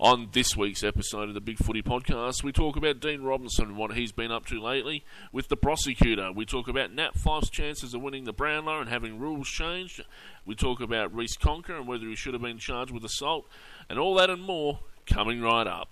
On 0.00 0.30
this 0.32 0.56
week's 0.56 0.82
episode 0.82 1.28
of 1.28 1.34
the 1.34 1.42
Big 1.42 1.58
Footy 1.58 1.82
Podcast, 1.82 2.42
we 2.42 2.52
talk 2.52 2.74
about 2.74 3.00
Dean 3.00 3.20
Robinson 3.20 3.66
and 3.66 3.76
what 3.76 3.92
he's 3.92 4.12
been 4.12 4.32
up 4.32 4.46
to 4.46 4.58
lately 4.58 5.04
with 5.30 5.48
the 5.48 5.58
prosecutor. 5.58 6.32
We 6.32 6.46
talk 6.46 6.68
about 6.68 6.90
Nat 6.90 7.18
Fyfe's 7.18 7.50
chances 7.50 7.92
of 7.92 8.00
winning 8.00 8.24
the 8.24 8.32
Brownlow 8.32 8.80
and 8.80 8.88
having 8.88 9.18
rules 9.18 9.46
changed. 9.46 10.02
We 10.46 10.54
talk 10.54 10.80
about 10.80 11.14
Reece 11.14 11.36
Conca 11.36 11.76
and 11.76 11.86
whether 11.86 12.06
he 12.06 12.16
should 12.16 12.32
have 12.32 12.42
been 12.42 12.56
charged 12.56 12.92
with 12.92 13.04
assault, 13.04 13.46
and 13.90 13.98
all 13.98 14.14
that 14.14 14.30
and 14.30 14.40
more 14.40 14.78
coming 15.04 15.42
right 15.42 15.66
up. 15.66 15.90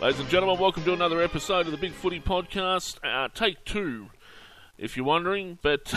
Ladies 0.00 0.18
and 0.20 0.30
gentlemen, 0.30 0.58
welcome 0.58 0.82
to 0.84 0.94
another 0.94 1.20
episode 1.20 1.66
of 1.66 1.72
the 1.72 1.76
Big 1.76 1.92
Footy 1.92 2.20
Podcast. 2.20 2.96
Uh, 3.04 3.28
take 3.34 3.62
two, 3.66 4.08
if 4.78 4.96
you're 4.96 5.04
wondering. 5.04 5.58
But 5.60 5.92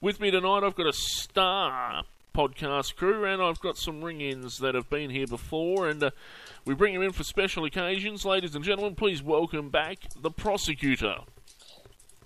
with 0.00 0.18
me 0.18 0.32
tonight, 0.32 0.64
I've 0.64 0.74
got 0.74 0.88
a 0.88 0.92
star 0.92 2.02
podcast 2.34 2.96
crew, 2.96 3.24
and 3.24 3.40
I've 3.40 3.60
got 3.60 3.76
some 3.76 4.02
ring 4.02 4.20
ins 4.20 4.58
that 4.58 4.74
have 4.74 4.90
been 4.90 5.10
here 5.10 5.28
before, 5.28 5.88
and 5.88 6.02
uh, 6.02 6.10
we 6.64 6.74
bring 6.74 6.92
them 6.92 7.04
in 7.04 7.12
for 7.12 7.22
special 7.22 7.64
occasions. 7.64 8.24
Ladies 8.24 8.56
and 8.56 8.64
gentlemen, 8.64 8.96
please 8.96 9.22
welcome 9.22 9.68
back 9.68 9.98
the 10.20 10.32
prosecutor. 10.32 11.18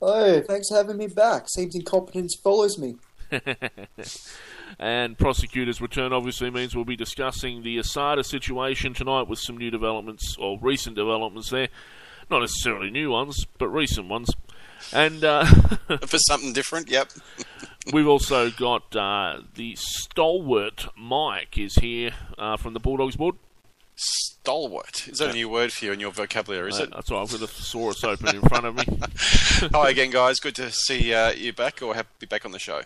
Oh, 0.01 0.41
thanks 0.41 0.71
for 0.71 0.77
having 0.77 0.97
me 0.97 1.09
back. 1.09 1.45
Seems 1.51 1.75
incompetence 1.75 2.37
follows 2.43 2.79
me. 2.79 2.97
and 4.79 5.17
prosecutor's 5.19 5.81
return 5.81 6.13
obviously 6.13 6.51
means 6.51 6.75
we'll 6.75 6.85
be 6.85 6.97
discussing 6.97 7.63
the 7.63 7.79
Asada 7.79 8.25
situation 8.25 8.95
tonight 8.95 9.29
with 9.29 9.39
some 9.39 9.57
new 9.57 9.71
developments 9.71 10.37
or 10.39 10.59
recent 10.61 10.97
developments 10.97 11.51
there. 11.51 11.69
Not 12.31 12.41
necessarily 12.41 12.91
new 12.91 13.11
ones, 13.11 13.45
but 13.59 13.69
recent 13.69 14.09
ones. 14.09 14.31
And 14.93 15.25
uh, 15.25 15.45
for 16.07 16.19
something 16.19 16.53
different, 16.53 16.89
yep. 16.91 17.11
we've 17.93 18.09
also 18.09 18.51
got 18.51 18.95
uh, 18.97 19.41
the 19.55 19.77
stalwart 19.79 20.89
Mike 20.97 21.57
is 21.59 21.75
here 21.77 22.11
uh, 22.39 22.57
from 22.57 22.75
the 22.75 22.81
Bulldogs 22.81 23.17
board. 23.17 23.37
Stalwart 23.97 25.07
is 25.09 25.19
that 25.19 25.31
a 25.31 25.33
new 25.35 25.49
word 25.49 25.73
for 25.73 25.85
you 25.85 25.93
in 25.93 26.01
your 26.01 26.11
vocabulary? 26.11 26.71
Is 26.71 26.81
Uh, 26.81 26.85
it? 26.85 26.91
That's 26.91 27.11
right. 27.11 27.21
I've 27.23 27.31
got 27.31 27.43
a 27.43 27.47
thesaurus 27.47 28.03
open 28.03 28.35
in 28.35 28.43
front 28.43 28.67
of 28.67 28.75
me. 28.77 28.85
Hi 29.73 29.91
again, 29.91 30.11
guys. 30.11 30.41
Good 30.41 30.57
to 30.57 30.71
see 30.73 31.15
uh, 31.15 31.31
you 31.33 31.53
back, 31.53 31.81
or 31.81 31.95
have 31.95 32.07
be 32.19 32.27
back 32.27 32.45
on 32.45 32.51
the 32.53 32.59
show. 32.59 32.83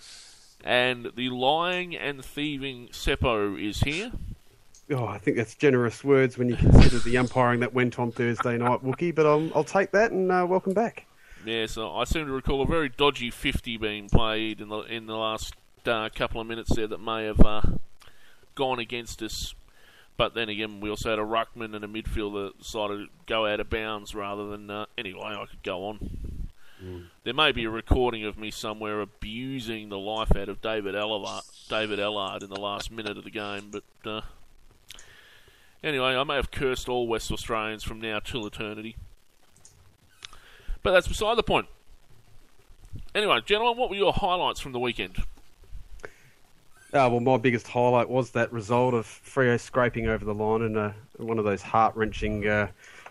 And 0.64 1.10
the 1.16 1.28
lying 1.30 1.96
and 1.96 2.24
thieving 2.24 2.88
Seppo 2.88 3.60
is 3.60 3.80
here. 3.80 4.12
Oh, 4.90 5.04
I 5.04 5.18
think 5.18 5.36
that's 5.36 5.54
generous 5.54 6.02
words 6.02 6.38
when 6.38 6.48
you 6.48 6.56
consider 6.56 6.98
the 6.98 7.18
umpiring 7.18 7.60
that 7.60 7.74
went 7.74 7.98
on 7.98 8.10
Thursday 8.10 8.56
night, 8.56 8.82
Wookie. 8.82 9.14
But 9.14 9.26
I'll, 9.26 9.50
I'll 9.54 9.64
take 9.64 9.90
that 9.90 10.12
and 10.12 10.32
uh, 10.32 10.46
welcome 10.48 10.72
back. 10.72 11.04
Yeah, 11.44 11.66
so 11.66 11.94
I 11.94 12.04
seem 12.04 12.26
to 12.26 12.32
recall 12.32 12.62
a 12.62 12.66
very 12.66 12.88
dodgy 12.88 13.30
50 13.30 13.76
being 13.76 14.08
played 14.08 14.60
in 14.60 14.68
the 14.68 14.80
in 14.80 15.06
the 15.06 15.16
last 15.16 15.54
uh, 15.86 16.08
couple 16.14 16.40
of 16.40 16.46
minutes 16.46 16.74
there 16.74 16.86
that 16.86 17.00
may 17.00 17.24
have 17.24 17.40
uh, 17.40 17.62
gone 18.54 18.78
against 18.78 19.22
us. 19.22 19.54
But 20.16 20.34
then 20.34 20.48
again, 20.48 20.80
we 20.80 20.90
also 20.90 21.10
had 21.10 21.18
a 21.18 21.22
ruckman 21.22 21.76
and 21.76 21.84
a 21.84 21.88
midfielder 21.88 22.58
decided 22.58 22.96
to 22.96 23.06
go 23.26 23.46
out 23.46 23.60
of 23.60 23.70
bounds 23.70 24.14
rather 24.14 24.48
than. 24.48 24.70
Uh, 24.70 24.86
anyway, 24.96 25.36
I 25.38 25.46
could 25.46 25.62
go 25.62 25.84
on. 25.86 26.27
There 27.24 27.34
may 27.34 27.52
be 27.52 27.64
a 27.64 27.70
recording 27.70 28.24
of 28.24 28.38
me 28.38 28.50
somewhere 28.50 29.00
abusing 29.00 29.88
the 29.88 29.98
life 29.98 30.36
out 30.36 30.48
of 30.48 30.60
David 30.60 30.94
Ellard, 30.94 31.42
David 31.68 31.98
Ellard 31.98 32.42
in 32.42 32.50
the 32.50 32.60
last 32.60 32.90
minute 32.90 33.18
of 33.18 33.24
the 33.24 33.30
game, 33.30 33.70
but 33.72 34.08
uh, 34.08 34.20
anyway, 35.82 36.14
I 36.14 36.22
may 36.24 36.36
have 36.36 36.50
cursed 36.50 36.88
all 36.88 37.08
West 37.08 37.32
Australians 37.32 37.82
from 37.82 38.00
now 38.00 38.20
till 38.20 38.46
eternity. 38.46 38.96
But 40.82 40.92
that's 40.92 41.08
beside 41.08 41.36
the 41.36 41.42
point. 41.42 41.66
Anyway, 43.14 43.40
gentlemen, 43.44 43.76
what 43.76 43.90
were 43.90 43.96
your 43.96 44.12
highlights 44.12 44.60
from 44.60 44.72
the 44.72 44.78
weekend? 44.78 45.16
Uh, 46.90 47.08
well, 47.10 47.20
my 47.20 47.36
biggest 47.36 47.66
highlight 47.66 48.08
was 48.08 48.30
that 48.30 48.52
result 48.52 48.94
of 48.94 49.04
Freo 49.04 49.58
scraping 49.58 50.06
over 50.06 50.24
the 50.24 50.32
line 50.32 50.62
in 50.62 50.76
uh 50.76 50.92
one 51.18 51.38
of 51.38 51.44
those 51.44 51.60
heart 51.60 51.94
wrenching 51.96 52.46
uh, 52.46 52.68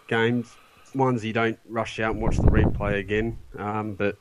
games. 0.08 0.56
Ones 0.98 1.24
you 1.24 1.34
don't 1.34 1.60
rush 1.68 2.00
out 2.00 2.14
and 2.14 2.22
watch 2.22 2.38
the 2.38 2.44
replay 2.44 3.00
again. 3.00 3.38
Um, 3.58 3.94
but 3.94 4.18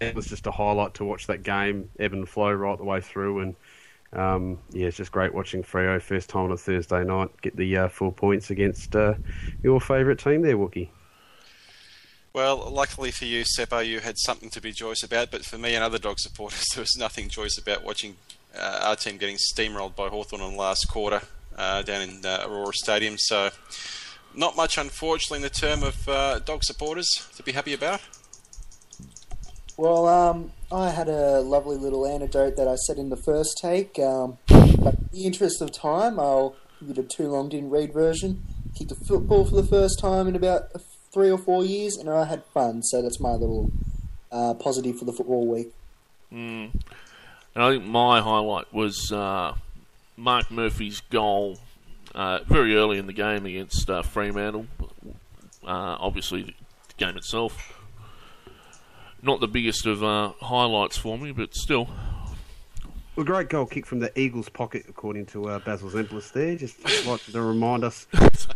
it 0.00 0.14
was 0.14 0.26
just 0.26 0.46
a 0.46 0.50
highlight 0.50 0.94
to 0.94 1.04
watch 1.04 1.26
that 1.26 1.42
game 1.42 1.90
ebb 1.98 2.12
and 2.12 2.28
flow 2.28 2.52
right 2.52 2.76
the 2.76 2.84
way 2.84 3.00
through. 3.00 3.40
And 3.40 3.56
um, 4.12 4.58
yeah, 4.70 4.86
it's 4.86 4.96
just 4.96 5.12
great 5.12 5.34
watching 5.34 5.62
Freo 5.62 6.00
first 6.00 6.28
time 6.30 6.44
on 6.44 6.52
a 6.52 6.56
Thursday 6.56 7.04
night 7.04 7.30
get 7.42 7.56
the 7.56 7.76
uh, 7.76 7.88
four 7.88 8.12
points 8.12 8.50
against 8.50 8.96
uh, 8.96 9.14
your 9.62 9.80
favourite 9.80 10.18
team 10.18 10.42
there, 10.42 10.56
Wookie. 10.56 10.88
Well, 12.32 12.70
luckily 12.70 13.10
for 13.12 13.24
you, 13.24 13.44
Seppo, 13.44 13.86
you 13.86 14.00
had 14.00 14.18
something 14.18 14.50
to 14.50 14.60
be 14.60 14.70
joyous 14.70 15.02
about. 15.02 15.30
But 15.30 15.44
for 15.44 15.56
me 15.56 15.74
and 15.74 15.82
other 15.82 15.98
dog 15.98 16.18
supporters, 16.18 16.66
there 16.74 16.82
was 16.82 16.96
nothing 16.98 17.28
joyous 17.28 17.58
about 17.58 17.82
watching 17.82 18.16
uh, 18.54 18.80
our 18.82 18.96
team 18.96 19.16
getting 19.16 19.36
steamrolled 19.36 19.96
by 19.96 20.08
Hawthorn 20.08 20.42
in 20.42 20.52
the 20.52 20.58
last 20.58 20.86
quarter 20.88 21.22
uh, 21.56 21.82
down 21.82 22.02
in 22.02 22.26
uh, 22.26 22.44
Aurora 22.46 22.72
Stadium. 22.74 23.16
So, 23.18 23.50
not 24.36 24.56
much, 24.56 24.78
unfortunately, 24.78 25.38
in 25.38 25.42
the 25.42 25.50
term 25.50 25.82
of 25.82 26.08
uh, 26.08 26.38
dog 26.40 26.62
supporters 26.62 27.08
to 27.36 27.42
be 27.42 27.52
happy 27.52 27.72
about. 27.72 28.00
Well, 29.76 30.06
um, 30.06 30.52
I 30.72 30.90
had 30.90 31.08
a 31.08 31.40
lovely 31.40 31.76
little 31.76 32.06
anecdote 32.06 32.56
that 32.56 32.68
I 32.68 32.76
said 32.76 32.98
in 32.98 33.10
the 33.10 33.16
first 33.16 33.58
take. 33.60 33.98
Um, 33.98 34.38
but 34.48 34.94
in 34.94 35.08
the 35.12 35.24
interest 35.24 35.60
of 35.60 35.72
time, 35.72 36.18
I'll 36.18 36.56
give 36.80 36.88
you 36.88 36.94
the 36.94 37.02
too 37.02 37.28
long 37.28 37.48
didn't 37.48 37.70
read 37.70 37.92
version. 37.92 38.42
Kicked 38.74 38.92
a 38.92 38.96
football 39.06 39.44
for 39.44 39.54
the 39.54 39.66
first 39.66 39.98
time 39.98 40.28
in 40.28 40.36
about 40.36 40.70
three 41.12 41.30
or 41.30 41.38
four 41.38 41.64
years, 41.64 41.96
and 41.96 42.08
I 42.08 42.24
had 42.24 42.44
fun. 42.54 42.82
So 42.82 43.02
that's 43.02 43.20
my 43.20 43.32
little 43.32 43.70
uh, 44.32 44.54
positive 44.54 44.98
for 44.98 45.04
the 45.04 45.12
football 45.12 45.46
week. 45.46 45.72
Mm. 46.32 46.72
And 47.54 47.64
I 47.64 47.70
think 47.70 47.84
my 47.84 48.20
highlight 48.20 48.72
was 48.72 49.10
uh, 49.12 49.54
Mark 50.16 50.50
Murphy's 50.50 51.00
goal 51.10 51.58
uh, 52.16 52.40
very 52.46 52.74
early 52.74 52.98
in 52.98 53.06
the 53.06 53.12
game 53.12 53.46
against 53.46 53.88
uh, 53.88 54.02
Fremantle. 54.02 54.66
Uh, 55.62 55.96
obviously, 56.00 56.42
the 56.42 56.54
game 56.96 57.16
itself. 57.16 57.78
Not 59.22 59.40
the 59.40 59.48
biggest 59.48 59.86
of 59.86 60.02
uh, 60.02 60.32
highlights 60.40 60.96
for 60.96 61.18
me, 61.18 61.32
but 61.32 61.54
still. 61.54 61.88
A 63.18 63.24
great 63.24 63.48
goal 63.48 63.64
kick 63.64 63.86
from 63.86 64.00
the 64.00 64.18
Eagles' 64.18 64.48
pocket, 64.48 64.84
according 64.88 65.26
to 65.26 65.48
uh, 65.48 65.58
Basil 65.60 65.88
Zempilas 65.88 66.32
there. 66.32 66.54
Just 66.54 67.06
like 67.06 67.22
to 67.24 67.40
remind 67.40 67.82
us 67.82 68.06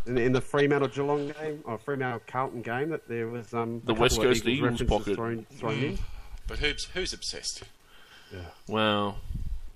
in, 0.06 0.18
in 0.18 0.32
the 0.32 0.40
Fremantle 0.40 0.88
Geelong 0.88 1.32
game, 1.40 1.62
or 1.64 1.78
Fremantle 1.78 2.20
Carlton 2.26 2.60
game, 2.60 2.90
that 2.90 3.08
there 3.08 3.28
was 3.28 3.54
um, 3.54 3.80
The 3.84 3.92
a 3.92 3.94
couple 3.94 4.02
West 4.02 4.18
of 4.18 4.24
Coast 4.24 4.46
Eagles 4.46 4.60
references 4.80 4.88
pocket. 4.88 5.14
thrown, 5.16 5.46
thrown 5.52 5.78
in. 5.78 5.98
But 6.46 6.58
who's 6.58 6.84
who's 6.92 7.12
obsessed? 7.12 7.62
Wow. 8.68 9.16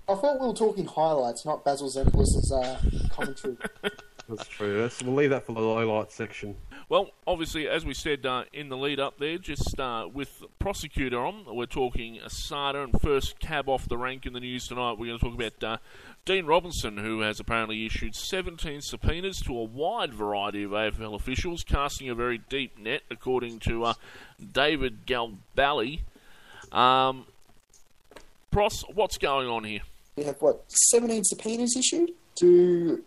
I 0.07 0.13
thought 0.13 0.39
we 0.39 0.47
were 0.47 0.53
talking 0.53 0.85
highlights, 0.85 1.45
not 1.45 1.63
Basil 1.63 1.89
Zempilas' 1.89 2.51
uh, 2.51 3.09
commentary. 3.09 3.57
That's 4.29 4.47
true. 4.47 4.79
That's, 4.81 5.01
we'll 5.03 5.15
leave 5.15 5.29
that 5.31 5.45
for 5.45 5.53
the 5.53 5.59
lowlight 5.59 6.11
section. 6.11 6.55
Well, 6.89 7.11
obviously, 7.27 7.67
as 7.67 7.85
we 7.85 7.93
said 7.93 8.25
uh, 8.25 8.43
in 8.53 8.69
the 8.69 8.77
lead 8.77 8.99
up 8.99 9.19
there, 9.19 9.37
just 9.37 9.79
uh, 9.79 10.07
with 10.11 10.43
prosecutor 10.59 11.23
on, 11.23 11.45
we're 11.47 11.65
talking 11.65 12.19
Asada 12.23 12.83
and 12.83 13.01
first 13.01 13.39
cab 13.39 13.69
off 13.69 13.87
the 13.87 13.97
rank 13.97 14.25
in 14.25 14.33
the 14.33 14.39
news 14.39 14.67
tonight. 14.67 14.93
We're 14.93 15.07
going 15.07 15.19
to 15.19 15.25
talk 15.25 15.33
about 15.33 15.63
uh, 15.63 15.77
Dean 16.25 16.45
Robinson, 16.45 16.97
who 16.97 17.21
has 17.21 17.39
apparently 17.39 17.85
issued 17.85 18.15
17 18.15 18.81
subpoenas 18.81 19.39
to 19.41 19.57
a 19.57 19.63
wide 19.63 20.13
variety 20.13 20.63
of 20.63 20.71
AFL 20.71 21.15
officials, 21.15 21.63
casting 21.63 22.09
a 22.09 22.15
very 22.15 22.37
deep 22.37 22.77
net, 22.79 23.01
according 23.09 23.59
to 23.59 23.85
uh, 23.85 23.93
David 24.53 25.05
Galbally. 25.05 26.01
Um, 26.71 27.25
Pros, 28.51 28.83
what's 28.93 29.17
going 29.17 29.47
on 29.47 29.63
here? 29.63 29.81
We 30.15 30.23
have 30.23 30.41
what 30.41 30.63
17 30.69 31.25
subpoenas 31.25 31.75
issued 31.75 32.11
to 32.35 33.03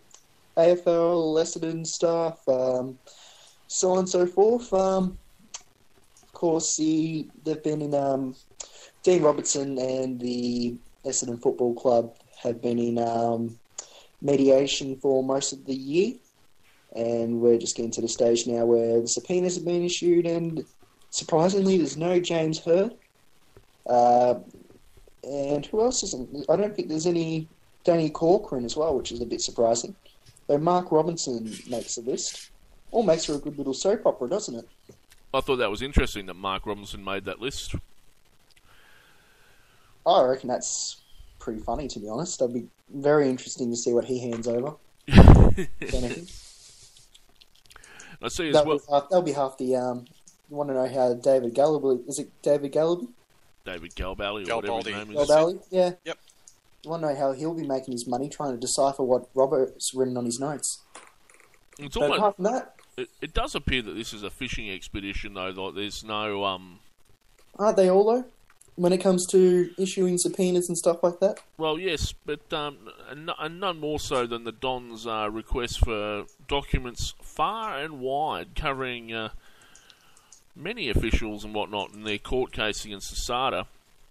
AFL, 0.59 1.41
Essendon 1.41 1.87
staff, 1.87 2.39
um, 2.49 2.99
so 3.67 3.93
on 3.93 4.01
and 4.01 4.09
so 4.09 4.27
forth. 4.27 4.73
Um, 4.75 5.17
of 6.23 6.33
course, 6.33 6.77
the 6.77 7.27
they've 7.45 7.63
been 7.63 7.81
in 7.81 7.95
um, 7.95 8.35
Dean 9.03 9.23
Robertson 9.23 9.79
and 9.79 10.21
the 10.21 10.77
Essendon 11.07 11.41
Football 11.41 11.75
Club 11.75 12.15
have 12.43 12.61
been 12.61 12.79
in 12.79 12.99
um, 12.99 13.59
mediation 14.21 14.97
for 14.97 15.23
most 15.23 15.55
of 15.55 15.65
the 15.65 15.75
year, 15.75 16.15
and 16.95 17.41
we're 17.41 17.59
just 17.59 17.75
getting 17.75 17.93
to 17.93 18.03
the 18.03 18.09
stage 18.09 18.47
now 18.47 18.67
where 18.67 19.01
the 19.01 19.09
subpoenas 19.09 19.55
have 19.55 19.65
been 19.65 19.83
issued, 19.83 20.27
and 20.27 20.65
surprisingly, 21.09 21.79
there's 21.79 21.97
no 21.97 22.21
James 22.21 22.59
Hird. 22.59 22.95
Uh, 23.87 24.41
and 25.25 25.65
who 25.67 25.81
else 25.81 26.03
isn't? 26.03 26.47
I 26.49 26.57
don't 26.57 26.75
think 26.75 26.89
there's 26.89 27.07
any 27.07 27.49
Danny 27.85 28.11
Corcoran 28.11 28.65
as 28.65 28.77
well, 28.77 28.97
which 28.97 29.13
is 29.13 29.21
a 29.21 29.27
bit 29.27 29.41
surprising. 29.41 29.95
Though 30.47 30.59
Mark 30.59 30.91
Robinson 30.93 31.53
makes 31.69 31.97
the 31.97 32.03
list. 32.03 32.51
All 32.91 33.03
makes 33.03 33.27
for 33.27 33.35
a 33.35 33.39
good 33.39 33.59
little 33.59 33.75
soap 33.75 34.07
opera, 34.07 34.29
doesn't 34.29 34.55
it? 34.55 34.69
I 35.35 35.41
thought 35.41 35.57
that 35.57 35.71
was 35.71 35.83
interesting 35.83 36.27
that 36.27 36.35
Mark 36.35 36.67
Robinson 36.67 37.05
made 37.05 37.27
that 37.27 37.39
list. 37.41 37.75
I 40.07 40.23
reckon 40.23 40.49
that's 40.49 41.03
pretty 41.39 41.61
funny, 41.61 41.87
to 41.89 42.01
be 42.01 42.09
honest. 42.09 42.39
That'd 42.39 42.55
be 42.55 42.67
very 42.95 43.29
interesting 43.29 43.71
to 43.71 43.77
see 43.77 43.93
what 43.93 44.07
he 44.07 44.19
hands 44.19 44.49
over. 44.49 44.75
I 48.21 48.29
see 48.29 48.49
as 48.49 48.55
That'll, 48.55 48.67
well. 48.69 48.79
be 48.79 48.85
half, 48.91 49.09
that'll 49.11 49.23
be 49.23 49.33
half 49.33 49.59
the. 49.59 49.77
Um, 49.77 50.07
you 50.51 50.57
want 50.57 50.71
to 50.71 50.75
know 50.75 50.89
how 50.89 51.13
David 51.15 51.55
Gallaby 51.55 52.09
is 52.09 52.19
it? 52.19 52.31
David 52.43 52.73
Gallaby? 52.73 53.09
David 53.69 53.95
Galbally 53.95 54.49
or 54.49 54.57
whatever 54.57 54.77
his 54.77 54.87
Galbaldi. 54.87 54.93
name 54.93 55.11
is. 55.11 55.17
Well, 55.17 55.27
Gallaby? 55.27 55.63
Yeah. 55.71 55.91
Yep. 56.05 56.19
You 56.85 56.91
want 56.91 57.03
to 57.03 57.09
know 57.09 57.17
how 57.17 57.33
he'll 57.33 57.55
be 57.55 57.67
making 57.67 57.93
his 57.93 58.07
money 58.07 58.29
trying 58.29 58.53
to 58.53 58.57
decipher 58.59 59.03
what 59.03 59.29
Robert's 59.35 59.93
written 59.95 60.17
on 60.17 60.25
his 60.25 60.39
notes. 60.39 60.81
It's 61.79 61.95
But 61.95 62.03
almost, 62.05 62.19
apart 62.19 62.37
from 62.37 62.45
that, 62.45 62.75
it, 62.97 63.09
it 63.21 63.35
does 63.35 63.55
appear 63.55 63.83
that 63.83 63.93
this 63.93 64.13
is 64.13 64.23
a 64.23 64.31
fishing 64.31 64.71
expedition, 64.71 65.35
though. 65.35 65.51
Like 65.51 65.75
there's 65.75 66.03
no 66.05 66.45
um. 66.45 66.79
aren't 67.59 67.77
they 67.77 67.91
all 67.91 68.05
though? 68.05 68.25
When 68.77 68.93
it 68.93 68.99
comes 68.99 69.27
to 69.33 69.71
issuing 69.77 70.19
subpoenas 70.19 70.69
and 70.69 70.79
stuff 70.79 71.03
like 71.03 71.19
that. 71.19 71.41
Well, 71.57 71.81
yes, 71.81 72.15
but 72.25 72.53
um, 72.53 72.79
and, 73.11 73.29
and 73.37 73.59
none 73.59 73.81
more 73.81 73.99
so 73.99 74.25
than 74.25 74.45
the 74.45 74.53
Don's 74.53 75.05
uh, 75.05 75.29
request 75.33 75.81
for 75.85 76.27
documents 76.47 77.15
far 77.21 77.77
and 77.81 77.99
wide, 77.99 78.55
covering 78.55 79.13
uh, 79.13 79.31
many 80.59 80.91
officials 80.91 81.45
and 81.45 81.55
whatnot 81.55 81.95
in 81.95 82.05
their 82.05 82.19
court 82.19 82.53
case 82.53 82.85
against 82.85 83.15
Asada. 83.15 83.67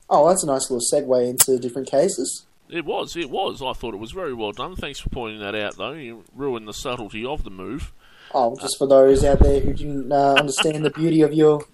Oh, 0.09 0.27
that's 0.27 0.43
a 0.43 0.47
nice 0.47 0.71
little 0.71 0.79
segue 0.79 1.29
into 1.29 1.59
different 1.59 1.89
cases. 1.89 2.45
It 2.69 2.85
was, 2.85 3.15
it 3.15 3.29
was. 3.29 3.61
I 3.61 3.73
thought 3.73 3.93
it 3.93 3.99
was 3.99 4.11
very 4.11 4.33
well 4.33 4.51
done. 4.51 4.75
Thanks 4.75 4.99
for 4.99 5.09
pointing 5.09 5.39
that 5.41 5.55
out, 5.55 5.77
though. 5.77 5.93
You 5.93 6.23
ruined 6.35 6.67
the 6.67 6.73
subtlety 6.73 7.25
of 7.25 7.43
the 7.43 7.49
move. 7.49 7.93
Oh, 8.33 8.55
just 8.59 8.77
for 8.77 8.87
those 8.87 9.23
out 9.23 9.39
there 9.39 9.59
who 9.61 9.73
didn't 9.73 10.11
uh, 10.11 10.33
understand 10.33 10.83
the 10.83 10.89
beauty 10.89 11.21
of 11.21 11.33
your 11.33 11.65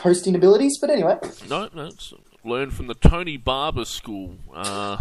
hosting 0.00 0.34
abilities. 0.34 0.78
But 0.78 0.90
anyway, 0.90 1.18
No, 1.48 1.68
no. 1.74 1.90
Learn 2.44 2.70
from 2.70 2.86
the 2.86 2.94
Tony 2.94 3.36
Barber 3.36 3.84
School. 3.84 4.36
Uh, 4.54 4.98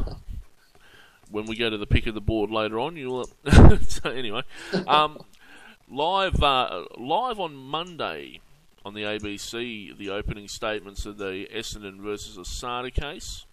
when 1.29 1.45
we 1.45 1.55
go 1.57 1.69
to 1.69 1.77
the 1.77 1.85
pick 1.85 2.07
of 2.07 2.13
the 2.13 2.21
board 2.21 2.49
later 2.49 2.79
on, 2.79 2.95
you'll. 2.95 3.29
so 3.87 4.09
anyway, 4.09 4.43
um, 4.87 5.19
live, 5.89 6.41
uh, 6.41 6.85
live 6.97 7.39
on 7.39 7.55
Monday 7.55 8.39
on 8.87 8.93
the 8.93 9.01
ABC, 9.01 9.95
the 9.97 10.09
opening 10.09 10.47
statements 10.47 11.05
of 11.05 11.17
the 11.17 11.45
Essendon 11.53 11.99
versus 11.99 12.37
Asada 12.37 12.93
case. 12.93 13.45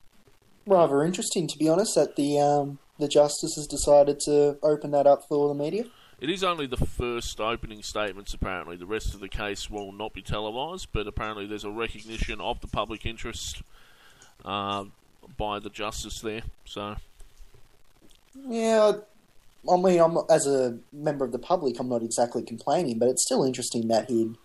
rather 0.65 1.03
interesting 1.03 1.49
to 1.49 1.59
be 1.59 1.69
honest 1.69 1.97
that 1.97 2.15
the 2.15 2.39
um, 2.39 2.79
the 2.99 3.09
justice 3.09 3.57
has 3.57 3.67
decided 3.67 4.21
to 4.21 4.57
open 4.63 4.93
that 4.93 5.07
up 5.07 5.25
for 5.29 5.49
the 5.49 5.55
media. 5.55 5.87
It 6.21 6.31
is 6.31 6.45
only 6.45 6.67
the 6.67 6.77
first 6.77 7.41
opening 7.41 7.83
statements, 7.83 8.33
apparently. 8.33 8.77
The 8.77 8.87
rest 8.87 9.13
of 9.13 9.21
the 9.21 9.29
case 9.29 9.69
will 9.69 9.91
not 9.91 10.15
be 10.15 10.23
televised, 10.23 10.89
but 10.93 11.09
apparently 11.09 11.47
there's 11.47 11.65
a 11.65 11.71
recognition 11.71 12.41
of 12.41 12.61
the 12.61 12.69
public 12.69 13.05
interest 13.05 13.63
uh, 14.45 14.85
by 15.37 15.59
the 15.59 15.71
justice 15.71 16.21
there. 16.21 16.43
So, 16.65 16.95
Yeah, 18.49 18.93
I 19.69 19.77
mean, 19.77 20.01
I'm 20.01 20.17
as 20.31 20.47
a 20.47 20.79
member 20.93 21.25
of 21.25 21.33
the 21.33 21.39
public, 21.41 21.81
I'm 21.81 21.89
not 21.89 22.03
exactly 22.03 22.45
complaining, 22.45 23.01
but 23.01 23.09
it's 23.09 23.25
still 23.25 23.43
interesting 23.43 23.89
that 23.89 24.09
he'd, 24.09 24.37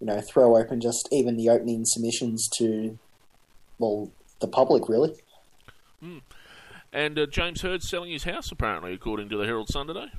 you 0.00 0.06
know, 0.06 0.20
throw 0.20 0.56
open 0.56 0.80
just 0.80 1.08
even 1.12 1.36
the 1.36 1.48
opening 1.48 1.84
submissions 1.84 2.48
to, 2.58 2.98
well, 3.78 4.10
the 4.40 4.48
public 4.48 4.88
really. 4.88 5.14
and 6.92 7.18
uh, 7.18 7.26
James 7.26 7.62
Hird's 7.62 7.88
selling 7.88 8.10
his 8.10 8.24
house, 8.24 8.50
apparently, 8.52 8.92
according 8.92 9.28
to 9.30 9.36
the 9.36 9.44
Herald 9.44 9.68
Sun 9.68 9.86
today. 9.86 10.10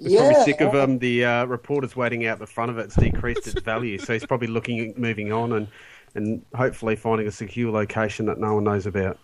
He's 0.00 0.12
yeah, 0.12 0.28
probably 0.28 0.44
sick 0.44 0.60
of 0.60 0.74
um, 0.74 0.98
the 0.98 1.24
uh, 1.24 1.44
reporters 1.46 1.96
waiting 1.96 2.26
out 2.26 2.38
the 2.38 2.46
front 2.46 2.70
of 2.70 2.78
it. 2.78 2.84
It's 2.86 2.96
decreased 2.96 3.48
its 3.48 3.60
value, 3.60 3.98
so 3.98 4.12
he's 4.12 4.24
probably 4.24 4.46
looking 4.46 4.90
at 4.90 4.98
moving 4.98 5.32
on 5.32 5.52
and 5.52 5.68
and 6.14 6.42
hopefully 6.54 6.96
finding 6.96 7.26
a 7.26 7.30
secure 7.30 7.70
location 7.70 8.26
that 8.26 8.38
no 8.38 8.54
one 8.54 8.64
knows 8.64 8.86
about. 8.86 9.18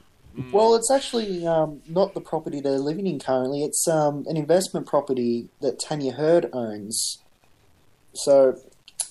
Well, 0.53 0.75
it's 0.75 0.91
actually 0.91 1.47
um, 1.47 1.81
not 1.89 2.15
the 2.15 2.21
property 2.21 2.61
they're 2.61 2.79
living 2.79 3.07
in 3.07 3.21
currently. 3.21 3.63
It's 3.63 3.87
um, 3.87 4.25
an 4.27 4.37
investment 4.37 4.87
property 4.87 5.49
that 5.61 5.79
Tania 5.79 6.13
Hird 6.13 6.51
owns. 6.53 7.19
So 8.15 8.59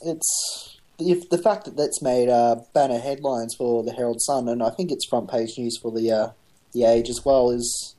it's 0.05 0.79
if 1.00 1.29
the 1.29 1.38
fact 1.38 1.65
that 1.65 1.75
that's 1.75 2.01
made 2.01 2.29
uh, 2.29 2.57
banner 2.73 3.00
headlines 3.00 3.55
for 3.57 3.83
the 3.83 3.91
Herald 3.91 4.21
Sun, 4.21 4.47
and 4.47 4.61
I 4.61 4.69
think 4.69 4.91
it's 4.91 5.05
front 5.07 5.29
page 5.29 5.57
news 5.57 5.77
for 5.81 5.91
the 5.91 6.11
uh, 6.11 6.29
the 6.73 6.85
Age 6.85 7.09
as 7.09 7.21
well, 7.25 7.51
is 7.51 7.95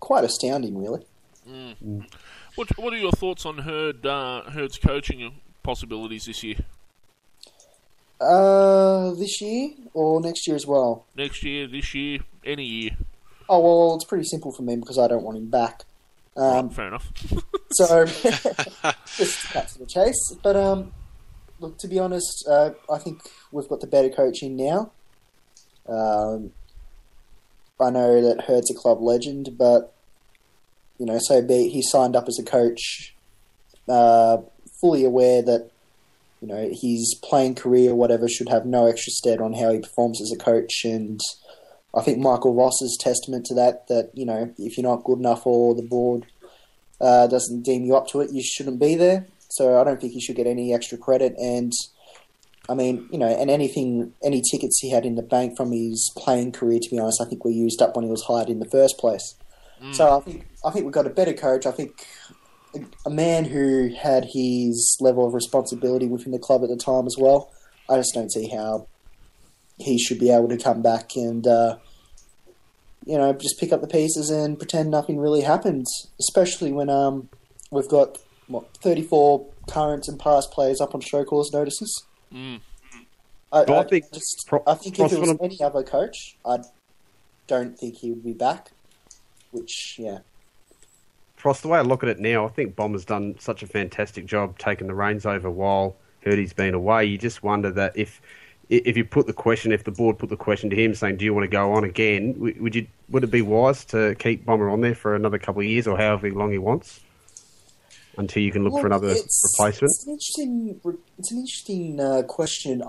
quite 0.00 0.24
astounding, 0.24 0.78
really. 0.78 1.04
What 2.54 2.78
What 2.78 2.92
are 2.92 2.98
your 2.98 3.12
thoughts 3.12 3.46
on 3.46 3.58
Hird 3.58 4.04
uh, 4.06 4.42
Hird's 4.50 4.78
coaching 4.78 5.40
possibilities 5.62 6.26
this 6.26 6.42
year? 6.42 6.56
Uh, 8.20 9.12
this 9.14 9.40
year 9.40 9.70
or 9.94 10.20
next 10.20 10.46
year 10.46 10.56
as 10.56 10.66
well? 10.66 11.06
Next 11.16 11.44
year, 11.44 11.68
this 11.68 11.94
year, 11.94 12.18
any 12.44 12.64
year? 12.64 12.90
Oh 13.48 13.60
well, 13.60 13.94
it's 13.94 14.04
pretty 14.04 14.24
simple 14.24 14.52
for 14.52 14.62
me 14.62 14.76
because 14.76 14.98
I 14.98 15.06
don't 15.06 15.22
want 15.22 15.38
him 15.38 15.48
back. 15.48 15.84
Um, 16.36 16.66
Right, 16.66 16.72
fair 16.72 16.88
enough. 16.88 17.12
So, 17.72 18.04
just 19.16 19.42
to 19.42 19.52
cut 19.52 19.68
to 19.68 19.78
the 19.78 19.86
chase. 19.86 20.34
But 20.42 20.56
um, 20.56 20.92
look, 21.60 21.78
to 21.78 21.88
be 21.88 21.98
honest, 21.98 22.46
uh, 22.48 22.70
I 22.90 22.98
think 22.98 23.22
we've 23.52 23.68
got 23.68 23.80
the 23.80 23.86
better 23.86 24.08
coach 24.08 24.42
in 24.42 24.56
now. 24.56 24.92
Um, 25.88 26.52
I 27.80 27.90
know 27.90 28.20
that 28.22 28.44
Hird's 28.44 28.70
a 28.70 28.74
club 28.74 29.00
legend, 29.00 29.56
but 29.56 29.94
you 30.98 31.06
know, 31.06 31.18
so 31.20 31.40
be 31.40 31.68
he 31.68 31.82
signed 31.82 32.16
up 32.16 32.26
as 32.28 32.38
a 32.38 32.44
coach, 32.44 33.14
uh, 33.88 34.38
fully 34.80 35.04
aware 35.04 35.42
that 35.42 35.70
you 36.40 36.48
know 36.48 36.68
his 36.72 37.18
playing 37.22 37.54
career, 37.54 37.94
whatever, 37.94 38.28
should 38.28 38.48
have 38.48 38.66
no 38.66 38.86
extra 38.86 39.12
stead 39.12 39.40
on 39.40 39.54
how 39.54 39.72
he 39.72 39.80
performs 39.80 40.20
as 40.20 40.32
a 40.32 40.42
coach. 40.42 40.84
And 40.84 41.20
I 41.94 42.02
think 42.02 42.18
Michael 42.18 42.54
Voss 42.54 42.82
is 42.82 42.98
testament 43.00 43.46
to 43.46 43.54
that. 43.54 43.86
That 43.88 44.10
you 44.12 44.26
know, 44.26 44.52
if 44.58 44.76
you're 44.76 44.88
not 44.88 45.04
good 45.04 45.20
enough 45.20 45.46
or 45.46 45.74
the 45.74 45.82
board 45.82 46.26
uh, 47.00 47.28
doesn't 47.28 47.62
deem 47.62 47.84
you 47.84 47.96
up 47.96 48.08
to 48.08 48.20
it, 48.20 48.32
you 48.32 48.42
shouldn't 48.42 48.80
be 48.80 48.96
there. 48.96 49.26
So 49.50 49.80
I 49.80 49.84
don't 49.84 50.00
think 50.00 50.12
he 50.12 50.20
should 50.20 50.36
get 50.36 50.46
any 50.46 50.74
extra 50.74 50.98
credit. 50.98 51.34
And 51.38 51.72
I 52.68 52.74
mean, 52.74 53.08
you 53.10 53.18
know, 53.18 53.28
and 53.28 53.50
anything, 53.50 54.12
any 54.22 54.42
tickets 54.50 54.78
he 54.80 54.90
had 54.90 55.06
in 55.06 55.14
the 55.14 55.22
bank 55.22 55.56
from 55.56 55.72
his 55.72 56.12
playing 56.16 56.52
career, 56.52 56.78
to 56.80 56.90
be 56.90 56.98
honest, 56.98 57.20
I 57.20 57.24
think 57.24 57.44
were 57.44 57.50
used 57.50 57.80
up 57.80 57.96
when 57.96 58.04
he 58.04 58.10
was 58.10 58.24
hired 58.24 58.48
in 58.48 58.58
the 58.58 58.68
first 58.68 58.98
place. 58.98 59.34
So 59.92 60.18
I 60.18 60.20
think 60.20 60.46
I 60.64 60.70
think 60.70 60.84
we've 60.84 60.94
got 60.94 61.06
a 61.06 61.10
better 61.10 61.32
coach. 61.32 61.66
I 61.66 61.70
think 61.70 62.06
a, 62.74 62.80
a 63.06 63.10
man 63.10 63.44
who 63.44 63.94
had 63.94 64.24
his 64.32 64.96
level 65.00 65.26
of 65.26 65.34
responsibility 65.34 66.06
within 66.06 66.32
the 66.32 66.38
club 66.38 66.62
at 66.62 66.68
the 66.68 66.76
time 66.76 67.06
as 67.06 67.16
well. 67.18 67.52
I 67.88 67.96
just 67.96 68.12
don't 68.14 68.32
see 68.32 68.48
how 68.48 68.88
he 69.78 69.98
should 69.98 70.18
be 70.18 70.30
able 70.30 70.48
to 70.48 70.58
come 70.58 70.82
back 70.82 71.14
and 71.14 71.46
uh, 71.46 71.78
you 73.06 73.16
know 73.16 73.32
just 73.32 73.58
pick 73.60 73.72
up 73.72 73.80
the 73.80 73.86
pieces 73.86 74.30
and 74.30 74.58
pretend 74.58 74.90
nothing 74.90 75.18
really 75.18 75.42
happened. 75.42 75.86
Especially 76.18 76.72
when 76.72 76.90
um, 76.90 77.28
we've 77.70 77.88
got 77.88 78.18
what 78.48 78.76
thirty 78.78 79.02
four 79.02 79.46
current 79.68 80.08
and 80.08 80.18
past 80.18 80.50
players 80.50 80.80
up 80.80 80.94
on 80.94 81.00
show 81.00 81.24
cause 81.24 81.52
notices. 81.52 82.04
Mm. 82.32 82.60
I, 83.52 83.60
I 83.60 83.78
I 83.78 83.84
think 83.84 84.12
just, 84.12 84.44
Pro- 84.46 84.62
I 84.66 84.74
think 84.74 84.98
if 84.98 85.12
it 85.12 85.20
was 85.20 85.36
any 85.40 85.62
other 85.62 85.82
coach, 85.82 86.36
I 86.44 86.58
don't 87.46 87.78
think 87.78 87.96
he 87.96 88.10
would 88.10 88.24
be 88.24 88.32
back. 88.32 88.70
Which, 89.50 89.96
yeah, 89.98 90.18
Frost, 91.36 91.62
the 91.62 91.68
way 91.68 91.78
I 91.78 91.82
look 91.82 92.02
at 92.02 92.08
it 92.08 92.18
now, 92.18 92.44
I 92.44 92.48
think 92.48 92.76
Bomber's 92.76 93.04
done 93.04 93.36
such 93.38 93.62
a 93.62 93.66
fantastic 93.66 94.26
job 94.26 94.58
taking 94.58 94.88
the 94.88 94.94
reins 94.94 95.24
over 95.24 95.50
while 95.50 95.96
Hirdy's 96.24 96.52
been 96.52 96.74
away. 96.74 97.04
You 97.04 97.16
just 97.16 97.42
wonder 97.42 97.70
that 97.70 97.96
if 97.96 98.20
if 98.68 98.98
you 98.98 99.04
put 99.04 99.26
the 99.26 99.32
question, 99.32 99.72
if 99.72 99.84
the 99.84 99.90
board 99.90 100.18
put 100.18 100.28
the 100.28 100.36
question 100.36 100.68
to 100.68 100.76
him 100.76 100.94
saying, 100.94 101.16
"Do 101.16 101.24
you 101.24 101.32
want 101.32 101.44
to 101.44 101.48
go 101.48 101.72
on 101.72 101.84
again?" 101.84 102.34
Would 102.38 102.74
you 102.74 102.86
would 103.08 103.24
it 103.24 103.30
be 103.30 103.40
wise 103.40 103.84
to 103.86 104.14
keep 104.16 104.44
Bomber 104.44 104.68
on 104.68 104.82
there 104.82 104.94
for 104.94 105.14
another 105.14 105.38
couple 105.38 105.60
of 105.60 105.66
years 105.66 105.86
or 105.86 105.96
however 105.96 106.30
long 106.30 106.52
he 106.52 106.58
wants 106.58 107.00
until 108.18 108.42
you 108.42 108.52
can 108.52 108.64
look 108.64 108.80
for 108.80 108.86
another 108.86 109.08
it's- 109.08 109.42
replacement? 109.58 109.90
It's 109.90 110.06
an 110.06 110.12
interesting. 110.12 110.80
It's 111.18 111.32
an 111.32 111.38
interesting 111.38 112.00
uh, 112.00 112.22
question. 112.22 112.82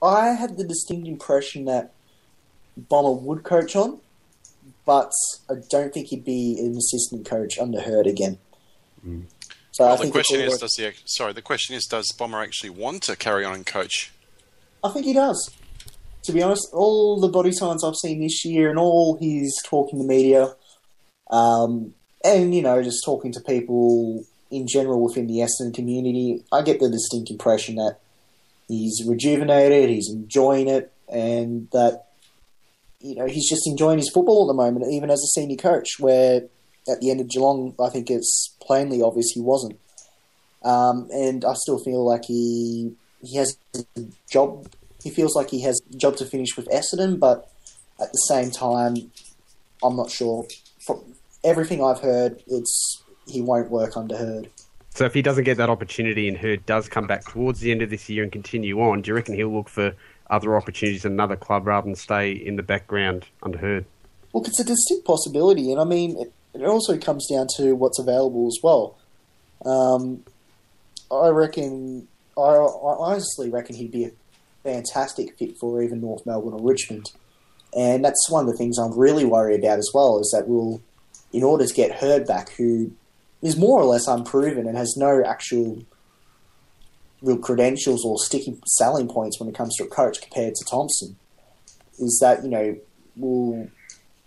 I 0.00 0.28
had 0.28 0.56
the 0.56 0.64
distinct 0.64 1.08
impression 1.08 1.64
that 1.66 1.92
Bomber 2.76 3.12
would 3.12 3.42
coach 3.42 3.74
on, 3.74 3.98
but 4.86 5.10
I 5.50 5.54
don't 5.68 5.92
think 5.92 6.08
he'd 6.08 6.24
be 6.24 6.56
an 6.60 6.76
assistant 6.76 7.26
coach 7.26 7.58
under 7.58 7.80
Hird 7.80 8.06
again. 8.06 8.38
Mm. 9.06 9.24
So 9.72 9.84
I 9.84 9.88
Well, 9.88 9.96
the 9.96 10.02
think 10.04 10.14
question 10.14 10.40
it's 10.40 10.54
is, 10.54 10.60
does 10.60 10.74
the 10.78 10.92
sorry? 11.04 11.32
The 11.32 11.42
question 11.42 11.74
is, 11.74 11.84
does 11.86 12.12
Bomber 12.16 12.40
actually 12.42 12.70
want 12.70 13.02
to 13.04 13.16
carry 13.16 13.44
on 13.44 13.54
and 13.54 13.66
coach? 13.66 14.12
I 14.82 14.90
think 14.90 15.06
he 15.06 15.12
does. 15.12 15.50
To 16.24 16.32
be 16.32 16.42
honest, 16.42 16.68
all 16.72 17.20
the 17.20 17.28
body 17.28 17.52
signs 17.52 17.82
I've 17.82 17.96
seen 17.96 18.20
this 18.20 18.44
year 18.44 18.70
and 18.70 18.78
all 18.78 19.16
his 19.20 19.56
talking 19.64 19.98
to 20.00 20.04
media, 20.06 20.54
um, 21.30 21.94
and 22.24 22.54
you 22.54 22.62
know, 22.62 22.82
just 22.82 23.04
talking 23.04 23.32
to 23.32 23.40
people 23.40 24.24
in 24.50 24.66
general 24.66 25.02
within 25.02 25.26
the 25.26 25.38
Essendon 25.38 25.74
community, 25.74 26.42
I 26.52 26.62
get 26.62 26.80
the 26.80 26.90
distinct 26.90 27.30
impression 27.30 27.76
that 27.76 27.98
he's 28.66 29.02
rejuvenated, 29.06 29.90
he's 29.90 30.10
enjoying 30.10 30.68
it, 30.68 30.92
and 31.08 31.68
that 31.72 32.06
you 33.00 33.14
know 33.14 33.26
he's 33.26 33.48
just 33.48 33.66
enjoying 33.66 33.98
his 33.98 34.10
football 34.10 34.44
at 34.44 34.52
the 34.52 34.62
moment, 34.62 34.92
even 34.92 35.10
as 35.10 35.22
a 35.22 35.40
senior 35.40 35.56
coach. 35.56 35.98
Where 35.98 36.42
at 36.88 37.00
the 37.00 37.10
end 37.10 37.20
of 37.20 37.28
Geelong, 37.28 37.74
I 37.80 37.90
think 37.90 38.10
it's 38.10 38.54
plainly 38.60 39.02
obvious 39.02 39.30
he 39.34 39.40
wasn't. 39.40 39.78
Um, 40.64 41.08
and 41.12 41.44
I 41.44 41.54
still 41.54 41.78
feel 41.78 42.04
like 42.04 42.24
he 42.26 42.92
he 43.22 43.36
has 43.36 43.56
a 43.74 43.84
job. 44.30 44.68
He 45.02 45.10
feels 45.10 45.36
like 45.36 45.50
he 45.50 45.62
has 45.62 45.80
a 45.92 45.96
job 45.96 46.16
to 46.16 46.24
finish 46.24 46.56
with 46.56 46.68
Essendon, 46.68 47.20
but 47.20 47.50
at 48.00 48.10
the 48.12 48.18
same 48.28 48.50
time, 48.50 49.10
I'm 49.82 49.96
not 49.96 50.10
sure. 50.10 50.46
Everything 51.44 51.82
I've 51.82 52.00
heard, 52.00 52.42
it's 52.46 53.02
he 53.26 53.42
won't 53.42 53.70
work 53.70 53.96
under 53.96 54.16
Hird. 54.16 54.48
So 54.90 55.04
if 55.04 55.14
he 55.14 55.22
doesn't 55.22 55.44
get 55.44 55.58
that 55.58 55.70
opportunity 55.70 56.26
and 56.28 56.36
Hird 56.36 56.66
does 56.66 56.88
come 56.88 57.06
back 57.06 57.24
towards 57.24 57.60
the 57.60 57.70
end 57.70 57.82
of 57.82 57.90
this 57.90 58.08
year 58.08 58.22
and 58.22 58.32
continue 58.32 58.80
on, 58.80 59.02
do 59.02 59.10
you 59.10 59.14
reckon 59.14 59.34
he'll 59.34 59.54
look 59.54 59.68
for 59.68 59.94
other 60.30 60.56
opportunities 60.56 61.04
in 61.04 61.12
another 61.12 61.36
club 61.36 61.66
rather 61.66 61.84
than 61.84 61.94
stay 61.94 62.32
in 62.32 62.56
the 62.56 62.62
background 62.62 63.26
under 63.42 63.58
Hird? 63.58 63.84
Look, 64.34 64.48
it's 64.48 64.60
a 64.60 64.64
distinct 64.64 65.06
possibility, 65.06 65.70
and 65.70 65.80
I 65.80 65.84
mean, 65.84 66.18
it, 66.18 66.32
it 66.54 66.64
also 66.64 66.98
comes 66.98 67.28
down 67.28 67.46
to 67.56 67.74
what's 67.74 67.98
available 67.98 68.46
as 68.46 68.58
well. 68.62 68.98
Um, 69.64 70.24
I 71.10 71.28
reckon, 71.28 72.08
I, 72.36 72.40
I 72.40 72.96
honestly 72.98 73.48
reckon 73.48 73.76
he'd 73.76 73.92
be 73.92 74.04
a 74.04 74.10
fantastic 74.64 75.38
fit 75.38 75.56
for 75.58 75.82
even 75.82 76.00
North 76.00 76.26
Melbourne 76.26 76.52
or 76.52 76.60
Richmond. 76.60 77.06
And 77.76 78.04
that's 78.04 78.30
one 78.30 78.46
of 78.46 78.50
the 78.50 78.56
things 78.56 78.78
I'm 78.78 78.98
really 78.98 79.24
worried 79.24 79.60
about 79.60 79.78
as 79.78 79.90
well, 79.94 80.18
is 80.20 80.30
that 80.36 80.48
we'll, 80.48 80.80
in 81.32 81.42
order 81.42 81.66
to 81.66 81.74
get 81.74 81.98
Hird 81.98 82.26
back, 82.26 82.50
who 82.50 82.92
is 83.42 83.56
more 83.56 83.80
or 83.80 83.84
less 83.84 84.06
unproven 84.06 84.66
and 84.66 84.76
has 84.76 84.94
no 84.96 85.22
actual 85.24 85.84
real 87.22 87.38
credentials 87.38 88.04
or 88.04 88.18
sticky 88.18 88.58
selling 88.66 89.08
points 89.08 89.38
when 89.38 89.48
it 89.48 89.54
comes 89.54 89.76
to 89.76 89.84
a 89.84 89.88
coach 89.88 90.20
compared 90.20 90.54
to 90.54 90.64
Thompson, 90.64 91.16
is 91.98 92.18
that, 92.22 92.42
you 92.42 92.50
know, 92.50 92.76
we'll 93.16 93.68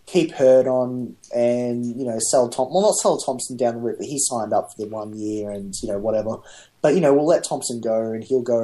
keep 0.06 0.32
Hird 0.34 0.68
on 0.68 1.16
and, 1.34 1.86
you 1.86 2.06
know, 2.06 2.20
sell 2.20 2.50
Tom 2.50 2.68
well 2.72 2.82
not 2.82 2.96
sell 2.96 3.18
Thompson 3.18 3.56
down 3.56 3.76
the 3.76 3.82
river. 3.82 4.04
he 4.04 4.18
signed 4.20 4.54
up 4.54 4.70
for 4.72 4.84
the 4.84 4.90
one 4.90 5.18
year 5.18 5.52
and, 5.52 5.74
you 5.82 5.90
know, 5.90 6.00
whatever. 6.00 6.38
But, 6.82 6.96
you 6.96 7.02
know, 7.02 7.14
we'll 7.14 7.28
let 7.28 7.44
Thompson 7.44 7.80
go 7.80 8.12
and 8.12 8.24
he'll 8.24 8.42
go 8.42 8.62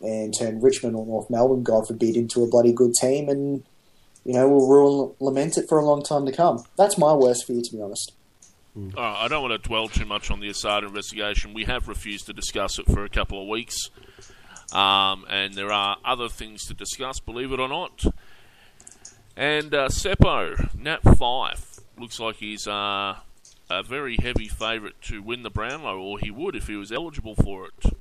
and 0.00 0.34
turn 0.38 0.60
Richmond 0.60 0.96
or 0.96 1.06
North 1.06 1.30
Melbourne, 1.30 1.62
God 1.62 1.86
forbid, 1.86 2.16
into 2.16 2.42
a 2.42 2.48
bloody 2.48 2.72
good 2.72 2.92
team 3.00 3.28
and, 3.28 3.62
you 4.24 4.32
know, 4.32 4.48
we'll 4.48 4.68
ruin, 4.68 5.14
lament 5.20 5.58
it 5.58 5.68
for 5.68 5.78
a 5.78 5.84
long 5.84 6.02
time 6.02 6.26
to 6.26 6.32
come. 6.32 6.64
That's 6.76 6.96
my 6.98 7.12
worst 7.12 7.46
fear, 7.46 7.60
to 7.62 7.72
be 7.72 7.80
honest. 7.80 8.12
Uh, 8.76 9.00
I 9.00 9.28
don't 9.28 9.42
want 9.42 9.62
to 9.62 9.68
dwell 9.68 9.86
too 9.86 10.04
much 10.04 10.30
on 10.30 10.40
the 10.40 10.48
Assad 10.48 10.82
investigation. 10.82 11.54
We 11.54 11.64
have 11.64 11.86
refused 11.86 12.26
to 12.26 12.32
discuss 12.32 12.78
it 12.78 12.86
for 12.86 13.04
a 13.04 13.08
couple 13.08 13.40
of 13.40 13.46
weeks. 13.46 13.90
Um, 14.72 15.24
and 15.28 15.54
there 15.54 15.70
are 15.70 15.96
other 16.04 16.28
things 16.28 16.64
to 16.66 16.74
discuss, 16.74 17.20
believe 17.20 17.52
it 17.52 17.60
or 17.60 17.68
not. 17.68 18.04
And 19.36 19.72
uh, 19.72 19.88
Seppo, 19.88 20.74
Nat 20.74 21.02
Fyfe, 21.02 21.80
looks 21.98 22.18
like 22.18 22.36
he's 22.36 22.66
uh, 22.66 23.16
a 23.70 23.82
very 23.84 24.16
heavy 24.16 24.48
favourite 24.48 25.00
to 25.02 25.22
win 25.22 25.42
the 25.42 25.50
Brownlow, 25.50 25.98
or 26.00 26.18
he 26.18 26.30
would 26.30 26.56
if 26.56 26.66
he 26.66 26.76
was 26.76 26.90
eligible 26.90 27.36
for 27.36 27.66
it. 27.66 27.94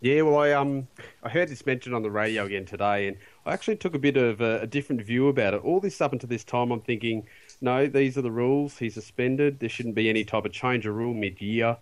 Yeah, 0.00 0.22
well, 0.22 0.38
I 0.38 0.52
um, 0.52 0.86
I 1.22 1.28
heard 1.28 1.48
this 1.48 1.66
mentioned 1.66 1.94
on 1.94 2.02
the 2.02 2.10
radio 2.10 2.44
again 2.44 2.66
today, 2.66 3.08
and 3.08 3.16
I 3.48 3.54
actually 3.54 3.76
took 3.76 3.94
a 3.94 3.98
bit 3.98 4.18
of 4.18 4.42
a, 4.42 4.60
a 4.60 4.66
different 4.66 5.00
view 5.00 5.28
about 5.28 5.54
it. 5.54 5.64
All 5.64 5.80
this 5.80 6.02
up 6.02 6.12
until 6.12 6.28
this 6.28 6.44
time, 6.44 6.70
I'm 6.70 6.82
thinking, 6.82 7.26
no, 7.62 7.86
these 7.86 8.18
are 8.18 8.22
the 8.22 8.30
rules. 8.30 8.76
He's 8.76 8.92
suspended. 8.92 9.58
There 9.58 9.70
shouldn't 9.70 9.94
be 9.94 10.10
any 10.10 10.22
type 10.22 10.44
of 10.44 10.52
change 10.52 10.86
of 10.86 10.94
rule 10.94 11.14
mid-year. 11.14 11.78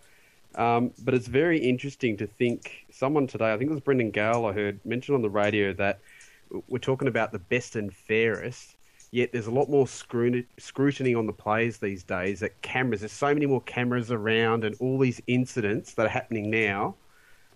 Um, 0.54 0.92
but 1.04 1.12
it's 1.12 1.26
very 1.26 1.58
interesting 1.58 2.16
to 2.18 2.26
think. 2.26 2.86
Someone 2.92 3.26
today, 3.26 3.52
I 3.52 3.58
think 3.58 3.70
it 3.70 3.74
was 3.74 3.82
Brendan 3.82 4.12
Gale, 4.12 4.46
I 4.46 4.52
heard 4.52 4.78
mentioned 4.86 5.16
on 5.16 5.22
the 5.22 5.28
radio 5.28 5.72
that 5.72 5.98
we're 6.68 6.78
talking 6.78 7.08
about 7.08 7.32
the 7.32 7.40
best 7.40 7.74
and 7.74 7.92
fairest. 7.92 8.76
Yet 9.10 9.32
there's 9.32 9.48
a 9.48 9.50
lot 9.50 9.68
more 9.68 9.88
scrutiny 9.88 11.14
on 11.14 11.26
the 11.26 11.32
players 11.32 11.78
these 11.78 12.04
days. 12.04 12.40
That 12.40 12.62
cameras, 12.62 13.00
there's 13.00 13.10
so 13.10 13.34
many 13.34 13.46
more 13.46 13.62
cameras 13.62 14.12
around, 14.12 14.62
and 14.62 14.76
all 14.78 14.98
these 14.98 15.20
incidents 15.26 15.94
that 15.94 16.06
are 16.06 16.10
happening 16.10 16.48
now. 16.48 16.94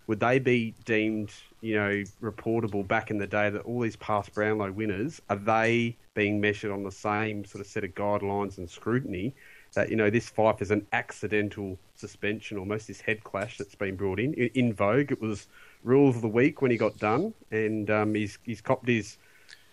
Would 0.09 0.19
they 0.19 0.41
be 0.41 0.75
deemed, 0.85 1.31
you 1.61 1.75
know, 1.77 2.03
reportable 2.23 2.87
back 2.87 3.11
in 3.11 3.19
the 3.19 3.27
day 3.27 3.51
that 3.51 3.61
all 3.63 3.81
these 3.81 3.97
past 3.97 4.33
Brownlow 4.35 4.73
winners 4.73 5.21
are 5.29 5.37
they 5.37 5.97
being 6.15 6.41
measured 6.41 6.71
on 6.71 6.83
the 6.83 6.93
same 6.93 7.45
sort 7.45 7.61
of 7.61 7.67
set 7.67 7.85
of 7.85 7.95
guidelines 7.95 8.59
and 8.59 8.69
scrutiny? 8.69 9.35
That 9.75 9.91
you 9.91 9.97
know, 9.97 10.11
this 10.11 10.29
Fyfe 10.29 10.63
is 10.63 10.71
an 10.71 10.87
accidental 10.93 11.79
suspension, 11.95 12.59
almost 12.59 12.89
this 12.89 13.01
head 13.01 13.23
clash 13.23 13.59
that's 13.59 13.75
been 13.75 13.95
brought 13.95 14.19
in. 14.19 14.35
In 14.35 14.73
vogue, 14.73 15.13
it 15.13 15.21
was 15.21 15.47
rule 15.85 16.09
of 16.09 16.21
the 16.21 16.29
week 16.29 16.61
when 16.61 16.71
he 16.71 16.77
got 16.77 16.99
done, 16.99 17.35
and 17.51 17.89
um, 17.91 18.15
he's 18.15 18.39
he's 18.43 18.61
copped 18.61 18.89
his 18.89 19.19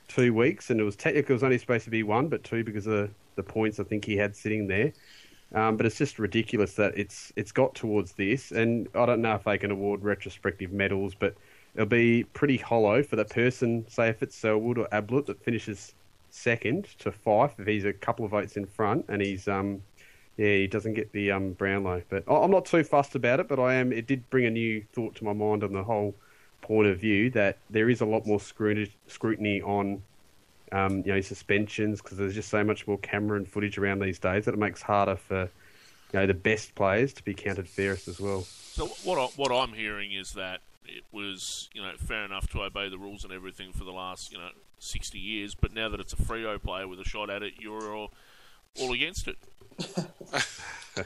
two 0.08 0.34
weeks, 0.34 0.70
and 0.70 0.80
it 0.80 0.84
was 0.84 0.96
technically 0.96 1.34
it 1.34 1.36
was 1.36 1.44
only 1.44 1.58
supposed 1.58 1.86
to 1.86 1.90
be 1.90 2.04
one, 2.04 2.28
but 2.28 2.44
two 2.44 2.64
because 2.64 2.86
of 2.86 2.94
the, 2.94 3.10
the 3.36 3.44
points 3.44 3.80
I 3.80 3.84
think 3.84 4.06
he 4.06 4.18
had 4.18 4.36
sitting 4.36 4.68
there. 4.68 4.94
Um, 5.54 5.78
but 5.78 5.86
it's 5.86 5.98
just 5.98 6.20
ridiculous 6.20 6.74
that 6.74 6.98
it's 6.98 7.32
it's 7.36 7.52
got 7.52 7.74
towards 7.74 8.14
this, 8.14 8.52
and 8.52 8.88
I 8.94 9.06
don't 9.06 9.22
know 9.22 9.36
if 9.36 9.46
they 9.46 9.58
can 9.58 9.72
award 9.72 10.04
retrospective 10.04 10.72
medals, 10.74 11.16
but 11.16 11.36
it'll 11.78 11.88
be 11.88 12.24
pretty 12.34 12.58
hollow 12.58 13.04
for 13.04 13.16
the 13.16 13.24
person, 13.24 13.86
say 13.88 14.10
if 14.10 14.24
it's 14.24 14.36
Selwood 14.36 14.80
or 14.80 14.88
Ablett 14.92 15.28
that 15.28 15.42
finishes 15.42 15.94
second 16.32 16.86
to 17.00 17.12
Fyfe 17.12 17.58
if 17.60 17.68
he's 17.68 17.86
a 17.86 17.94
couple 17.94 18.26
of 18.26 18.32
votes 18.32 18.58
in 18.58 18.66
front, 18.66 19.06
and 19.08 19.22
he's 19.22 19.48
um 19.48 19.82
yeah 20.38 20.54
he 20.54 20.68
doesn't 20.68 20.96
get 20.96 21.12
the 21.14 21.32
um 21.32 21.54
Brownlow. 21.54 22.02
But 22.10 22.24
I'm 22.28 22.52
not 22.52 22.66
too 22.66 22.84
fussed 22.84 23.16
about 23.16 23.40
it, 23.40 23.48
but 23.48 23.60
I 23.60 23.76
am. 23.76 23.94
It 23.94 24.08
did 24.08 24.28
bring 24.30 24.46
a 24.46 24.50
new 24.50 24.84
thought 24.92 25.16
to 25.16 25.24
my 25.24 25.34
mind 25.34 25.64
on 25.64 25.72
the 25.72 25.84
whole 25.84 26.16
point 26.62 26.88
of 26.88 27.00
view 27.00 27.30
that 27.30 27.60
there 27.70 27.90
is 27.90 28.02
a 28.02 28.06
lot 28.06 28.26
more 28.26 28.40
scrutiny 28.40 29.62
on 29.62 30.02
um, 30.72 31.04
you 31.06 31.14
know 31.14 31.22
suspensions 31.22 32.02
because 32.02 32.18
there's 32.18 32.34
just 32.34 32.50
so 32.50 32.64
much 32.64 32.88
more 32.88 32.98
camera 32.98 33.38
and 33.38 33.48
footage 33.48 33.78
around 33.78 34.00
these 34.00 34.18
days 34.18 34.46
that 34.46 34.54
it 34.56 34.60
makes 34.60 34.82
harder 34.82 35.16
for 35.16 35.44
you 35.44 36.20
know 36.20 36.26
the 36.26 36.34
best 36.34 36.74
players 36.74 37.14
to 37.14 37.24
be 37.24 37.36
counted 37.36 37.70
fairest 37.70 38.08
as 38.08 38.20
well. 38.20 38.42
So 38.42 38.88
what 39.04 39.20
I, 39.20 39.26
what 39.36 39.52
I'm 39.52 39.74
hearing 39.74 40.14
is 40.14 40.34
that 40.34 40.62
it 40.88 41.04
was 41.12 41.70
you 41.74 41.82
know 41.82 41.92
fair 41.98 42.24
enough 42.26 42.50
to 42.52 42.62
obey 42.62 42.90
the 42.90 42.98
rules 42.98 43.24
and 43.24 43.34
everything 43.34 43.72
for 43.74 43.84
the 43.84 43.92
last 43.92 44.32
you 44.32 44.38
know 44.38 44.50
60 44.80 45.18
years, 45.18 45.56
but 45.56 45.74
now 45.74 45.90
that 45.90 46.00
it's 46.00 46.14
a 46.14 46.18
Freo 46.18 46.62
player 46.62 46.88
with 46.88 47.00
a 47.00 47.04
shot 47.04 47.30
at 47.30 47.44
it, 47.44 47.54
you're 47.60 47.94
all, 47.96 48.12
all 48.80 48.94
against 48.94 49.28
it. 49.28 49.38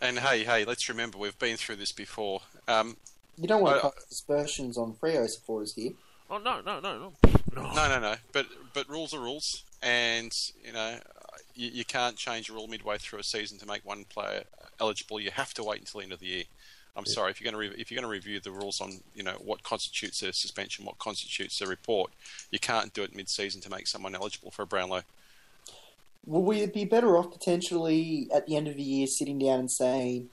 and 0.00 0.18
hey, 0.18 0.44
hey, 0.44 0.64
let's 0.64 0.88
remember 0.88 1.18
we've 1.18 1.38
been 1.38 1.56
through 1.56 1.76
this 1.76 1.92
before. 1.92 2.40
Um, 2.68 2.96
you 3.36 3.48
don't 3.48 3.62
want 3.62 3.76
to 3.76 3.82
cast 3.82 4.10
aspersions 4.10 4.78
on 4.78 4.94
Freo 4.94 5.28
supporters 5.28 5.74
here. 5.74 5.92
Oh 6.30 6.38
no, 6.38 6.60
no, 6.60 6.80
no, 6.80 6.98
no, 6.98 7.12
no, 7.54 7.62
no, 7.74 7.88
no, 7.88 8.00
no. 8.00 8.14
But 8.32 8.46
but 8.72 8.88
rules 8.88 9.12
are 9.12 9.20
rules, 9.20 9.64
and 9.82 10.34
you 10.64 10.72
know 10.72 10.98
you, 11.54 11.70
you 11.70 11.84
can't 11.84 12.16
change 12.16 12.48
a 12.48 12.52
rule 12.52 12.66
midway 12.66 12.98
through 12.98 13.18
a 13.18 13.24
season 13.24 13.58
to 13.58 13.66
make 13.66 13.84
one 13.84 14.04
player 14.04 14.44
eligible. 14.80 15.20
You 15.20 15.32
have 15.32 15.52
to 15.54 15.64
wait 15.64 15.80
until 15.80 16.00
the 16.00 16.04
end 16.04 16.12
of 16.12 16.20
the 16.20 16.26
year. 16.26 16.44
I'm 16.96 17.04
yeah. 17.06 17.12
sorry 17.12 17.30
if 17.30 17.40
you're 17.40 17.50
going 17.50 17.70
to 17.70 17.70
re- 17.70 17.80
if 17.80 17.90
you're 17.90 18.00
going 18.00 18.08
to 18.08 18.12
review 18.12 18.40
the 18.40 18.50
rules 18.50 18.80
on 18.80 19.00
you 19.14 19.22
know 19.22 19.36
what 19.44 19.62
constitutes 19.62 20.22
a 20.22 20.32
suspension, 20.32 20.84
what 20.84 20.98
constitutes 20.98 21.60
a 21.60 21.66
report. 21.66 22.12
You 22.50 22.58
can't 22.58 22.92
do 22.92 23.02
it 23.02 23.14
mid-season 23.14 23.60
to 23.62 23.70
make 23.70 23.86
someone 23.86 24.14
eligible 24.14 24.50
for 24.50 24.62
a 24.62 24.66
Brownlow. 24.66 25.02
Will 26.26 26.42
we 26.42 26.64
be 26.66 26.84
better 26.84 27.18
off 27.18 27.30
potentially 27.30 28.28
at 28.34 28.46
the 28.46 28.56
end 28.56 28.68
of 28.68 28.76
the 28.76 28.82
year 28.82 29.06
sitting 29.06 29.38
down 29.38 29.60
and 29.60 29.70
saying, 29.70 30.30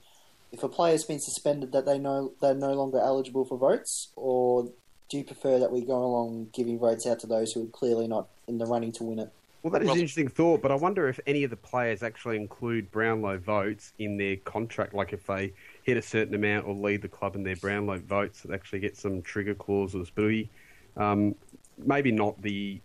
if 0.50 0.62
a 0.62 0.68
player's 0.68 1.04
been 1.04 1.20
suspended, 1.20 1.72
that 1.72 1.84
they 1.84 1.98
know 1.98 2.32
they're 2.40 2.54
no 2.54 2.72
longer 2.72 2.98
eligible 2.98 3.44
for 3.44 3.58
votes, 3.58 4.08
or 4.16 4.70
do 5.10 5.18
you 5.18 5.24
prefer 5.24 5.58
that 5.58 5.70
we 5.70 5.82
go 5.82 5.98
along 5.98 6.48
giving 6.54 6.78
votes 6.78 7.06
out 7.06 7.20
to 7.20 7.26
those 7.26 7.52
who 7.52 7.64
are 7.64 7.68
clearly 7.68 8.06
not 8.06 8.28
in 8.48 8.58
the 8.58 8.66
running 8.66 8.92
to 8.92 9.04
win 9.04 9.18
it? 9.18 9.30
Well, 9.62 9.70
that 9.72 9.82
is 9.82 9.90
an 9.90 9.96
interesting 9.96 10.28
thought, 10.28 10.60
but 10.60 10.72
I 10.72 10.74
wonder 10.74 11.08
if 11.08 11.20
any 11.26 11.44
of 11.44 11.50
the 11.50 11.56
players 11.56 12.02
actually 12.02 12.36
include 12.36 12.90
Brownlow 12.90 13.38
votes 13.38 13.92
in 13.98 14.16
their 14.16 14.36
contract. 14.36 14.92
Like 14.92 15.12
if 15.12 15.26
they 15.26 15.52
hit 15.82 15.96
a 15.96 16.02
certain 16.02 16.34
amount 16.34 16.66
or 16.66 16.74
lead 16.74 17.02
the 17.02 17.08
club 17.08 17.34
in 17.34 17.42
their 17.42 17.56
Brownlow 17.56 17.98
votes, 17.98 18.42
that 18.42 18.52
actually 18.52 18.80
get 18.80 18.96
some 18.96 19.22
trigger 19.22 19.54
clauses. 19.54 20.10
But 20.14 20.24
we, 20.24 20.50
um, 20.96 21.34
maybe 21.78 22.12
not 22.12 22.40
the 22.40 22.80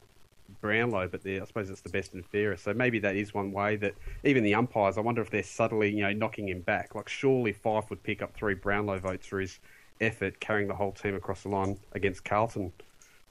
Brownlow, 0.61 1.07
but 1.07 1.25
I 1.25 1.43
suppose 1.45 1.69
it's 1.69 1.81
the 1.81 1.89
best 1.89 2.13
and 2.13 2.25
fairest. 2.25 2.63
So 2.63 2.73
maybe 2.73 2.99
that 2.99 3.15
is 3.15 3.33
one 3.33 3.51
way 3.51 3.75
that 3.77 3.93
even 4.23 4.43
the 4.43 4.55
umpires. 4.55 4.97
I 4.97 5.01
wonder 5.01 5.21
if 5.21 5.29
they're 5.29 5.43
subtly, 5.43 5.93
you 5.93 6.01
know, 6.01 6.13
knocking 6.13 6.49
him 6.49 6.61
back. 6.61 6.95
Like 6.95 7.09
surely 7.09 7.53
Fyfe 7.53 7.89
would 7.89 8.01
pick 8.03 8.21
up 8.21 8.35
three 8.35 8.55
Brownlow 8.55 8.99
votes 8.99 9.27
for 9.27 9.39
his 9.39 9.59
effort 10.01 10.39
carrying 10.39 10.67
the 10.67 10.75
whole 10.75 10.91
team 10.91 11.15
across 11.15 11.43
the 11.43 11.49
line 11.49 11.77
against 11.93 12.23
Carlton 12.23 12.71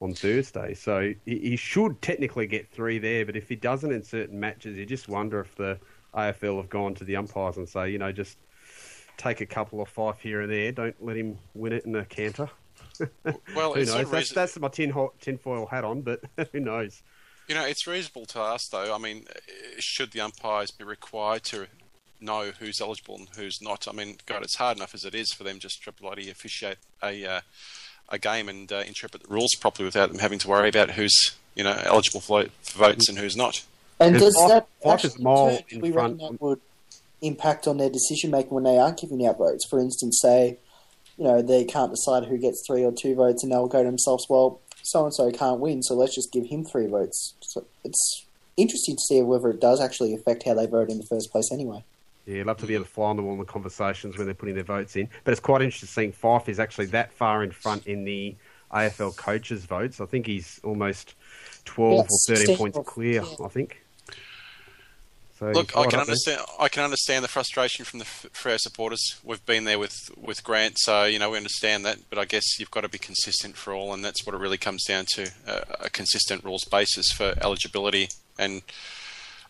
on 0.00 0.14
Thursday. 0.14 0.74
So 0.74 1.14
he 1.24 1.56
should 1.56 2.02
technically 2.02 2.46
get 2.46 2.70
three 2.70 2.98
there, 2.98 3.24
but 3.24 3.36
if 3.36 3.48
he 3.48 3.56
doesn't 3.56 3.92
in 3.92 4.02
certain 4.02 4.38
matches, 4.38 4.76
you 4.76 4.84
just 4.84 5.08
wonder 5.08 5.40
if 5.40 5.54
the 5.56 5.78
AFL 6.14 6.58
have 6.58 6.68
gone 6.68 6.94
to 6.96 7.04
the 7.04 7.16
umpires 7.16 7.56
and 7.56 7.68
say, 7.68 7.90
you 7.90 7.98
know, 7.98 8.12
just 8.12 8.38
take 9.16 9.40
a 9.40 9.46
couple 9.46 9.80
of 9.80 9.88
five 9.88 10.20
here 10.20 10.40
and 10.40 10.52
there. 10.52 10.72
Don't 10.72 11.04
let 11.04 11.16
him 11.16 11.38
win 11.54 11.72
it 11.72 11.84
in 11.84 11.94
a 11.96 12.04
canter. 12.04 12.50
Well, 13.54 13.74
who 13.74 13.84
knows? 13.84 14.10
That's, 14.10 14.32
that's, 14.32 14.58
my 14.58 14.68
tin 14.68 14.94
tinfoil 15.20 15.66
hat 15.66 15.84
on, 15.84 16.00
but 16.00 16.20
who 16.52 16.60
knows? 16.60 17.02
You 17.48 17.54
know, 17.54 17.64
it's 17.64 17.86
reasonable 17.86 18.26
to 18.26 18.40
ask, 18.40 18.70
though. 18.70 18.94
I 18.94 18.98
mean, 18.98 19.26
should 19.78 20.12
the 20.12 20.20
umpires 20.20 20.70
be 20.70 20.84
required 20.84 21.44
to 21.44 21.66
know 22.20 22.52
who's 22.58 22.80
eligible 22.80 23.16
and 23.16 23.28
who's 23.36 23.60
not? 23.60 23.86
I 23.88 23.92
mean, 23.92 24.16
God, 24.26 24.42
it's 24.42 24.56
hard 24.56 24.78
enough 24.78 24.94
as 24.94 25.04
it 25.04 25.14
is 25.14 25.32
for 25.32 25.44
them 25.44 25.58
just 25.58 25.84
to 25.84 25.92
bloody 25.92 26.30
officiate 26.30 26.78
a 27.02 27.24
uh, 27.24 27.40
a 28.08 28.18
game 28.18 28.48
and 28.48 28.72
uh, 28.72 28.82
interpret 28.86 29.22
the 29.22 29.28
rules 29.28 29.54
properly 29.60 29.84
without 29.84 30.10
them 30.10 30.18
having 30.18 30.38
to 30.38 30.48
worry 30.48 30.68
about 30.68 30.92
who's 30.92 31.36
you 31.54 31.64
know 31.64 31.78
eligible 31.84 32.20
for, 32.20 32.46
for 32.62 32.78
votes 32.78 33.08
and 33.08 33.18
who's 33.18 33.36
not. 33.36 33.64
And 33.98 34.18
does 34.18 34.34
that 34.34 34.66
actually 34.84 35.24
turn, 35.24 35.58
do 35.68 35.80
we 35.80 35.90
reckon 35.90 36.18
that 36.18 36.40
would 36.40 36.60
impact 37.22 37.66
on 37.66 37.76
their 37.78 37.90
decision 37.90 38.30
making 38.30 38.50
when 38.50 38.64
they 38.64 38.78
aren't 38.78 38.98
giving 38.98 39.26
out 39.26 39.38
votes? 39.38 39.66
For 39.68 39.78
instance, 39.78 40.18
say 40.20 40.58
you 41.16 41.24
know, 41.24 41.42
they 41.42 41.64
can't 41.64 41.90
decide 41.90 42.24
who 42.24 42.38
gets 42.38 42.64
three 42.66 42.84
or 42.84 42.92
two 42.92 43.14
votes, 43.14 43.42
and 43.42 43.52
they'll 43.52 43.68
go 43.68 43.82
to 43.82 43.88
themselves, 43.88 44.26
well, 44.28 44.60
so 44.82 45.04
and 45.04 45.14
so 45.14 45.30
can't 45.30 45.60
win, 45.60 45.82
so 45.82 45.94
let's 45.94 46.14
just 46.14 46.32
give 46.32 46.46
him 46.46 46.64
three 46.64 46.86
votes. 46.86 47.34
So 47.40 47.66
it's 47.84 48.26
interesting 48.56 48.96
to 48.96 49.02
see 49.02 49.22
whether 49.22 49.50
it 49.50 49.60
does 49.60 49.80
actually 49.80 50.14
affect 50.14 50.44
how 50.44 50.54
they 50.54 50.66
vote 50.66 50.90
in 50.90 50.98
the 50.98 51.06
first 51.06 51.30
place, 51.32 51.50
anyway. 51.52 51.84
Yeah, 52.26 52.42
love 52.44 52.58
to 52.58 52.66
be 52.66 52.74
able 52.74 52.84
to 52.84 52.90
fly 52.90 53.10
on 53.10 53.16
the 53.16 53.22
wall 53.22 53.34
in 53.34 53.38
the 53.38 53.44
conversations 53.44 54.16
when 54.16 54.26
they're 54.26 54.34
putting 54.34 54.56
their 54.56 54.64
votes 54.64 54.96
in. 54.96 55.08
But 55.24 55.30
it's 55.30 55.40
quite 55.40 55.62
interesting 55.62 55.88
seeing 55.88 56.12
Fyfe 56.12 56.48
is 56.48 56.58
actually 56.58 56.86
that 56.86 57.12
far 57.12 57.42
in 57.44 57.52
front 57.52 57.86
in 57.86 58.04
the 58.04 58.34
AFL 58.72 59.16
coaches' 59.16 59.64
votes. 59.64 60.00
I 60.00 60.06
think 60.06 60.26
he's 60.26 60.60
almost 60.64 61.14
12 61.66 61.92
Yeah, 62.28 62.34
or 62.34 62.36
13 62.36 62.56
points 62.56 62.78
clear, 62.84 63.22
yeah. 63.22 63.44
I 63.44 63.48
think. 63.48 63.85
So 65.38 65.50
Look, 65.50 65.76
I 65.76 65.84
can 65.84 65.84
up 65.84 65.90
there. 65.90 66.00
understand. 66.00 66.40
I 66.58 66.68
can 66.68 66.82
understand 66.84 67.22
the 67.24 67.28
frustration 67.28 67.84
from 67.84 67.98
the 67.98 68.06
Freo 68.06 68.58
supporters. 68.58 69.16
We've 69.22 69.44
been 69.44 69.64
there 69.64 69.78
with 69.78 69.94
with 70.16 70.42
Grant, 70.42 70.78
so 70.78 71.04
you 71.04 71.18
know 71.18 71.30
we 71.30 71.36
understand 71.36 71.84
that. 71.84 71.98
But 72.08 72.18
I 72.18 72.24
guess 72.24 72.58
you've 72.58 72.70
got 72.70 72.82
to 72.82 72.88
be 72.88 72.98
consistent 72.98 73.56
for 73.56 73.74
all, 73.74 73.92
and 73.92 74.02
that's 74.04 74.24
what 74.24 74.34
it 74.34 74.38
really 74.38 74.56
comes 74.56 74.84
down 74.84 75.04
to: 75.14 75.30
uh, 75.46 75.60
a 75.80 75.90
consistent 75.90 76.42
rules 76.42 76.64
basis 76.64 77.08
for 77.12 77.34
eligibility. 77.42 78.08
And 78.38 78.62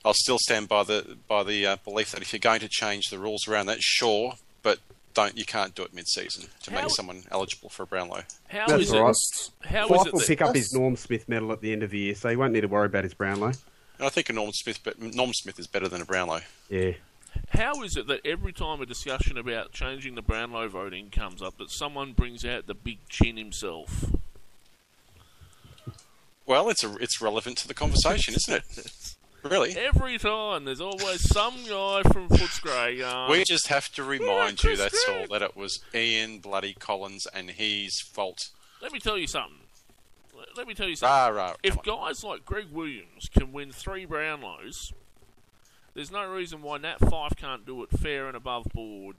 I'll 0.05 0.15
still 0.15 0.39
stand 0.41 0.69
by 0.69 0.83
the 0.83 1.17
by 1.29 1.45
the 1.45 1.67
uh, 1.67 1.77
belief 1.85 2.11
that 2.13 2.21
if 2.23 2.33
you're 2.33 2.41
going 2.41 2.61
to 2.61 2.69
change 2.69 3.05
the 3.11 3.19
rules 3.19 3.47
around 3.47 3.67
that, 3.67 3.81
sure, 3.81 4.35
but 4.65 4.81
don't 5.15 5.39
you 5.39 5.45
can't 5.45 5.75
do 5.75 5.83
it 5.83 5.95
mid-season 5.95 6.49
to 6.65 6.71
How- 6.73 6.83
make 6.83 6.91
someone 6.91 7.23
eligible 7.31 7.69
for 7.69 7.85
a 7.85 7.87
Brownlow. 7.87 8.23
How 8.49 8.67
That's 8.67 8.83
is 8.83 8.93
all 8.93 9.05
right. 9.05 9.11
it? 9.11 9.69
How 9.69 9.85
is 9.85 9.91
Fyfe 9.91 10.07
it 10.07 10.13
will 10.13 10.19
that, 10.21 10.27
pick 10.29 10.43
up 10.43 10.55
his 10.55 10.73
Norm 10.73 10.97
Smith 10.97 11.29
medal 11.29 11.53
at 11.53 11.61
the 11.61 11.73
end 11.73 11.83
of 11.85 11.91
the 11.91 11.99
year, 11.99 12.15
so 12.17 12.29
he 12.29 12.37
won't 12.37 12.53
need 12.53 12.63
to 12.63 12.67
worry 12.69 12.87
about 12.87 13.05
his 13.05 13.15
Brownlow. 13.15 13.53
And 13.99 14.07
I 14.07 14.11
think 14.11 14.29
a 14.29 14.33
Norm 14.33 14.51
Smith, 14.53 14.81
but 14.85 15.01
Norm 15.01 15.33
Smith 15.33 15.59
is 15.59 15.67
better 15.67 15.89
than 15.89 16.03
a 16.03 16.05
Brownlow. 16.05 16.41
Yeah. 16.69 16.93
How 17.51 17.83
is 17.83 17.97
it 17.97 18.07
that 18.09 18.21
every 18.25 18.53
time 18.53 18.81
a 18.81 18.87
discussion 18.87 19.37
about 19.39 19.73
changing 19.73 20.15
the 20.15 20.23
Brownlow 20.23 20.69
voting 20.69 21.11
comes 21.11 21.43
up, 21.43 21.59
that 21.59 21.71
someone 21.71 22.13
brings 22.13 22.45
out 22.45 22.67
the 22.67 22.75
big 22.75 22.99
chin 23.09 23.37
himself? 23.37 24.07
Well, 26.47 26.69
it's 26.69 26.85
a, 26.85 26.95
it's 26.97 27.21
relevant 27.21 27.59
to 27.59 27.69
the 27.69 27.75
conversation, 27.75 28.35
isn't 28.35 28.55
it? 28.55 29.13
Really. 29.43 29.77
Every 29.77 30.19
time, 30.19 30.65
there's 30.65 30.81
always 30.81 31.21
some 31.21 31.55
guy 31.69 32.03
from 32.11 32.29
Footscray. 32.29 33.01
Uh, 33.01 33.31
We 33.31 33.45
just 33.47 33.69
have 33.69 33.89
to 33.93 34.03
remind 34.03 34.61
you, 34.61 34.71
Chris 34.71 34.81
that's 34.81 35.09
all, 35.09 35.27
that 35.31 35.41
it 35.41 35.57
was 35.57 35.79
Ian 35.95 36.39
bloody 36.41 36.73
Collins 36.73 37.29
and 37.33 37.51
his 37.51 38.01
fault. 38.01 38.41
let 38.83 38.91
me 38.91 38.99
tell 38.99 39.17
you 39.17 39.29
something. 39.29 39.59
Let- 40.57 40.63
Let 40.63 40.69
me 40.69 40.75
tell 40.75 40.89
you 40.89 40.97
something. 40.97 41.13
Rah, 41.15 41.29
rah. 41.29 41.55
if 41.63 41.83
guys 41.83 42.25
like 42.25 42.45
Greg 42.45 42.67
Williams 42.73 43.29
can 43.31 43.53
win 43.53 43.73
three 43.73 44.07
Brownlows, 44.07 44.93
there's 45.95 46.11
no 46.11 46.27
reason 46.27 46.63
why 46.63 46.79
Nat 46.79 46.99
Fyfe 47.01 47.37
can't 47.37 47.67
do 47.67 47.83
it 47.83 47.91
fair 47.91 48.27
and 48.27 48.37
above 48.37 48.65
board. 48.75 49.17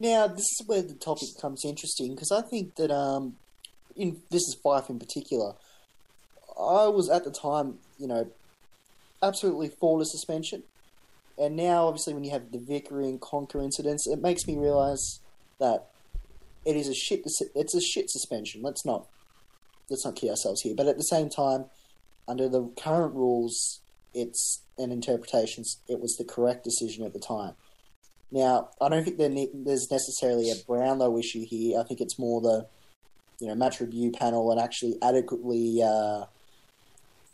Now, 0.00 0.26
this 0.26 0.44
is 0.44 0.62
where 0.66 0.82
the 0.82 0.94
topic 0.94 1.28
becomes 1.34 1.64
interesting 1.64 2.14
because 2.14 2.30
I 2.30 2.42
think 2.42 2.76
that 2.76 2.90
um, 2.90 3.36
in 3.96 4.22
this 4.30 4.42
is 4.42 4.56
Fyfe 4.64 4.88
in 4.90 4.98
particular. 4.98 5.54
I 6.58 6.88
was 6.88 7.08
at 7.08 7.24
the 7.24 7.30
time, 7.30 7.78
you 7.98 8.06
know, 8.08 8.30
absolutely 9.22 9.68
for 9.68 9.98
the 9.98 10.04
suspension, 10.04 10.64
and 11.36 11.56
now 11.56 11.86
obviously 11.86 12.14
when 12.14 12.24
you 12.24 12.32
have 12.32 12.50
the 12.50 12.58
Vickery 12.58 13.08
and 13.08 13.20
Conca 13.20 13.62
incidents, 13.62 14.06
it 14.06 14.20
makes 14.20 14.46
me 14.46 14.56
realise 14.56 15.20
that 15.60 15.86
it 16.64 16.76
is 16.76 16.88
a 16.88 16.94
shit. 16.94 17.22
It's 17.54 17.74
a 17.74 17.80
shit 17.80 18.10
suspension. 18.10 18.62
Let's 18.62 18.84
not 18.84 19.06
let's 19.90 20.04
not 20.04 20.16
kid 20.16 20.30
ourselves 20.30 20.62
here. 20.62 20.74
But 20.76 20.86
at 20.86 20.96
the 20.96 21.02
same 21.02 21.28
time, 21.28 21.66
under 22.26 22.48
the 22.48 22.70
current 22.80 23.14
rules, 23.14 23.80
it's 24.14 24.62
and 24.78 24.92
interpretations, 24.92 25.78
it 25.88 26.00
was 26.00 26.16
the 26.16 26.24
correct 26.24 26.64
decision 26.64 27.04
at 27.04 27.12
the 27.12 27.18
time. 27.18 27.54
Now, 28.30 28.68
I 28.80 28.88
don't 28.88 29.04
think 29.04 29.18
there's 29.18 29.90
necessarily 29.90 30.50
a 30.50 30.54
Brownlow 30.66 31.18
issue 31.18 31.44
here. 31.44 31.80
I 31.80 31.82
think 31.82 32.00
it's 32.00 32.18
more 32.18 32.40
the, 32.40 32.66
you 33.40 33.48
know, 33.48 33.54
match 33.54 33.80
review 33.80 34.12
panel 34.12 34.52
and 34.52 34.60
actually 34.60 34.98
adequately 35.02 35.82
uh, 35.82 36.26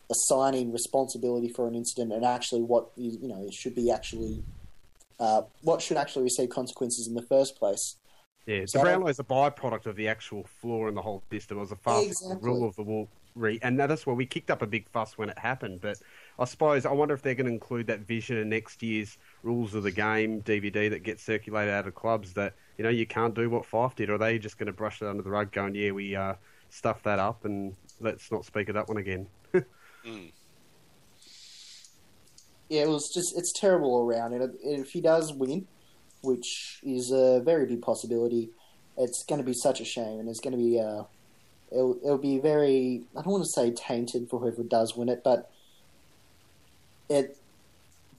assigning 0.09 0.71
responsibility 0.71 1.49
for 1.49 1.67
an 1.67 1.75
incident 1.75 2.13
and 2.13 2.23
actually 2.23 2.61
what 2.61 2.89
you, 2.95 3.17
you 3.21 3.27
know 3.27 3.49
should 3.51 3.75
be 3.75 3.91
actually 3.91 4.43
uh, 5.19 5.41
what 5.61 5.81
should 5.81 5.97
actually 5.97 6.23
receive 6.23 6.49
consequences 6.49 7.07
in 7.07 7.15
the 7.15 7.25
first 7.27 7.57
place. 7.57 7.95
Yeah, 8.45 8.61
the 8.61 8.67
So 8.67 8.79
I 8.79 8.83
Brownlow 8.83 9.07
is 9.07 9.19
a 9.19 9.23
byproduct 9.23 9.85
of 9.87 9.95
the 9.95 10.07
actual 10.07 10.43
flaw 10.43 10.87
in 10.87 10.95
the 10.95 11.01
whole 11.01 11.23
system. 11.31 11.57
It 11.57 11.61
was 11.61 11.71
a 11.71 11.75
fast 11.75 12.07
Exactly. 12.07 12.37
rule 12.49 12.67
of 12.67 12.75
the 12.75 12.83
wall, 12.83 13.07
re- 13.35 13.59
and 13.63 13.79
that's 13.79 14.05
why 14.05 14.13
we 14.13 14.25
kicked 14.25 14.51
up 14.51 14.61
a 14.61 14.67
big 14.67 14.87
fuss 14.89 15.17
when 15.17 15.29
it 15.29 15.37
happened. 15.39 15.81
But 15.81 15.97
I 16.37 16.45
suppose 16.45 16.85
I 16.85 16.91
wonder 16.91 17.13
if 17.15 17.21
they're 17.23 17.33
going 17.35 17.47
to 17.47 17.51
include 17.51 17.87
that 17.87 18.01
vision 18.01 18.37
in 18.37 18.49
next 18.49 18.83
year's 18.83 19.17
rules 19.41 19.73
of 19.73 19.81
the 19.83 19.91
game 19.91 20.41
DVD 20.41 20.89
that 20.91 21.01
gets 21.03 21.23
circulated 21.23 21.73
out 21.73 21.87
of 21.87 21.95
clubs. 21.95 22.33
That 22.33 22.53
you 22.77 22.83
know 22.83 22.89
you 22.91 23.07
can't 23.07 23.33
do 23.33 23.49
what 23.49 23.63
Fyfe 23.65 23.95
did, 23.95 24.09
or 24.11 24.15
are 24.15 24.17
they 24.19 24.37
just 24.37 24.57
going 24.59 24.67
to 24.67 24.73
brush 24.73 25.01
it 25.01 25.07
under 25.07 25.23
the 25.23 25.29
rug, 25.31 25.51
going, 25.51 25.73
"Yeah, 25.73 25.91
we 25.91 26.15
uh, 26.15 26.35
stuffed 26.69 27.03
that 27.05 27.17
up, 27.17 27.45
and 27.45 27.75
let's 27.99 28.31
not 28.31 28.45
speak 28.45 28.69
of 28.69 28.75
that 28.75 28.87
one 28.87 28.97
again." 28.97 29.27
Yeah, 32.67 32.81
it 32.81 32.89
was 32.89 33.11
just 33.13 33.37
it's 33.37 33.53
terrible 33.59 33.93
all 33.93 34.07
around. 34.09 34.33
And 34.33 34.55
if 34.63 34.89
he 34.89 34.99
does 34.99 35.31
win, 35.31 35.67
which 36.25 36.79
is 36.83 37.11
a 37.11 37.41
very 37.43 37.65
big 37.65 37.81
possibility, 37.81 38.49
it's 38.97 39.23
going 39.23 39.39
to 39.39 39.45
be 39.45 39.53
such 39.53 39.81
a 39.81 39.85
shame, 39.85 40.19
and 40.19 40.29
it's 40.29 40.39
going 40.39 40.51
to 40.51 40.57
be 40.57 40.79
uh, 40.79 41.03
it'll, 41.71 41.97
it'll 42.03 42.17
be 42.17 42.39
very 42.39 43.03
I 43.15 43.21
don't 43.21 43.33
want 43.33 43.43
to 43.45 43.49
say 43.49 43.71
tainted 43.71 44.29
for 44.29 44.39
whoever 44.39 44.63
does 44.63 44.95
win 44.95 45.09
it, 45.09 45.23
but 45.23 45.51
it 47.09 47.37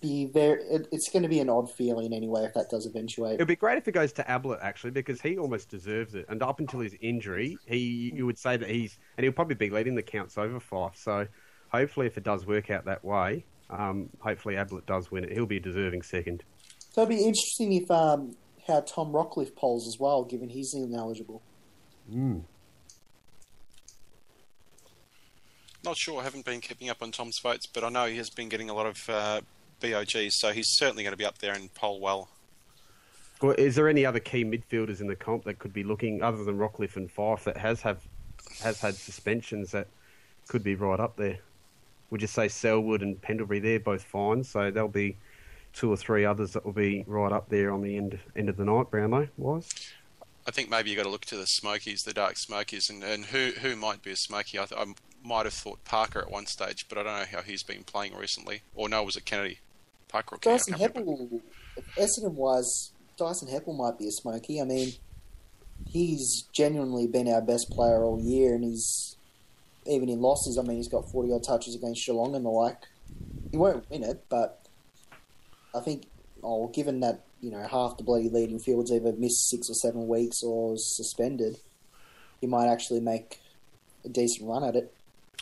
be 0.01 0.27
very 0.27 0.62
it, 0.62 0.88
it's 0.92 1.09
going 1.09 1.23
to 1.23 1.29
be 1.29 1.40
an 1.40 1.49
odd 1.49 1.71
feeling 1.71 2.12
anyway 2.12 2.45
if 2.45 2.55
that 2.55 2.71
does 2.71 2.87
eventuate. 2.87 3.35
It'd 3.35 3.49
be 3.49 3.57
great 3.57 3.79
if 3.79 3.88
it 3.88 3.92
goes 3.92 4.12
to 4.14 4.31
Ablett 4.31 4.61
actually, 4.62 4.90
because 4.90 5.21
he 5.21 5.38
almost 5.38 5.69
deserves 5.69 6.14
it. 6.14 6.27
And 6.29 6.42
up 6.42 6.61
until 6.61 6.81
his 6.81 6.95
injury, 7.01 7.59
he 7.66 8.12
you 8.14 8.27
would 8.27 8.38
say 8.38 8.57
that 8.57 8.69
he's 8.69 8.99
and 9.16 9.25
he'll 9.25 9.33
probably 9.33 9.55
be 9.55 9.71
leading 9.71 9.95
the 9.95 10.03
counts 10.03 10.38
over 10.38 10.61
Fyfe. 10.61 10.97
So 10.97 11.27
hopefully, 11.71 12.07
if 12.07 12.16
it 12.16 12.25
does 12.25 12.47
work 12.47 12.71
out 12.71 12.85
that 12.85 13.05
way, 13.05 13.45
um, 13.71 14.09
hopefully 14.21 14.57
Ablett 14.57 14.87
does 14.87 15.11
win 15.11 15.25
it. 15.25 15.33
He'll 15.33 15.47
be 15.47 15.57
a 15.57 15.61
deserving 15.61 16.03
second. 16.03 16.45
So 16.97 17.03
it'd 17.03 17.15
be 17.15 17.25
interesting 17.25 17.75
if 17.75 17.91
um, 17.91 18.35
how 18.67 18.81
Tom 18.81 19.13
Rockliff 19.13 19.55
polls 19.55 19.87
as 19.87 20.01
well, 20.01 20.25
given 20.25 20.49
he's 20.49 20.73
ineligible. 20.73 21.43
Not 25.85 25.99
sure. 25.99 26.19
I 26.19 26.25
haven't 26.25 26.47
been 26.47 26.63
keeping 26.63 26.89
up 26.89 27.03
on 27.03 27.13
Tom's 27.13 27.39
votes, 27.39 27.67
but 27.67 27.85
I 27.85 27.91
know 27.91 28.07
he 28.07 28.17
has 28.17 28.31
been 28.31 28.49
getting 28.49 28.71
a 28.71 28.75
lot 28.75 28.87
of 28.87 29.11
uh, 29.11 29.41
BOGs, 29.83 30.39
so 30.39 30.53
he's 30.53 30.69
certainly 30.71 31.03
going 31.03 31.13
to 31.13 31.19
be 31.19 31.27
up 31.27 31.37
there 31.37 31.53
and 31.53 31.73
poll 31.75 32.01
well. 32.01 32.31
Well, 33.43 33.55
is 33.59 33.75
there 33.75 33.91
any 33.91 34.07
other 34.07 34.19
key 34.19 34.43
midfielders 34.43 35.03
in 35.03 35.07
the 35.07 35.17
comp 35.17 35.45
that 35.45 35.59
could 35.59 35.75
be 35.75 35.85
looking 35.85 36.23
other 36.23 36.45
than 36.45 36.57
Rockliff 36.57 36.97
and 36.97 37.15
Fyfe 37.15 37.45
that 37.45 37.59
has 37.59 37.83
have 37.83 38.01
has 38.63 38.81
had 38.81 38.95
suspensions 38.95 39.71
that 39.73 39.89
could 40.49 40.65
be 40.65 40.75
right 40.77 40.99
up 40.99 41.17
there? 41.17 41.41
Would 42.09 42.23
you 42.23 42.27
say 42.27 42.49
Selwood 42.49 43.03
and 43.03 43.21
Pendlebury? 43.21 43.59
They're 43.61 43.81
both 43.81 44.03
fine, 44.03 44.43
so 44.45 44.71
they'll 44.71 44.89
be 44.89 45.19
two 45.77 45.93
or 45.93 45.97
three 45.97 46.25
others 46.25 46.53
that 46.53 46.65
will 46.65 46.73
be 46.73 47.05
right 47.07 47.31
up 47.31 47.49
there 47.51 47.71
on 47.71 47.83
the 47.83 47.97
end 47.97 48.19
end 48.35 48.49
of 48.49 48.57
the 48.57 48.65
night. 48.65 48.91
Brownlow 48.91 49.29
wise. 49.37 49.71
I 50.49 50.51
think 50.51 50.71
maybe 50.71 50.91
you've 50.91 50.97
got 50.97 51.03
to 51.05 51.11
look 51.11 51.25
to 51.27 51.37
the 51.37 51.47
Smokies, 51.47 52.05
the 52.05 52.12
Dark 52.12 52.37
Smokies, 52.37 52.89
and, 52.89 53.05
and 53.05 53.27
who 53.27 53.53
who 53.61 53.77
might 53.77 54.03
be 54.03 54.11
a 54.12 54.17
Smoky. 54.17 54.59
I, 54.59 54.65
th- 54.65 54.81
I 54.81 54.95
might 55.23 55.45
have 55.45 55.55
thought 55.55 55.85
Parker 55.85 56.21
at 56.21 56.31
one 56.31 56.47
stage, 56.47 56.87
but 56.89 56.99
I 56.99 57.03
don't 57.03 57.19
know 57.19 57.39
how 57.39 57.43
he's 57.43 57.62
been 57.62 57.85
playing 57.85 58.17
recently. 58.17 58.62
Or 58.75 58.89
no, 58.89 59.03
was 59.03 59.17
it 59.17 59.25
Kennedy? 59.25 59.59
Parker 60.09 60.37
or 60.37 60.39
Kennedy? 60.39 60.73
Dyson 60.73 60.75
I. 60.75 60.79
Heppell, 60.79 61.41
Essendon 61.97 62.35
wise, 62.35 62.93
Dyson 63.19 63.49
Heppell 63.49 63.77
might 63.77 63.99
be 63.99 64.07
a 64.07 64.12
smoky. 64.12 64.61
I 64.61 64.65
mean, 64.65 64.93
he's 65.89 66.43
genuinely 66.53 67.07
been 67.07 67.29
our 67.29 67.43
best 67.43 67.69
player 67.71 68.05
all 68.05 68.21
year, 68.21 68.55
and 68.55 68.65
he's 68.65 69.17
even 69.85 70.09
in 70.09 70.21
losses. 70.21 70.59
I 70.59 70.62
mean, 70.62 70.77
he's 70.77 70.89
got 70.89 71.11
forty 71.11 71.33
odd 71.33 71.43
touches 71.43 71.75
against 71.75 72.07
Geelong 72.07 72.37
and 72.37 72.45
the 72.45 72.51
like. 72.51 72.83
He 73.51 73.57
won't 73.57 73.91
win 73.91 74.05
it, 74.05 74.25
but 74.29 74.65
I 75.77 75.81
think, 75.81 76.07
oh, 76.43 76.69
given 76.69 77.01
that 77.01 77.21
you 77.41 77.51
know 77.51 77.67
half 77.71 77.97
the 77.97 78.05
bloody 78.05 78.29
leading 78.29 78.59
fields 78.59 78.91
either 78.91 79.12
missed 79.12 79.51
six 79.51 79.69
or 79.69 79.75
seven 79.75 80.09
weeks 80.09 80.43
or 80.43 80.75
suspended, 80.77 81.57
he 82.41 82.47
might 82.47 82.69
actually 82.69 83.01
make 83.01 83.41
a 84.05 84.09
decent 84.09 84.49
run 84.49 84.65
at 84.65 84.77
it. 84.77 84.93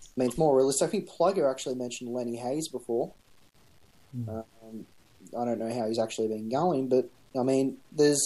I 0.00 0.20
mean, 0.20 0.28
it's 0.28 0.38
more 0.38 0.56
realistic. 0.56 0.88
I 0.88 0.90
think 0.90 1.08
Plugger 1.08 1.50
actually 1.50 1.74
mentioned 1.74 2.12
Lenny 2.12 2.36
Hayes 2.36 2.68
before. 2.68 3.12
Um, 4.28 4.86
I 5.36 5.44
don't 5.44 5.58
know 5.58 5.72
how 5.72 5.88
he's 5.88 5.98
actually 5.98 6.28
been 6.28 6.48
going, 6.48 6.88
but 6.88 7.08
I 7.38 7.42
mean, 7.42 7.78
there's 7.92 8.22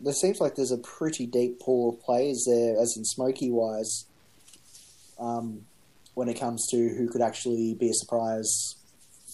there 0.00 0.14
seems 0.14 0.40
like 0.40 0.54
there's 0.54 0.72
a 0.72 0.78
pretty 0.78 1.26
deep 1.26 1.60
pool 1.60 1.90
of 1.90 2.00
players 2.00 2.44
there, 2.46 2.80
as 2.80 2.94
in 2.96 3.04
Smoky 3.04 3.50
wise. 3.50 4.06
Um, 5.18 5.66
when 6.14 6.28
it 6.28 6.40
comes 6.40 6.66
to 6.70 6.76
who 6.76 7.08
could 7.08 7.20
actually 7.20 7.74
be 7.74 7.90
a 7.90 7.94
surprise, 7.94 8.76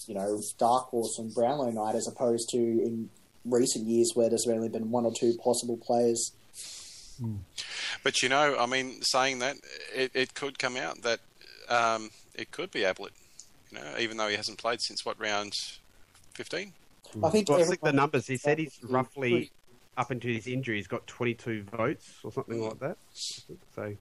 you 0.07 0.15
know, 0.15 0.41
dark 0.57 0.87
horse 0.87 1.17
and 1.19 1.33
Brownlow 1.33 1.71
night, 1.71 1.95
as 1.95 2.07
opposed 2.07 2.49
to 2.49 2.57
in 2.57 3.09
recent 3.45 3.85
years 3.87 4.11
where 4.13 4.29
there's 4.29 4.47
only 4.47 4.69
been 4.69 4.91
one 4.91 5.05
or 5.05 5.13
two 5.17 5.37
possible 5.43 5.77
players. 5.77 6.31
Hmm. 7.19 7.35
But 8.03 8.21
you 8.21 8.29
know, 8.29 8.57
I 8.59 8.65
mean, 8.65 9.01
saying 9.01 9.39
that, 9.39 9.57
it, 9.93 10.11
it 10.13 10.33
could 10.33 10.59
come 10.59 10.77
out 10.77 11.01
that 11.03 11.19
um, 11.69 12.09
it 12.35 12.51
could 12.51 12.71
be 12.71 12.83
Ablett. 12.83 13.13
You 13.71 13.79
know, 13.79 13.85
even 13.99 14.17
though 14.17 14.27
he 14.29 14.35
hasn't 14.35 14.59
played 14.59 14.81
since 14.81 15.05
what 15.05 15.19
round 15.19 15.53
fifteen? 16.33 16.73
Hmm. 17.13 17.25
I 17.25 17.29
think 17.29 17.49
Well, 17.49 17.61
I 17.61 17.63
think 17.63 17.81
the 17.81 17.93
numbers. 17.93 18.27
He 18.27 18.37
said 18.37 18.59
he's 18.59 18.77
hmm. 18.77 18.93
roughly 18.93 19.51
up 19.97 20.11
into 20.11 20.27
his 20.27 20.47
injury, 20.47 20.77
he's 20.77 20.87
got 20.87 21.07
22 21.07 21.63
votes 21.63 22.07
or 22.23 22.31
something 22.31 22.61
like 22.61 22.79
that. 22.79 22.97
So 23.13 23.95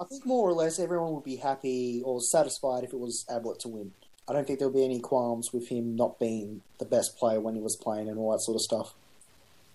I 0.00 0.04
think 0.08 0.24
more 0.24 0.48
or 0.48 0.52
less 0.52 0.78
everyone 0.78 1.12
would 1.14 1.24
be 1.24 1.36
happy 1.36 2.00
or 2.04 2.20
satisfied 2.20 2.84
if 2.84 2.92
it 2.92 2.98
was 2.98 3.24
Ablett 3.28 3.60
to 3.60 3.68
win. 3.68 3.92
I 4.28 4.32
don't 4.32 4.46
think 4.46 4.58
there'll 4.58 4.74
be 4.74 4.84
any 4.84 5.00
qualms 5.00 5.52
with 5.52 5.68
him 5.68 5.96
not 5.96 6.18
being 6.18 6.62
the 6.78 6.84
best 6.84 7.16
player 7.18 7.40
when 7.40 7.54
he 7.54 7.60
was 7.60 7.76
playing 7.82 8.08
and 8.08 8.18
all 8.18 8.32
that 8.32 8.40
sort 8.42 8.56
of 8.56 8.62
stuff. 8.62 8.94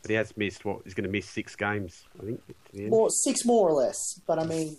But 0.01 0.11
he 0.11 0.15
has 0.15 0.35
missed 0.37 0.65
what? 0.65 0.81
He's 0.83 0.93
going 0.93 1.05
to 1.05 1.11
miss 1.11 1.29
six 1.29 1.55
games, 1.55 2.05
I 2.19 2.25
think. 2.25 2.47
To 2.47 2.53
the 2.73 2.81
end. 2.83 2.89
More 2.89 3.09
six 3.09 3.45
more 3.45 3.69
or 3.69 3.73
less, 3.73 4.19
but 4.25 4.39
I 4.39 4.45
mean, 4.45 4.77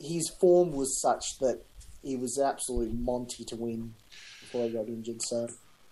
his 0.00 0.30
form 0.40 0.72
was 0.72 1.00
such 1.00 1.24
that 1.40 1.60
he 2.02 2.16
was 2.16 2.38
absolute 2.38 2.92
Monty 2.92 3.44
to 3.44 3.56
win 3.56 3.94
before 4.40 4.64
he 4.66 4.70
got 4.70 4.88
injured. 4.88 5.22
So 5.22 5.48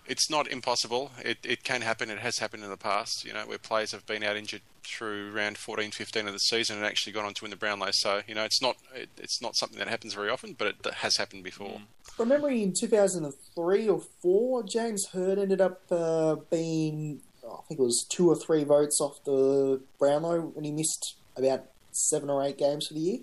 It's 0.07 0.29
not 0.29 0.49
impossible. 0.49 1.13
It, 1.25 1.39
it 1.45 1.63
can 1.63 1.83
happen. 1.83 2.11
It 2.11 2.19
has 2.19 2.39
happened 2.39 2.65
in 2.65 2.71
the 2.71 2.77
past, 2.77 3.25
you 3.25 3.33
know, 3.33 3.47
where 3.47 3.59
players 3.59 3.93
have 3.93 4.05
been 4.07 4.23
out 4.23 4.37
injured 4.37 4.63
through 4.85 5.31
round 5.33 5.57
14, 5.59 5.93
15 5.93 6.27
of 6.27 6.33
the 6.33 6.39
season 6.39 6.77
and 6.77 6.85
actually 6.85 7.13
gone 7.13 7.25
on 7.25 7.35
to 7.35 7.45
win 7.45 7.51
the 7.51 7.57
Brownlow. 7.57 7.91
So, 7.93 8.23
you 8.27 8.35
know, 8.35 8.45
it's 8.45 8.61
not 8.61 8.77
it, 8.95 9.09
it's 9.17 9.41
not 9.41 9.57
something 9.57 9.79
that 9.79 9.89
happens 9.89 10.15
very 10.15 10.29
often, 10.29 10.55
but 10.59 10.69
it 10.69 10.95
has 10.95 11.17
happened 11.17 11.45
before. 11.45 11.81
from 12.17 12.29
memory, 12.29 12.63
in 12.63 12.73
two 12.79 12.89
thousand 12.89 13.25
and 13.25 13.35
three 13.55 13.89
or 13.89 14.01
four, 14.21 14.65
James 14.65 15.07
Hird 15.13 15.39
ended 15.39 15.61
up 15.61 15.81
uh, 15.91 16.37
being 16.51 17.21
I 17.45 17.63
think 17.69 17.81
it 17.81 17.83
was 17.83 18.07
two 18.09 18.29
or 18.29 18.37
three 18.37 18.65
votes 18.65 19.01
off 19.01 19.23
the 19.25 19.81
Brownlow, 19.99 20.53
and 20.57 20.65
he 20.65 20.73
missed 20.73 21.17
about 21.37 21.65
seven 21.93 22.31
or 22.31 22.43
eight 22.43 22.59
games 22.59 22.87
for 22.89 22.95
the 22.95 23.01
year. 23.01 23.19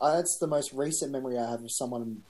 Uh, 0.00 0.16
that's 0.16 0.36
the 0.38 0.46
most 0.46 0.72
recent 0.72 1.12
memory 1.12 1.38
I 1.38 1.48
have 1.50 1.62
of 1.62 1.70
someone, 1.70 2.22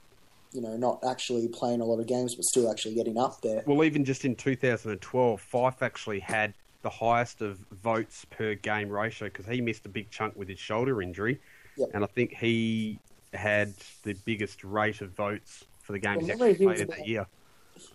you 0.55 0.61
know, 0.61 0.77
not 0.77 1.03
actually 1.07 1.47
playing 1.49 1.81
a 1.81 1.85
lot 1.85 1.99
of 1.99 2.07
games, 2.07 2.33
but 2.35 2.45
still 2.45 2.71
actually 2.71 2.95
getting 2.95 3.17
up 3.17 3.41
there. 3.41 3.61
Well, 3.65 3.83
even 3.83 4.05
just 4.05 4.23
in 4.25 4.35
2012, 4.35 5.41
Fyfe 5.41 5.81
actually 5.81 6.21
had 6.21 6.53
the 6.81 6.89
highest 6.89 7.41
of 7.41 7.57
votes 7.83 8.25
per 8.29 8.55
game 8.55 8.89
ratio 8.89 9.27
because 9.27 9.45
he 9.45 9.59
missed 9.59 9.85
a 9.85 9.89
big 9.89 10.09
chunk 10.11 10.35
with 10.35 10.47
his 10.47 10.59
shoulder 10.59 11.01
injury, 11.01 11.39
Yep. 11.77 11.89
and 11.93 12.03
I 12.03 12.07
think 12.07 12.33
he 12.33 12.99
had 13.33 13.73
the 14.03 14.13
biggest 14.25 14.63
rate 14.63 15.01
of 15.01 15.09
votes 15.11 15.65
for 15.83 15.91
the 15.91 15.99
games 15.99 16.19
Well, 16.19 16.25
he 16.27 16.31
actually 16.31 16.53
he 16.53 16.65
played 16.65 16.77
in 16.77 16.83
about- 16.85 16.97
that 16.97 17.07
year. 17.07 17.27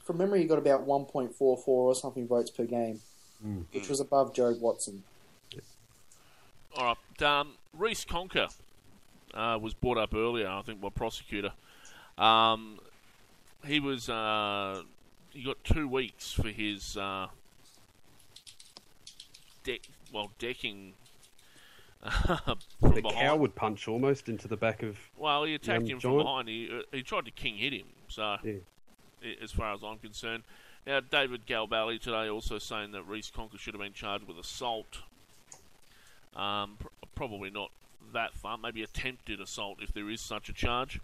From 0.04 0.18
memory, 0.18 0.40
he 0.42 0.44
got 0.46 0.58
about 0.58 0.82
one 0.82 1.06
point 1.06 1.34
four 1.34 1.56
four 1.56 1.90
or 1.90 1.94
something 1.94 2.28
votes 2.28 2.50
per 2.50 2.64
game, 2.66 3.00
which 3.72 3.88
was 3.88 3.98
above 4.00 4.34
Jobe 4.34 4.60
Watson. 4.60 5.02
All 6.76 6.96
right. 7.18 7.22
Um, 7.22 7.54
Reece 7.72 8.04
Conca 8.04 8.48
uh, 9.32 9.58
was 9.60 9.72
brought 9.72 9.96
up 9.96 10.14
earlier, 10.14 10.48
I 10.48 10.60
think, 10.62 10.80
by 10.82 10.90
prosecutor. 10.90 11.52
Um, 12.20 12.78
he 13.66 13.80
was 13.80 14.08
uh, 14.08 14.82
he 15.30 15.42
got 15.42 15.62
two 15.64 15.88
weeks 15.88 16.32
for 16.32 16.48
his 16.48 16.96
uh, 16.96 17.28
deck, 19.64 19.80
well, 20.12 20.30
decking 20.38 20.92
from 22.02 22.94
The 22.94 23.02
behind. 23.02 23.16
coward 23.26 23.54
punch 23.54 23.88
almost 23.88 24.28
into 24.28 24.48
the 24.48 24.56
back 24.56 24.82
of. 24.82 24.98
Well, 25.16 25.44
he 25.44 25.54
attacked 25.54 25.88
him 25.88 26.00
from 26.00 26.10
Giant. 26.12 26.24
behind. 26.24 26.48
He 26.48 26.68
uh, 26.72 26.82
he 26.92 27.02
tried 27.02 27.24
to 27.26 27.30
king 27.30 27.56
hit 27.56 27.72
him. 27.72 27.86
So, 28.08 28.36
Yeah. 28.42 28.52
as 29.42 29.52
far 29.52 29.72
as 29.74 29.80
I'm 29.84 29.98
concerned, 29.98 30.42
now 30.86 31.00
David 31.00 31.46
Galbally 31.46 32.00
today 32.00 32.28
also 32.28 32.58
saying 32.58 32.92
that 32.92 33.02
Reece 33.04 33.30
Conca 33.30 33.58
should 33.58 33.74
have 33.74 33.80
been 33.82 33.92
charged 33.92 34.26
with 34.26 34.38
assault. 34.38 34.98
Um, 36.34 36.76
pr- 36.78 36.88
probably 37.14 37.50
not 37.50 37.70
that 38.12 38.34
far. 38.34 38.56
Maybe 38.58 38.82
attempted 38.82 39.40
assault 39.40 39.78
if 39.82 39.92
there 39.92 40.08
is 40.10 40.20
such 40.20 40.48
a 40.48 40.52
charge. 40.52 41.00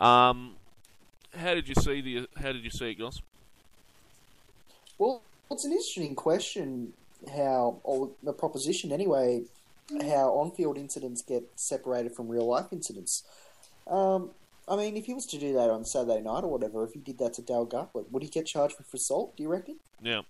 Um, 0.00 0.56
how 1.36 1.54
did 1.54 1.68
you 1.68 1.74
see 1.74 2.00
the? 2.00 2.28
How 2.36 2.52
did 2.52 2.64
you 2.64 2.70
see 2.70 2.90
it, 2.90 2.98
Goss? 2.98 3.20
Well, 4.98 5.22
it's 5.50 5.64
an 5.64 5.72
interesting 5.72 6.14
question 6.14 6.92
how, 7.34 7.80
or 7.84 8.10
the 8.22 8.32
proposition 8.32 8.92
anyway, 8.92 9.42
how 10.02 10.32
on-field 10.34 10.78
incidents 10.78 11.22
get 11.22 11.44
separated 11.56 12.14
from 12.14 12.28
real-life 12.28 12.66
incidents. 12.72 13.24
Um, 13.86 14.30
I 14.68 14.76
mean, 14.76 14.96
if 14.96 15.06
he 15.06 15.14
was 15.14 15.26
to 15.26 15.38
do 15.38 15.52
that 15.54 15.70
on 15.70 15.84
Saturday 15.84 16.20
night 16.20 16.44
or 16.44 16.50
whatever, 16.50 16.84
if 16.84 16.92
he 16.92 17.00
did 17.00 17.18
that 17.18 17.34
to 17.34 17.42
Dale 17.42 17.64
Gartlett, 17.64 18.10
would 18.12 18.22
he 18.22 18.28
get 18.28 18.46
charged 18.46 18.76
with 18.78 18.92
assault? 18.94 19.36
Do 19.36 19.42
you 19.42 19.48
reckon? 19.48 19.76
Yeah. 20.02 20.22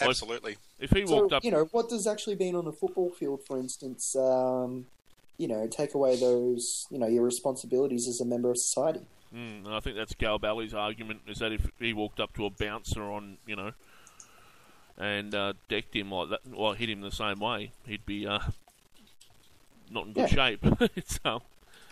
Absolutely. 0.00 0.56
If 0.78 0.90
he 0.90 1.06
So 1.06 1.22
walked 1.22 1.32
up, 1.32 1.44
you 1.44 1.50
know, 1.50 1.68
what 1.72 1.88
does 1.88 2.06
actually 2.06 2.36
being 2.36 2.54
on 2.54 2.66
a 2.66 2.72
football 2.72 3.10
field, 3.10 3.40
for 3.46 3.58
instance, 3.58 4.14
um, 4.14 4.86
you 5.38 5.48
know, 5.48 5.66
take 5.66 5.94
away 5.94 6.16
those, 6.16 6.86
you 6.90 6.98
know, 6.98 7.06
your 7.06 7.24
responsibilities 7.24 8.08
as 8.08 8.20
a 8.20 8.24
member 8.24 8.50
of 8.50 8.58
society? 8.58 9.00
Mm, 9.34 9.66
and 9.66 9.74
I 9.74 9.80
think 9.80 9.96
that's 9.96 10.14
Galbally's 10.14 10.74
argument 10.74 11.20
is 11.26 11.38
that 11.38 11.52
if 11.52 11.70
he 11.78 11.92
walked 11.92 12.20
up 12.20 12.32
to 12.34 12.46
a 12.46 12.50
bouncer 12.50 13.02
on, 13.02 13.38
you 13.46 13.56
know, 13.56 13.72
and 14.98 15.34
uh, 15.34 15.52
decked 15.68 15.94
him 15.94 16.10
like 16.10 16.30
that, 16.30 16.40
or 16.54 16.74
hit 16.74 16.88
him 16.88 17.00
the 17.00 17.10
same 17.10 17.38
way, 17.40 17.72
he'd 17.86 18.06
be 18.06 18.26
uh, 18.26 18.38
not 19.90 20.06
in 20.06 20.12
good 20.12 20.30
shape. 20.30 20.64
so, 21.06 21.42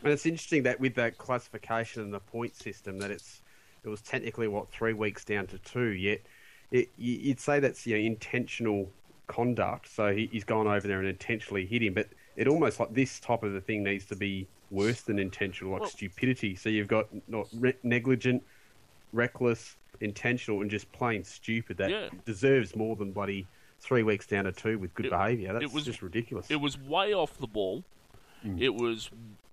And 0.02 0.12
it's 0.12 0.26
interesting 0.26 0.62
that 0.62 0.80
with 0.80 0.94
that 0.94 1.18
classification 1.18 2.02
and 2.02 2.14
the 2.14 2.20
point 2.20 2.56
system, 2.56 2.98
that 2.98 3.10
it's 3.10 3.42
it 3.84 3.88
was 3.88 4.00
technically 4.00 4.48
what 4.48 4.70
three 4.70 4.94
weeks 4.94 5.24
down 5.24 5.46
to 5.48 5.58
two. 5.58 5.88
Yet 5.88 6.22
it, 6.70 6.88
you- 6.96 7.18
you'd 7.18 7.40
say 7.40 7.60
that's 7.60 7.86
you 7.86 7.94
know 7.96 8.00
intentional 8.00 8.88
conduct. 9.26 9.88
So 9.94 10.14
he, 10.14 10.28
he's 10.32 10.44
gone 10.44 10.66
over 10.66 10.86
there 10.86 10.98
and 10.98 11.08
intentionally 11.08 11.66
hit 11.66 11.82
him. 11.82 11.94
But 11.94 12.08
it 12.36 12.48
almost 12.48 12.80
like 12.80 12.92
this 12.94 13.20
type 13.20 13.42
of 13.42 13.54
a 13.54 13.60
thing 13.60 13.82
needs 13.84 14.06
to 14.06 14.16
be 14.16 14.46
worse 14.70 15.02
than 15.02 15.18
intentional, 15.18 15.72
like 15.72 15.82
Well- 15.82 15.90
stupidity. 15.90 16.56
So 16.56 16.68
you've 16.68 16.88
got 16.88 17.06
not 17.28 17.48
re- 17.54 17.74
negligent, 17.82 18.42
reckless, 19.12 19.76
intentional, 20.00 20.60
and 20.62 20.70
just 20.70 20.90
plain 20.92 21.24
stupid. 21.24 21.76
That 21.76 21.90
Yeah. 21.90 22.08
deserves 22.24 22.74
more 22.74 22.96
than 22.96 23.12
bloody 23.12 23.46
three 23.80 24.02
weeks 24.02 24.26
down 24.26 24.44
to 24.44 24.52
two 24.52 24.78
with 24.78 24.94
good 24.94 25.06
It- 25.06 25.10
behaviour. 25.10 25.52
That's 25.52 25.64
it 25.66 25.72
was- 25.72 25.84
just 25.84 26.02
ridiculous. 26.02 26.50
it 26.50 26.56
was 26.56 26.78
way 26.78 27.12
off 27.12 27.36
the 27.38 27.46
ball. 27.46 27.84
Mm. 28.44 28.60
It 28.60 28.74
was 28.74 29.10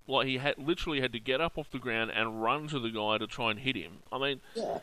like 0.07 0.27
he 0.27 0.37
had 0.37 0.57
literally 0.57 0.99
had 1.01 1.13
to 1.13 1.19
get 1.19 1.39
up 1.39 1.57
off 1.57 1.69
the 1.69 1.79
ground 1.79 2.11
and 2.11 2.41
run 2.41 2.67
to 2.69 2.79
the 2.79 2.89
guy 2.89 3.17
to 3.17 3.27
try 3.27 3.51
and 3.51 3.59
hit 3.59 3.75
him. 3.75 3.99
I 4.11 4.17
mean, 4.17 4.41
Yeah. 4.55 4.79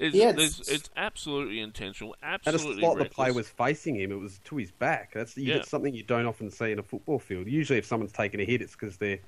It's, 0.00 0.16
Yeah, 0.16 0.30
it's- 0.30 0.68
it's 0.68 0.90
absolutely 0.96 1.60
intentional, 1.60 2.16
And 2.22 2.34
it's 2.36 2.48
absolutely 2.48 2.82
like 2.82 2.98
the 2.98 3.04
player 3.04 3.32
was 3.32 3.48
facing 3.48 3.94
him; 3.96 4.10
it 4.10 4.18
was 4.18 4.40
to 4.44 4.56
his 4.56 4.70
back. 4.72 5.12
That's 5.14 5.36
you 5.36 5.44
Yeah. 5.44 5.56
get 5.58 5.66
something 5.66 5.94
you 5.94 6.02
don't 6.02 6.26
often 6.26 6.50
see 6.50 6.72
in 6.72 6.78
a 6.78 6.82
football 6.82 7.18
field. 7.18 7.46
Usually, 7.46 7.78
if 7.78 7.86
someone's 7.86 8.12
taking 8.12 8.40
a 8.40 8.44
hit, 8.44 8.60
it's 8.62 8.72
because 8.72 8.96
they're, 8.96 9.18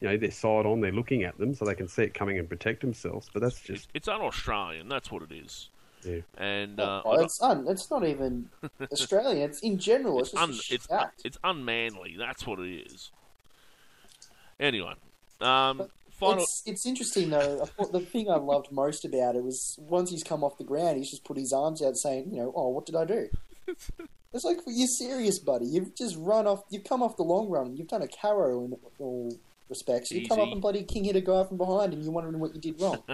you 0.00 0.08
know, 0.08 0.16
they're 0.16 0.30
side 0.30 0.64
on, 0.66 0.80
they're 0.80 0.92
looking 0.92 1.24
at 1.24 1.36
them, 1.38 1.52
so 1.54 1.64
they 1.64 1.74
can 1.74 1.88
see 1.88 2.04
it 2.04 2.14
coming 2.14 2.38
and 2.38 2.48
protect 2.48 2.80
themselves. 2.80 3.28
But 3.32 3.42
that's 3.42 3.60
just 3.60 3.88
it's 3.92 4.08
un-Australian. 4.08 4.88
That's 4.88 5.10
what 5.10 5.22
it 5.22 5.32
is. 5.32 5.68
yeah. 6.04 6.20
And 6.38 6.80
uh, 6.80 7.02
I 7.04 7.16
got- 7.16 7.24
it's 7.24 7.42
un, 7.42 7.66
it's 7.68 7.90
not 7.90 8.06
even 8.06 8.48
Australian. 8.92 9.50
It's 9.50 9.60
in 9.60 9.78
general. 9.78 10.20
It's, 10.20 10.32
it's, 10.32 10.66
just 10.68 10.90
un, 10.92 10.98
a 11.00 11.04
it's, 11.04 11.24
it's 11.24 11.38
unmanly. 11.44 12.16
That's 12.16 12.46
what 12.46 12.58
it 12.60 12.86
is. 12.86 13.10
Anyway, 14.58 14.92
um, 15.40 15.88
final. 16.20 16.42
It's, 16.42 16.62
it's 16.66 16.86
interesting 16.86 17.30
though. 17.30 17.68
The 17.92 18.00
thing 18.00 18.30
I 18.30 18.36
loved 18.36 18.70
most 18.70 19.04
about 19.04 19.36
it 19.36 19.42
was 19.42 19.76
once 19.80 20.10
he's 20.10 20.22
come 20.22 20.44
off 20.44 20.58
the 20.58 20.64
ground, 20.64 20.98
he's 20.98 21.10
just 21.10 21.24
put 21.24 21.36
his 21.36 21.52
arms 21.52 21.82
out, 21.82 21.96
saying, 21.96 22.30
"You 22.30 22.42
know, 22.42 22.52
oh, 22.54 22.68
what 22.68 22.86
did 22.86 22.96
I 22.96 23.04
do?" 23.04 23.28
it's 24.32 24.44
like 24.44 24.58
you're 24.66 24.86
serious, 24.86 25.38
buddy. 25.38 25.66
You've 25.66 25.96
just 25.96 26.16
run 26.18 26.46
off. 26.46 26.62
You've 26.70 26.84
come 26.84 27.02
off 27.02 27.16
the 27.16 27.24
long 27.24 27.48
run. 27.48 27.76
You've 27.76 27.88
done 27.88 28.02
a 28.02 28.08
caro 28.08 28.64
in 28.64 28.76
all 28.98 29.36
respects. 29.68 30.10
You 30.10 30.28
come 30.28 30.40
up 30.40 30.52
and 30.52 30.60
bloody 30.60 30.82
king 30.82 31.04
hit 31.04 31.16
a 31.16 31.20
guy 31.20 31.44
from 31.44 31.56
behind, 31.56 31.92
and 31.92 32.02
you're 32.02 32.12
wondering 32.12 32.38
what 32.38 32.54
you 32.54 32.60
did 32.60 32.80
wrong. 32.80 33.02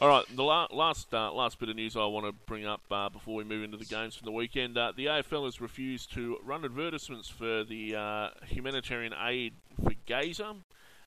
All 0.00 0.08
right, 0.08 0.24
the 0.34 0.42
la- 0.42 0.66
last 0.72 1.14
uh, 1.14 1.32
last 1.32 1.60
bit 1.60 1.68
of 1.68 1.76
news 1.76 1.96
I 1.96 2.04
want 2.06 2.26
to 2.26 2.32
bring 2.46 2.66
up 2.66 2.80
uh, 2.90 3.08
before 3.10 3.36
we 3.36 3.44
move 3.44 3.62
into 3.62 3.76
the 3.76 3.84
games 3.84 4.16
for 4.16 4.24
the 4.24 4.32
weekend. 4.32 4.76
Uh, 4.76 4.92
the 4.96 5.06
AFL 5.06 5.44
has 5.44 5.60
refused 5.60 6.12
to 6.14 6.36
run 6.42 6.64
advertisements 6.64 7.28
for 7.28 7.62
the 7.62 7.94
uh, 7.94 8.28
humanitarian 8.46 9.14
aid 9.26 9.52
for 9.82 9.92
Gaza 10.06 10.56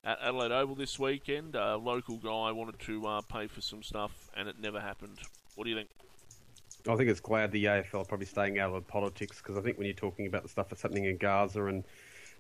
at 0.08 0.20
Adelaide 0.22 0.54
Oval 0.54 0.74
this 0.74 0.98
weekend. 0.98 1.56
A 1.56 1.76
local 1.76 2.16
guy 2.16 2.52
wanted 2.52 2.80
to 2.80 3.06
uh, 3.06 3.22
pay 3.22 3.48
for 3.48 3.60
some 3.60 3.84
stuff, 3.84 4.30
and 4.36 4.48
it 4.48 4.56
never 4.60 4.80
happened. 4.80 5.20
What 5.56 5.66
do 5.66 5.70
you 5.70 5.76
think? 5.76 5.90
I 6.90 6.96
think 6.96 7.10
it's 7.10 7.20
glad 7.20 7.52
the 7.52 7.66
AFL 7.66 8.02
are 8.02 8.06
probably 8.06 8.26
staying 8.26 8.58
out 8.60 8.74
of 8.74 8.88
politics 8.88 9.40
because 9.40 9.58
I 9.58 9.62
think 9.62 9.78
when 9.78 9.86
you're 9.86 9.94
talking 9.94 10.26
about 10.26 10.44
the 10.44 10.50
stuff 10.50 10.70
that's 10.70 10.82
happening 10.82 11.06
in 11.06 11.18
Gaza 11.18 11.66
and 11.66 11.84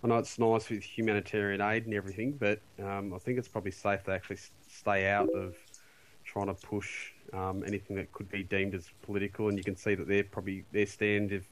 I 0.03 0.08
know 0.08 0.17
it's 0.17 0.39
nice 0.39 0.69
with 0.69 0.84
humanitarian 0.84 1.60
aid 1.60 1.86
and 1.86 1.93
everything, 1.93 2.34
but 2.39 2.62
um, 2.82 3.13
I 3.13 3.17
think 3.17 3.39
it's 3.39 3.47
probably 3.47 3.71
safe 3.71 4.03
to 4.03 4.12
actually 4.12 4.38
stay 4.69 5.10
out 5.10 5.27
of 5.36 5.56
trying 6.23 6.45
to 6.47 6.53
push 6.53 7.12
um, 7.34 7.63
anything 7.67 7.97
that 7.97 8.13
could 8.13 8.30
be 8.30 8.43
deemed 8.43 8.75
as 8.75 8.88
political. 9.01 9.49
And 9.49 9.58
you 9.58 9.63
can 9.63 9.75
see 9.75 9.95
that 9.95 10.08
they're 10.08 10.23
probably 10.23 10.63
their 10.71 10.86
stand 10.86 11.34
of 11.34 11.43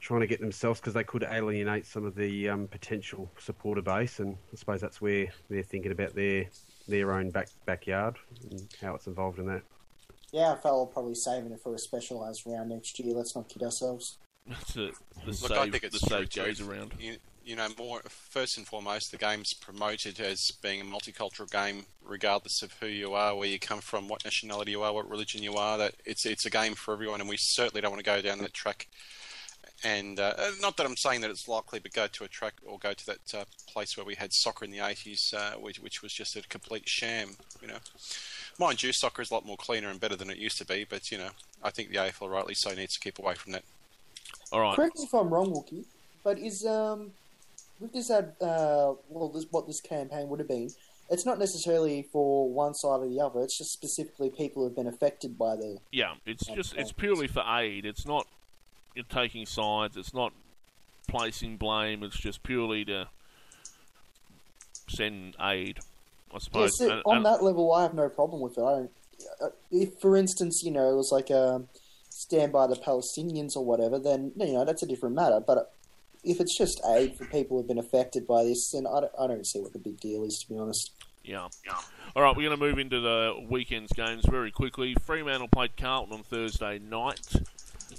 trying 0.00 0.20
to 0.20 0.26
get 0.26 0.40
themselves 0.40 0.80
because 0.80 0.94
they 0.94 1.04
could 1.04 1.24
alienate 1.24 1.86
some 1.86 2.04
of 2.04 2.14
the 2.14 2.48
um, 2.48 2.68
potential 2.68 3.30
supporter 3.38 3.82
base, 3.82 4.20
and 4.20 4.36
I 4.52 4.56
suppose 4.56 4.80
that's 4.80 5.00
where 5.00 5.26
they're 5.48 5.62
thinking 5.62 5.92
about 5.92 6.14
their 6.14 6.46
their 6.88 7.12
own 7.12 7.30
back 7.30 7.48
backyard 7.64 8.16
and 8.50 8.68
how 8.80 8.94
it's 8.94 9.06
involved 9.06 9.38
in 9.38 9.46
that. 9.46 9.62
The 10.32 10.38
AFL 10.38 10.82
are 10.82 10.86
probably 10.86 11.14
saving 11.14 11.52
it 11.52 11.60
for 11.60 11.74
a 11.74 11.78
specialised 11.78 12.44
round 12.46 12.70
next 12.70 12.98
year. 12.98 13.14
Let's 13.14 13.34
not 13.34 13.48
kid 13.48 13.62
ourselves. 13.62 14.18
the, 14.74 14.92
the 15.24 15.26
Look, 15.26 15.34
save, 15.34 15.52
I 15.52 15.70
think 15.70 15.84
it's 15.84 16.00
the 16.00 16.06
save 16.06 16.28
true, 16.28 16.44
goes 16.44 16.60
around. 16.60 16.92
You, 17.00 17.16
you 17.44 17.54
know, 17.54 17.68
more 17.78 18.00
first 18.08 18.58
and 18.58 18.66
foremost, 18.66 19.12
the 19.12 19.18
game's 19.18 19.54
promoted 19.54 20.18
as 20.20 20.50
being 20.62 20.80
a 20.80 20.84
multicultural 20.84 21.50
game, 21.50 21.86
regardless 22.04 22.62
of 22.62 22.72
who 22.80 22.86
you 22.86 23.14
are, 23.14 23.36
where 23.36 23.48
you 23.48 23.58
come 23.58 23.80
from, 23.80 24.08
what 24.08 24.24
nationality 24.24 24.72
you 24.72 24.82
are, 24.82 24.92
what 24.92 25.08
religion 25.08 25.42
you 25.42 25.54
are. 25.54 25.78
That 25.78 25.94
it's 26.04 26.26
it's 26.26 26.44
a 26.44 26.50
game 26.50 26.74
for 26.74 26.92
everyone, 26.92 27.20
and 27.20 27.28
we 27.28 27.36
certainly 27.36 27.80
don't 27.80 27.92
want 27.92 28.04
to 28.04 28.10
go 28.10 28.20
down 28.20 28.38
that 28.38 28.52
track 28.52 28.88
and 29.84 30.18
uh, 30.18 30.34
uh, 30.38 30.50
not 30.60 30.76
that 30.76 30.86
I'm 30.86 30.96
saying 30.96 31.20
that 31.20 31.30
it's 31.30 31.48
likely, 31.48 31.78
but 31.78 31.92
go 31.92 32.06
to 32.06 32.24
a 32.24 32.28
track 32.28 32.54
or 32.66 32.78
go 32.78 32.92
to 32.92 33.06
that 33.06 33.34
uh, 33.34 33.44
place 33.70 33.96
where 33.96 34.06
we 34.06 34.14
had 34.14 34.32
soccer 34.32 34.64
in 34.64 34.70
the 34.70 34.78
80s, 34.78 35.34
uh, 35.34 35.58
which, 35.58 35.80
which, 35.80 36.02
was 36.02 36.12
just 36.12 36.34
a 36.36 36.42
complete 36.42 36.88
sham. 36.88 37.30
You 37.60 37.68
know, 37.68 37.78
mind 38.58 38.82
you, 38.82 38.92
soccer 38.92 39.22
is 39.22 39.30
a 39.30 39.34
lot 39.34 39.44
more 39.44 39.56
cleaner 39.56 39.88
and 39.88 40.00
better 40.00 40.16
than 40.16 40.30
it 40.30 40.38
used 40.38 40.58
to 40.58 40.64
be, 40.64 40.86
but 40.88 41.10
you 41.10 41.18
know, 41.18 41.30
I 41.62 41.70
think 41.70 41.90
the 41.90 41.96
AFL 41.96 42.30
rightly 42.30 42.54
so 42.54 42.74
needs 42.74 42.94
to 42.94 43.00
keep 43.00 43.18
away 43.18 43.34
from 43.34 43.52
that. 43.52 43.64
All 44.50 44.60
right. 44.60 44.76
Correct 44.76 44.98
me 44.98 45.04
if 45.04 45.14
I'm 45.14 45.32
wrong, 45.32 45.52
Wookie, 45.52 45.84
but 46.24 46.38
is 46.38 46.64
um 46.64 47.12
with 47.80 47.92
this 47.92 48.10
ad, 48.10 48.32
uh, 48.40 48.94
well, 49.08 49.28
this, 49.28 49.46
what 49.50 49.66
this 49.66 49.80
campaign 49.80 50.28
would 50.28 50.38
have 50.38 50.48
been, 50.48 50.70
it's 51.10 51.26
not 51.26 51.38
necessarily 51.38 52.02
for 52.10 52.48
one 52.48 52.74
side 52.74 53.00
or 53.00 53.08
the 53.08 53.20
other. 53.20 53.40
It's 53.42 53.58
just 53.58 53.72
specifically 53.72 54.30
people 54.30 54.62
who 54.62 54.68
have 54.68 54.76
been 54.76 54.86
affected 54.86 55.38
by 55.38 55.56
the. 55.56 55.78
Yeah, 55.92 56.14
it's 56.24 56.46
just 56.46 56.74
it's 56.74 56.92
purely 56.92 57.28
for 57.28 57.44
aid. 57.46 57.84
It's 57.84 58.06
not 58.06 58.26
taking 59.04 59.46
sides. 59.46 59.96
It's 59.96 60.14
not 60.14 60.32
placing 61.08 61.56
blame. 61.56 62.02
It's 62.02 62.18
just 62.18 62.42
purely 62.42 62.84
to 62.86 63.08
send 64.88 65.36
aid. 65.40 65.78
I 66.34 66.38
suppose. 66.38 66.76
Yes, 66.80 66.90
And- 66.90 67.02
on 67.06 67.16
and- 67.18 67.26
that 67.26 67.42
level, 67.42 67.72
I 67.72 67.82
have 67.82 67.94
no 67.94 68.08
problem 68.08 68.40
with 68.40 68.58
it. 68.58 68.62
I 68.62 68.70
don't. 68.72 68.90
uh, 69.40 69.48
If, 69.70 69.98
for 70.00 70.16
instance, 70.16 70.62
you 70.64 70.70
know, 70.70 70.90
it 70.90 70.96
was 70.96 71.10
like 71.12 71.30
a 71.30 71.62
stand 72.10 72.52
by 72.52 72.66
the 72.66 72.76
Palestinians 72.76 73.56
or 73.56 73.64
whatever, 73.64 73.98
then 73.98 74.32
you 74.36 74.52
know 74.54 74.64
that's 74.64 74.82
a 74.82 74.86
different 74.86 75.14
matter. 75.14 75.40
But 75.40 75.72
if 76.24 76.40
it's 76.40 76.56
just 76.56 76.80
aid 76.86 77.16
for 77.16 77.24
people 77.26 77.56
who've 77.56 77.66
been 77.68 77.78
affected 77.78 78.26
by 78.26 78.42
this, 78.44 78.70
then 78.72 78.86
I 78.86 79.00
don't, 79.00 79.12
I 79.18 79.26
don't 79.28 79.46
see 79.46 79.60
what 79.60 79.72
the 79.72 79.78
big 79.78 80.00
deal 80.00 80.24
is, 80.24 80.38
to 80.40 80.52
be 80.52 80.58
honest. 80.58 80.90
Yeah. 81.24 81.48
yeah. 81.64 81.78
All 82.14 82.22
right, 82.22 82.36
we're 82.36 82.48
going 82.48 82.58
to 82.58 82.64
move 82.64 82.78
into 82.78 83.00
the 83.00 83.44
weekend's 83.48 83.92
games 83.92 84.24
very 84.28 84.50
quickly. 84.52 84.94
Fremantle 85.04 85.48
played 85.48 85.76
Carlton 85.76 86.14
on 86.14 86.22
Thursday 86.22 86.78
night, 86.78 87.20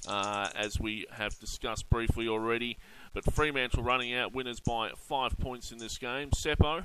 uh, 0.08 0.50
as 0.56 0.80
we 0.80 1.06
have 1.12 1.38
discussed 1.40 1.90
briefly 1.90 2.28
already. 2.28 2.78
But 3.14 3.32
Fremantle 3.34 3.84
running 3.84 4.14
out 4.14 4.34
winners 4.34 4.60
by 4.60 4.92
five 4.98 5.38
points 5.40 5.72
in 5.72 5.78
this 5.80 5.98
game. 5.98 6.30
Seppo, 6.32 6.84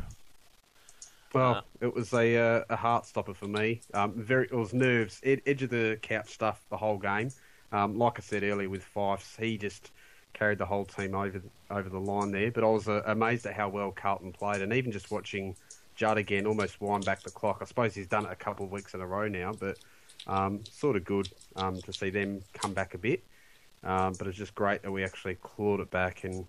Well, 1.35 1.55
Uh, 1.57 1.63
it 1.81 1.95
was 1.95 2.13
a 2.13 2.37
uh, 2.37 2.65
a 2.69 2.77
heart 2.77 3.07
stopper 3.07 3.35
for 3.35 3.49
me. 3.49 3.81
Um, 3.95 4.13
very, 4.17 4.45
it 4.47 4.53
was 4.53 4.73
nerves, 4.75 5.21
ed- 5.25 5.43
edge 5.47 5.63
of 5.63 5.71
the 5.71 5.99
couch 6.03 6.31
stuff 6.31 6.65
the 6.71 6.77
whole 6.77 6.99
game. 6.99 7.31
Um, 7.73 7.97
like 7.97 8.19
I 8.19 8.23
said 8.23 8.43
earlier 8.43 8.69
with 8.69 8.85
Fyfe's, 8.85 9.37
he 9.37 9.57
just 9.57 9.93
carried 10.35 10.59
the 10.59 10.67
whole 10.67 10.85
team 10.85 11.15
over 11.15 11.43
over 11.71 11.89
the 11.89 12.01
line 12.01 12.31
there. 12.33 12.51
But 12.51 12.65
I 12.65 12.69
was 12.69 12.89
uh, 12.89 13.03
amazed 13.07 13.47
at 13.47 13.55
how 13.55 13.69
well 13.69 13.93
Carlton 13.93 14.33
played, 14.33 14.61
and 14.63 14.73
even 14.73 14.93
just 14.93 15.11
watching 15.11 15.57
Judd 15.95 16.19
again 16.19 16.47
almost 16.47 16.81
wind 16.81 17.05
back 17.05 17.23
the 17.23 17.31
clock. 17.31 17.59
I 17.61 17.65
suppose 17.65 17.95
he's 17.95 18.07
done 18.07 18.27
it 18.27 18.33
a 18.33 18.37
couple 18.37 18.65
of 18.67 18.73
weeks 18.73 18.95
in 18.95 19.01
a 19.01 19.07
row 19.07 19.29
now, 19.29 19.53
but 19.59 19.79
um, 20.27 20.65
sort 20.71 20.97
of 20.97 21.05
good 21.05 21.29
um, 21.57 21.81
to 21.83 21.93
see 21.93 22.11
them 22.11 22.43
come 22.53 22.73
back 22.73 22.95
a 22.95 22.99
bit. 22.99 23.23
Um, 23.85 24.15
but 24.19 24.29
it's 24.29 24.39
just 24.39 24.55
great 24.55 24.83
that 24.83 24.93
we 24.93 25.03
actually 25.03 25.35
clawed 25.37 25.81
it 25.81 25.91
back, 25.91 26.25
and 26.25 26.47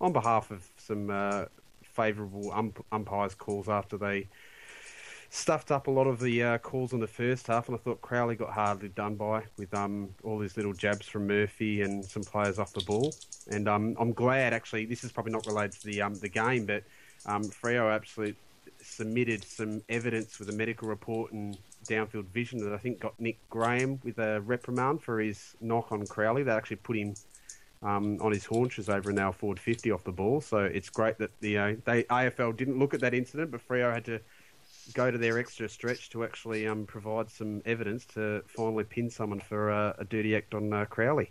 on 0.00 0.12
behalf 0.12 0.50
of 0.50 0.66
some 0.78 1.10
uh, 1.10 1.44
favourable 1.82 2.50
ump- 2.52 2.84
umpires' 2.90 3.34
calls 3.34 3.68
after 3.68 3.98
they 3.98 4.26
stuffed 5.28 5.70
up 5.70 5.86
a 5.86 5.90
lot 5.90 6.06
of 6.06 6.20
the 6.20 6.42
uh, 6.42 6.58
calls 6.58 6.92
in 6.92 7.00
the 7.00 7.06
first 7.06 7.46
half, 7.46 7.68
and 7.68 7.74
I 7.74 7.78
thought 7.78 8.02
Crowley 8.02 8.36
got 8.36 8.50
hardly 8.50 8.88
done 8.88 9.14
by 9.14 9.42
with 9.56 9.72
um, 9.74 10.10
all 10.22 10.38
these 10.38 10.56
little 10.56 10.74
jabs 10.74 11.08
from 11.08 11.26
Murphy 11.26 11.80
and 11.80 12.04
some 12.04 12.22
players 12.22 12.58
off 12.58 12.72
the 12.74 12.84
ball. 12.84 13.14
And 13.50 13.66
um, 13.66 13.96
I'm 13.98 14.12
glad, 14.12 14.52
actually, 14.52 14.84
this 14.84 15.04
is 15.04 15.10
probably 15.10 15.32
not 15.32 15.46
related 15.46 15.80
to 15.80 15.86
the 15.86 16.02
um, 16.02 16.14
the 16.16 16.28
game, 16.28 16.66
but 16.66 16.84
um, 17.24 17.44
Freo 17.44 17.92
absolutely 17.92 18.36
submitted 18.82 19.44
some 19.44 19.82
evidence 19.88 20.38
with 20.38 20.48
a 20.50 20.52
medical 20.52 20.88
report 20.88 21.32
and 21.32 21.56
downfield 21.86 22.26
vision 22.26 22.58
that 22.64 22.72
I 22.72 22.78
think 22.78 23.00
got 23.00 23.18
Nick 23.18 23.38
Graham 23.50 24.00
with 24.04 24.18
a 24.18 24.40
reprimand 24.40 25.02
for 25.02 25.20
his 25.20 25.56
knock 25.60 25.92
on 25.92 26.06
Crowley. 26.06 26.42
They 26.42 26.52
actually 26.52 26.76
put 26.76 26.96
him 26.96 27.14
um, 27.82 28.18
on 28.20 28.32
his 28.32 28.44
haunches 28.44 28.88
over 28.88 29.10
an 29.10 29.18
hour 29.18 29.32
forward 29.32 29.58
50 29.58 29.90
off 29.90 30.04
the 30.04 30.12
ball. 30.12 30.40
So 30.40 30.58
it's 30.58 30.88
great 30.88 31.18
that 31.18 31.30
the 31.40 31.58
uh, 31.58 31.74
they 31.84 32.04
AFL 32.04 32.56
didn't 32.56 32.78
look 32.78 32.94
at 32.94 33.00
that 33.00 33.14
incident, 33.14 33.50
but 33.50 33.66
Freo 33.66 33.92
had 33.92 34.04
to 34.06 34.20
go 34.94 35.10
to 35.10 35.18
their 35.18 35.38
extra 35.38 35.68
stretch 35.68 36.10
to 36.10 36.24
actually 36.24 36.66
um, 36.66 36.86
provide 36.86 37.30
some 37.30 37.62
evidence 37.64 38.04
to 38.06 38.42
finally 38.46 38.84
pin 38.84 39.10
someone 39.10 39.40
for 39.40 39.70
uh, 39.70 39.94
a 39.98 40.04
dirty 40.04 40.36
act 40.36 40.54
on 40.54 40.72
uh, 40.72 40.84
Crowley. 40.86 41.30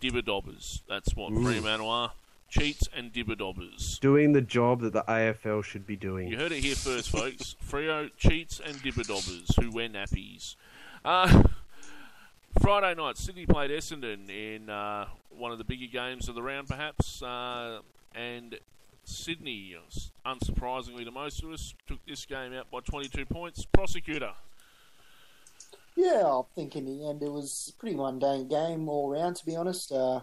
dibberdobbers. 0.00 0.82
That's 0.88 1.14
what 1.14 1.32
Ooh. 1.32 1.42
Fremantle 1.42 1.90
are. 1.90 2.12
Cheats 2.48 2.88
and 2.96 3.12
dibberdobbers. 3.12 4.00
Doing 4.00 4.32
the 4.32 4.40
job 4.40 4.80
that 4.80 4.94
the 4.94 5.02
AFL 5.02 5.62
should 5.62 5.86
be 5.86 5.96
doing. 5.96 6.28
You 6.28 6.38
heard 6.38 6.52
it 6.52 6.64
here 6.64 6.74
first, 6.74 7.10
folks. 7.10 7.56
Freo 7.68 8.10
cheats 8.16 8.60
and 8.64 8.76
dibberdobbers 8.76 9.62
who 9.62 9.70
wear 9.70 9.88
nappies. 9.88 10.56
Uh, 11.04 11.42
Friday 12.60 12.94
night, 12.94 13.18
Sydney 13.18 13.44
played 13.44 13.70
Essendon 13.70 14.30
in 14.30 14.70
uh, 14.70 15.06
one 15.30 15.52
of 15.52 15.58
the 15.58 15.64
bigger 15.64 15.86
games 15.86 16.28
of 16.28 16.34
the 16.34 16.42
round, 16.42 16.68
perhaps. 16.68 17.22
Uh, 17.22 17.80
and 18.14 18.58
Sydney, 19.04 19.76
unsurprisingly 20.26 21.04
to 21.04 21.10
most 21.10 21.42
of 21.42 21.50
us, 21.50 21.74
took 21.86 22.04
this 22.06 22.24
game 22.24 22.52
out 22.54 22.70
by 22.70 22.80
22 22.80 23.26
points. 23.26 23.64
Prosecutor. 23.66 24.32
Yeah, 25.96 26.24
I 26.24 26.42
think 26.54 26.76
in 26.76 26.86
the 26.86 27.08
end 27.08 27.22
it 27.22 27.30
was 27.30 27.72
a 27.74 27.80
pretty 27.80 27.96
mundane 27.96 28.48
game 28.48 28.88
all 28.88 29.10
round, 29.10 29.36
to 29.36 29.46
be 29.46 29.56
honest. 29.56 29.92
Uh, 29.92 30.20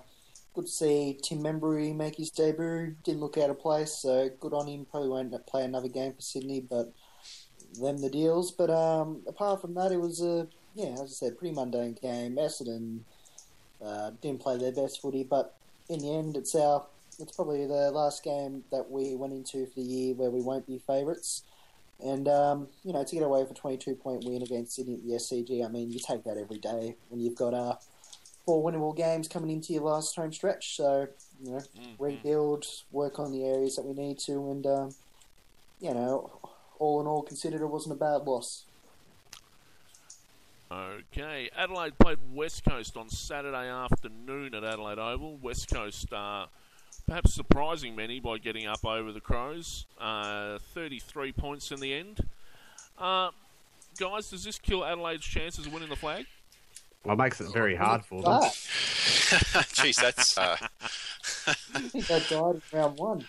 good 0.55 0.65
to 0.65 0.71
see 0.71 1.19
Tim 1.21 1.39
Membrey 1.39 1.93
make 1.93 2.15
his 2.15 2.29
debut. 2.29 2.95
Didn't 3.03 3.19
look 3.19 3.37
out 3.37 3.49
of 3.49 3.59
place, 3.59 3.93
so 3.93 4.29
good 4.39 4.53
on 4.53 4.67
him. 4.67 4.85
Probably 4.89 5.09
won't 5.09 5.45
play 5.45 5.65
another 5.65 5.89
game 5.89 6.13
for 6.13 6.21
Sydney, 6.21 6.61
but 6.61 6.93
them 7.79 8.01
the 8.01 8.09
deals. 8.09 8.51
But 8.51 8.69
um, 8.69 9.21
apart 9.27 9.61
from 9.61 9.73
that, 9.75 9.91
it 9.91 9.99
was 9.99 10.21
a 10.21 10.47
yeah, 10.73 10.93
as 10.93 11.01
I 11.01 11.07
said, 11.07 11.37
pretty 11.37 11.53
mundane 11.53 11.97
game. 12.01 12.37
Essendon 12.37 12.99
uh, 13.83 14.11
didn't 14.21 14.41
play 14.41 14.57
their 14.57 14.71
best 14.71 15.01
footy, 15.01 15.23
but 15.23 15.55
in 15.89 15.99
the 15.99 16.15
end, 16.15 16.37
it's 16.37 16.55
our 16.55 16.85
it's 17.19 17.35
probably 17.35 17.65
the 17.65 17.91
last 17.91 18.23
game 18.23 18.63
that 18.71 18.89
we 18.89 19.15
went 19.15 19.33
into 19.33 19.65
for 19.67 19.75
the 19.75 19.81
year 19.81 20.13
where 20.15 20.29
we 20.29 20.41
won't 20.41 20.67
be 20.67 20.79
favourites. 20.79 21.43
And 22.03 22.27
um, 22.27 22.67
you 22.83 22.93
know, 22.93 23.03
to 23.03 23.15
get 23.15 23.23
away 23.23 23.41
with 23.41 23.51
a 23.51 23.55
22 23.55 23.95
point 23.95 24.23
win 24.25 24.41
against 24.41 24.75
Sydney 24.75 24.95
at 24.95 25.03
the 25.03 25.13
SCG, 25.13 25.65
I 25.65 25.69
mean, 25.69 25.91
you 25.91 25.99
take 25.99 26.23
that 26.23 26.37
every 26.37 26.59
day 26.59 26.95
when 27.09 27.21
you've 27.21 27.35
got 27.35 27.53
uh, 27.53 27.75
four 28.45 28.63
winnable 28.63 28.95
games 28.95 29.27
coming 29.27 29.49
into 29.49 29.73
your 29.73 29.83
last 29.83 30.15
home 30.15 30.31
stretch. 30.31 30.75
So 30.75 31.07
you 31.43 31.51
know, 31.51 31.61
rebuild, 31.99 32.65
work 32.91 33.19
on 33.19 33.31
the 33.31 33.43
areas 33.43 33.75
that 33.75 33.85
we 33.85 33.93
need 33.93 34.19
to, 34.19 34.33
and 34.51 34.65
um, 34.65 34.95
you 35.79 35.93
know, 35.93 36.31
all 36.79 37.01
in 37.01 37.07
all, 37.07 37.21
considered 37.21 37.61
it 37.61 37.67
wasn't 37.67 37.93
a 37.93 37.99
bad 37.99 38.27
loss. 38.27 38.63
Okay, 40.71 41.49
Adelaide 41.55 41.97
played 41.99 42.17
West 42.33 42.63
Coast 42.65 42.97
on 42.97 43.09
Saturday 43.09 43.69
afternoon 43.69 44.55
at 44.55 44.63
Adelaide 44.63 44.97
Oval. 44.97 45.37
West 45.41 45.71
Coast, 45.71 46.11
uh, 46.11 46.47
perhaps 47.07 47.33
surprising 47.33 47.95
many 47.95 48.19
by 48.19 48.37
getting 48.39 48.65
up 48.65 48.83
over 48.83 49.11
the 49.11 49.21
Crows. 49.21 49.85
Uh, 49.99 50.57
33 50.73 51.31
points 51.33 51.71
in 51.71 51.79
the 51.79 51.93
end. 51.93 52.19
Uh, 52.97 53.29
guys, 53.99 54.31
does 54.31 54.43
this 54.43 54.57
kill 54.57 54.83
Adelaide's 54.83 55.25
chances 55.25 55.67
of 55.67 55.73
winning 55.73 55.89
the 55.89 55.95
flag? 55.95 56.25
Well, 57.05 57.13
it 57.13 57.17
makes 57.17 57.39
it 57.39 57.53
very 57.53 57.75
hard 57.75 58.03
for 58.03 58.21
them. 58.21 58.41
Jeez, 58.41 59.95
that's 60.01 60.37
uh, 60.37 60.57
I 61.47 61.53
think 61.53 62.07
they 62.07 62.19
died 62.19 62.55
in 62.55 62.61
round 62.73 62.97
one. 62.97 63.25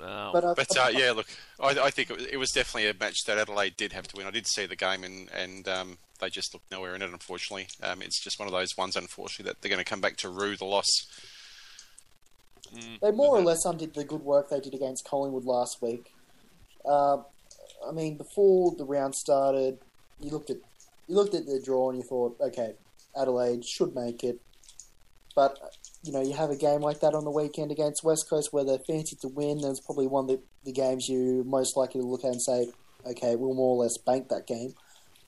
Uh, 0.00 0.32
But, 0.32 0.44
uh, 0.44 0.54
But 0.54 0.76
uh, 0.76 0.88
yeah, 0.92 1.12
look, 1.12 1.26
I, 1.60 1.68
I 1.78 1.90
think 1.90 2.10
it 2.10 2.16
was, 2.16 2.26
it 2.26 2.36
was 2.36 2.50
definitely 2.50 2.88
a 2.88 2.94
match 2.98 3.24
that 3.26 3.36
Adelaide 3.36 3.76
did 3.76 3.92
have 3.92 4.08
to 4.08 4.16
win. 4.16 4.26
I 4.26 4.30
did 4.30 4.46
see 4.46 4.64
the 4.66 4.76
game, 4.76 5.04
and 5.04 5.28
and 5.32 5.68
um, 5.68 5.98
they 6.20 6.30
just 6.30 6.54
looked 6.54 6.70
nowhere 6.70 6.94
in 6.94 7.02
it. 7.02 7.10
Unfortunately, 7.10 7.68
um, 7.82 8.00
it's 8.00 8.22
just 8.22 8.38
one 8.38 8.48
of 8.48 8.52
those 8.52 8.76
ones. 8.76 8.96
Unfortunately, 8.96 9.50
that 9.50 9.60
they're 9.60 9.70
going 9.70 9.84
to 9.84 9.88
come 9.88 10.00
back 10.00 10.16
to 10.18 10.28
rue 10.28 10.56
the 10.56 10.64
loss. 10.64 10.86
They 13.02 13.10
more 13.10 13.38
or 13.38 13.42
less 13.42 13.64
undid 13.64 13.94
the 13.94 14.04
good 14.04 14.22
work 14.22 14.50
they 14.50 14.60
did 14.60 14.74
against 14.74 15.04
Collingwood 15.06 15.44
last 15.44 15.80
week. 15.82 16.12
Uh, 16.84 17.18
I 17.86 17.92
mean, 17.92 18.16
before 18.16 18.74
the 18.76 18.84
round 18.84 19.14
started, 19.14 19.78
you 20.20 20.30
looked 20.30 20.50
at 20.50 20.58
you 21.08 21.14
looked 21.14 21.34
at 21.34 21.46
the 21.46 21.60
draw 21.64 21.90
and 21.90 21.98
you 21.98 22.04
thought, 22.04 22.36
okay, 22.40 22.74
Adelaide 23.20 23.64
should 23.64 23.94
make 23.94 24.22
it. 24.22 24.40
But 25.34 25.58
you 26.02 26.12
know, 26.12 26.22
you 26.22 26.34
have 26.34 26.50
a 26.50 26.56
game 26.56 26.80
like 26.80 27.00
that 27.00 27.14
on 27.14 27.24
the 27.24 27.30
weekend 27.30 27.70
against 27.70 28.04
West 28.04 28.28
Coast 28.28 28.52
where 28.52 28.64
they're 28.64 28.78
fancied 28.86 29.20
to 29.20 29.28
win. 29.28 29.60
That's 29.60 29.80
probably 29.80 30.06
one 30.06 30.24
of 30.24 30.28
the, 30.28 30.40
the 30.64 30.72
games 30.72 31.06
you're 31.08 31.44
most 31.44 31.76
likely 31.76 32.00
to 32.00 32.06
look 32.06 32.24
at 32.24 32.32
and 32.32 32.42
say, 32.42 32.66
okay, 33.06 33.36
we'll 33.36 33.54
more 33.54 33.76
or 33.76 33.82
less 33.82 33.96
bank 33.98 34.28
that 34.28 34.46
game. 34.46 34.74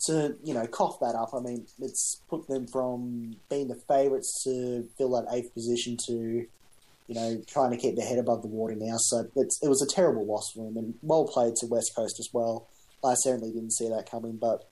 To 0.07 0.37
you 0.43 0.55
know, 0.55 0.67
cough 0.67 0.99
that 1.01 1.15
up. 1.15 1.31
I 1.35 1.41
mean, 1.41 1.67
it's 1.79 2.23
put 2.29 2.49
them 2.49 2.67
from 2.67 3.37
being 3.51 3.69
the 3.69 3.81
favourites 3.87 4.43
to 4.45 4.89
fill 4.97 5.11
that 5.11 5.33
eighth 5.33 5.53
position 5.53 5.97
to 6.07 6.47
you 7.11 7.17
know, 7.17 7.43
trying 7.49 7.73
to 7.73 7.77
keep 7.77 7.97
their 7.97 8.07
head 8.07 8.19
above 8.19 8.41
the 8.41 8.49
water 8.49 8.77
now. 8.79 8.95
So 8.97 9.27
it 9.35 9.69
was 9.69 9.83
a 9.83 9.95
terrible 9.95 10.25
loss 10.27 10.53
for 10.55 10.65
them, 10.65 10.77
and 10.77 10.95
well 11.03 11.27
played 11.27 11.57
to 11.57 11.67
West 11.67 11.91
Coast 11.97 12.21
as 12.21 12.29
well. 12.33 12.69
I 13.05 13.15
certainly 13.15 13.53
didn't 13.53 13.73
see 13.73 13.89
that 13.89 14.09
coming, 14.09 14.37
but 14.37 14.70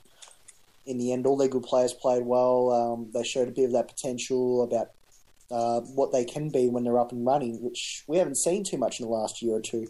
in 0.89 0.97
the 0.97 1.13
end, 1.13 1.27
all 1.27 1.37
their 1.37 1.49
good 1.49 1.63
players 1.63 1.93
played 1.93 2.25
well. 2.25 2.73
Um, 2.73 3.11
they 3.13 3.23
showed 3.23 3.47
a 3.47 3.53
bit 3.53 3.67
of 3.67 3.73
that 3.73 3.89
potential 3.89 4.63
about 4.63 4.91
uh, 5.51 5.81
what 5.81 6.13
they 6.13 6.25
can 6.25 6.49
be 6.49 6.69
when 6.69 6.83
they're 6.83 6.99
up 6.99 7.13
and 7.13 7.27
running, 7.27 7.63
which 7.63 8.05
we 8.07 8.17
haven't 8.17 8.39
seen 8.39 8.65
too 8.65 8.79
much 8.79 8.99
in 8.99 9.07
the 9.07 9.13
last 9.13 9.43
year 9.43 9.55
or 9.55 9.61
two. 9.61 9.87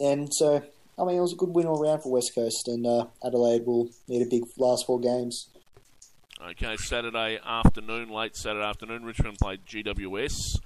And 0.00 0.32
so, 0.34 0.62
I 0.98 1.04
mean, 1.04 1.16
it 1.16 1.20
was 1.20 1.32
a 1.32 1.36
good 1.36 1.50
win 1.50 1.66
all 1.66 1.80
round 1.80 2.02
for 2.02 2.10
West 2.10 2.34
Coast, 2.34 2.66
and 2.66 2.84
uh, 2.86 3.06
Adelaide 3.24 3.64
will 3.64 3.90
need 4.08 4.22
a 4.22 4.28
big 4.28 4.42
last 4.58 4.84
four 4.84 4.98
games. 4.98 5.48
Okay, 6.50 6.76
Saturday 6.76 7.38
afternoon, 7.44 8.10
late 8.10 8.36
Saturday 8.36 8.66
afternoon, 8.66 9.04
Richmond 9.04 9.38
played 9.38 9.64
GWS. 9.64 10.58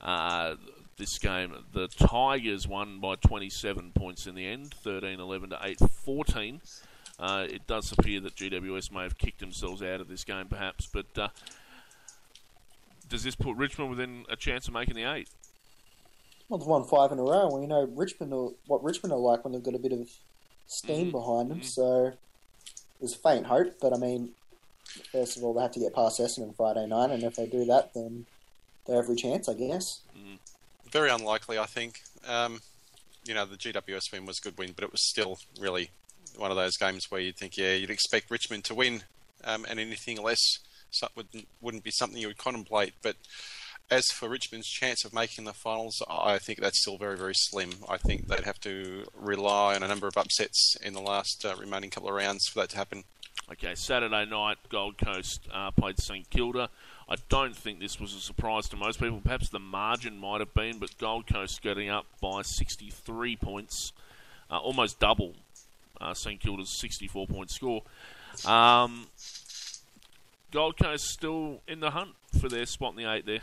Uh, 0.00 0.54
this 0.96 1.18
game, 1.18 1.54
the 1.72 1.88
Tigers 1.88 2.66
won 2.66 3.00
by 3.00 3.16
27 3.16 3.92
points 3.94 4.26
in 4.26 4.34
the 4.34 4.46
end, 4.46 4.74
13-11 4.84 5.50
to 5.50 5.86
8-14. 6.06 6.60
Uh, 7.20 7.46
it 7.50 7.66
does 7.66 7.92
appear 7.92 8.20
that 8.20 8.34
GWS 8.34 8.90
may 8.90 9.02
have 9.02 9.18
kicked 9.18 9.40
themselves 9.40 9.82
out 9.82 10.00
of 10.00 10.08
this 10.08 10.24
game, 10.24 10.46
perhaps, 10.48 10.86
but 10.90 11.06
uh, 11.18 11.28
does 13.08 13.22
this 13.24 13.34
put 13.34 13.56
Richmond 13.56 13.90
within 13.90 14.24
a 14.30 14.36
chance 14.36 14.66
of 14.68 14.74
making 14.74 14.94
the 14.94 15.04
eight? 15.04 15.28
Well, 16.48 16.58
they've 16.58 16.66
won 16.66 16.84
five 16.84 17.12
in 17.12 17.18
a 17.18 17.22
row. 17.22 17.48
Well, 17.48 17.60
you 17.60 17.68
know 17.68 17.88
Richmond 17.94 18.32
are, 18.32 18.48
what 18.66 18.82
Richmond 18.82 19.12
are 19.12 19.18
like 19.18 19.44
when 19.44 19.52
they've 19.52 19.62
got 19.62 19.74
a 19.74 19.78
bit 19.78 19.92
of 19.92 20.08
steam 20.66 21.08
Mm, 21.08 21.12
behind 21.12 21.50
them. 21.50 21.60
mm. 21.60 21.64
So 21.64 22.12
there's 23.00 23.14
faint 23.14 23.46
hope. 23.46 23.74
But 23.80 23.92
I 23.92 23.98
mean, 23.98 24.30
first 25.12 25.36
of 25.36 25.44
all, 25.44 25.52
they 25.54 25.62
have 25.62 25.72
to 25.72 25.80
get 25.80 25.94
past 25.94 26.18
Essendon 26.20 26.56
Friday 26.56 26.86
night, 26.86 27.10
and 27.10 27.22
if 27.22 27.36
they 27.36 27.46
do 27.46 27.64
that, 27.66 27.92
then 27.94 28.26
they 28.86 28.94
have 28.94 29.04
every 29.04 29.16
chance, 29.16 29.48
I 29.48 29.54
guess. 29.54 30.00
Very 30.90 31.10
unlikely, 31.10 31.58
I 31.58 31.66
think. 31.66 32.00
Um, 32.26 32.60
you 33.24 33.34
know, 33.34 33.44
the 33.44 33.56
GWS 33.56 34.10
win 34.10 34.26
was 34.26 34.38
a 34.38 34.42
good 34.42 34.58
win, 34.58 34.72
but 34.74 34.82
it 34.82 34.90
was 34.90 35.02
still 35.02 35.38
really 35.60 35.90
one 36.40 36.50
of 36.50 36.56
those 36.56 36.76
games 36.76 37.10
where 37.10 37.20
you'd 37.20 37.36
think, 37.36 37.56
yeah, 37.56 37.74
you'd 37.74 37.90
expect 37.90 38.30
Richmond 38.30 38.64
to 38.64 38.74
win, 38.74 39.02
um, 39.44 39.66
and 39.68 39.78
anything 39.78 40.20
less 40.22 40.40
so- 40.90 41.08
wouldn't, 41.14 41.46
wouldn't 41.60 41.84
be 41.84 41.90
something 41.90 42.20
you 42.20 42.28
would 42.28 42.38
contemplate. 42.38 42.94
But 43.02 43.16
as 43.90 44.06
for 44.06 44.28
Richmond's 44.28 44.68
chance 44.68 45.04
of 45.04 45.12
making 45.12 45.44
the 45.44 45.52
finals, 45.52 46.02
I 46.08 46.38
think 46.38 46.60
that's 46.60 46.80
still 46.80 46.96
very, 46.96 47.16
very 47.16 47.34
slim. 47.34 47.70
I 47.88 47.96
think 47.96 48.28
they'd 48.28 48.44
have 48.44 48.60
to 48.60 49.04
rely 49.14 49.74
on 49.74 49.82
a 49.82 49.88
number 49.88 50.06
of 50.06 50.16
upsets 50.16 50.76
in 50.82 50.94
the 50.94 51.00
last 51.00 51.44
uh, 51.44 51.56
remaining 51.56 51.90
couple 51.90 52.08
of 52.08 52.14
rounds 52.14 52.46
for 52.46 52.60
that 52.60 52.70
to 52.70 52.76
happen. 52.76 53.04
Okay, 53.50 53.74
Saturday 53.74 54.26
night, 54.26 54.58
Gold 54.68 54.96
Coast 54.96 55.48
uh, 55.52 55.72
played 55.72 55.98
St 55.98 56.28
Kilda. 56.30 56.68
I 57.08 57.16
don't 57.28 57.56
think 57.56 57.80
this 57.80 57.98
was 57.98 58.14
a 58.14 58.20
surprise 58.20 58.68
to 58.68 58.76
most 58.76 59.00
people. 59.00 59.20
Perhaps 59.20 59.48
the 59.48 59.58
margin 59.58 60.16
might 60.18 60.38
have 60.38 60.54
been, 60.54 60.78
but 60.78 60.96
Gold 60.98 61.26
Coast 61.26 61.60
getting 61.60 61.88
up 61.88 62.06
by 62.20 62.42
63 62.42 63.34
points, 63.34 63.92
uh, 64.48 64.58
almost 64.58 65.00
double 65.00 65.34
uh, 66.00 66.14
St 66.14 66.40
Kilda's 66.40 66.78
64 66.80 67.26
point 67.26 67.50
score. 67.50 67.82
Um, 68.46 69.06
Gold 70.50 70.78
Coast 70.78 71.04
still 71.04 71.60
in 71.68 71.80
the 71.80 71.90
hunt 71.90 72.10
for 72.40 72.48
their 72.48 72.66
spot 72.66 72.92
in 72.96 73.04
the 73.04 73.12
eight 73.12 73.26
there, 73.26 73.40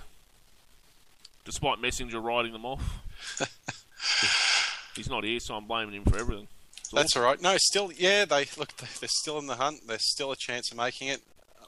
despite 1.46 1.80
Messenger 1.80 2.20
riding 2.20 2.52
them 2.52 2.65
off. 2.65 3.00
He's 4.96 5.10
not 5.10 5.24
here, 5.24 5.39
so 5.39 5.56
I'm 5.56 5.65
blaming 5.65 5.96
him 5.96 6.04
for 6.04 6.17
everything. 6.17 6.48
It's 6.80 6.91
That's 6.91 7.15
all 7.15 7.24
right. 7.24 7.41
No, 7.41 7.56
still, 7.58 7.91
yeah, 7.91 8.26
they 8.26 8.46
look. 8.58 8.76
They're 8.78 9.10
still 9.10 9.38
in 9.39 9.48
the 9.48 9.56
hunt. 9.56 9.88
There's 9.88 10.10
still 10.10 10.32
a 10.32 10.36
chance 10.36 10.72
of 10.72 10.78
making 10.78 11.10
it. 11.10 11.22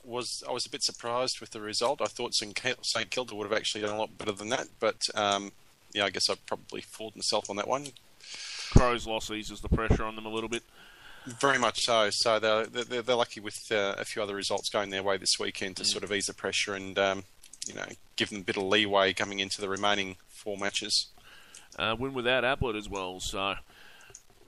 Was 0.06 0.43
I 0.47 0.52
was 0.52 0.65
a 0.65 0.69
bit 0.69 0.82
surprised 0.82 1.39
with 1.39 1.52
the 1.52 1.62
result. 1.62 2.02
I 2.02 2.06
thought 2.06 2.34
St 2.34 2.58
St 2.82 3.10
Kilda 3.12 3.36
would 3.36 3.47
have 3.49 3.58
actually 3.58 3.82
done 3.82 3.95
a 3.95 3.99
lot 3.99 4.17
better 4.17 4.32
than 4.32 4.49
that, 4.49 4.67
but 4.80 5.08
um, 5.13 5.52
yeah, 5.93 6.06
I 6.06 6.10
guess 6.10 6.30
I 6.30 6.36
probably 6.47 6.82
fooled 6.82 7.15
myself 7.15 7.49
on 7.49 7.58
that 7.58 7.67
one. 7.67 7.88
Crows' 8.71 9.08
loss 9.08 9.29
eases 9.32 9.60
the 9.62 9.69
pressure 9.69 10.03
on 10.03 10.15
them 10.15 10.25
a 10.25 10.29
little 10.29 10.49
bit. 10.49 10.63
Very 11.25 11.60
much 11.60 11.79
so. 11.82 12.10
So 12.12 12.39
they're 12.39 12.65
they're, 12.65 13.01
they're 13.01 13.15
lucky 13.15 13.39
with 13.39 13.58
uh, 13.71 13.95
a 13.97 14.05
few 14.05 14.21
other 14.21 14.36
results 14.36 14.69
going 14.69 14.89
their 14.89 15.03
way 15.03 15.17
this 15.17 15.38
weekend 15.39 15.77
to 15.77 15.86
sort 15.86 16.03
of 16.03 16.12
ease 16.12 16.25
the 16.25 16.34
pressure 16.34 16.73
and 16.73 16.97
um, 16.97 17.23
you 17.67 17.73
know 17.73 17.86
give 18.15 18.29
them 18.29 18.39
a 18.39 18.43
bit 18.43 18.58
of 18.58 18.63
leeway 18.63 19.13
coming 19.13 19.39
into 19.39 19.62
the 19.62 19.69
remaining 19.69 20.15
four 20.29 20.58
matches. 20.58 21.08
Uh, 21.77 21.95
win 21.97 22.13
without 22.13 22.43
Ablett 22.43 22.75
as 22.75 22.89
well, 22.89 23.19
so 23.19 23.55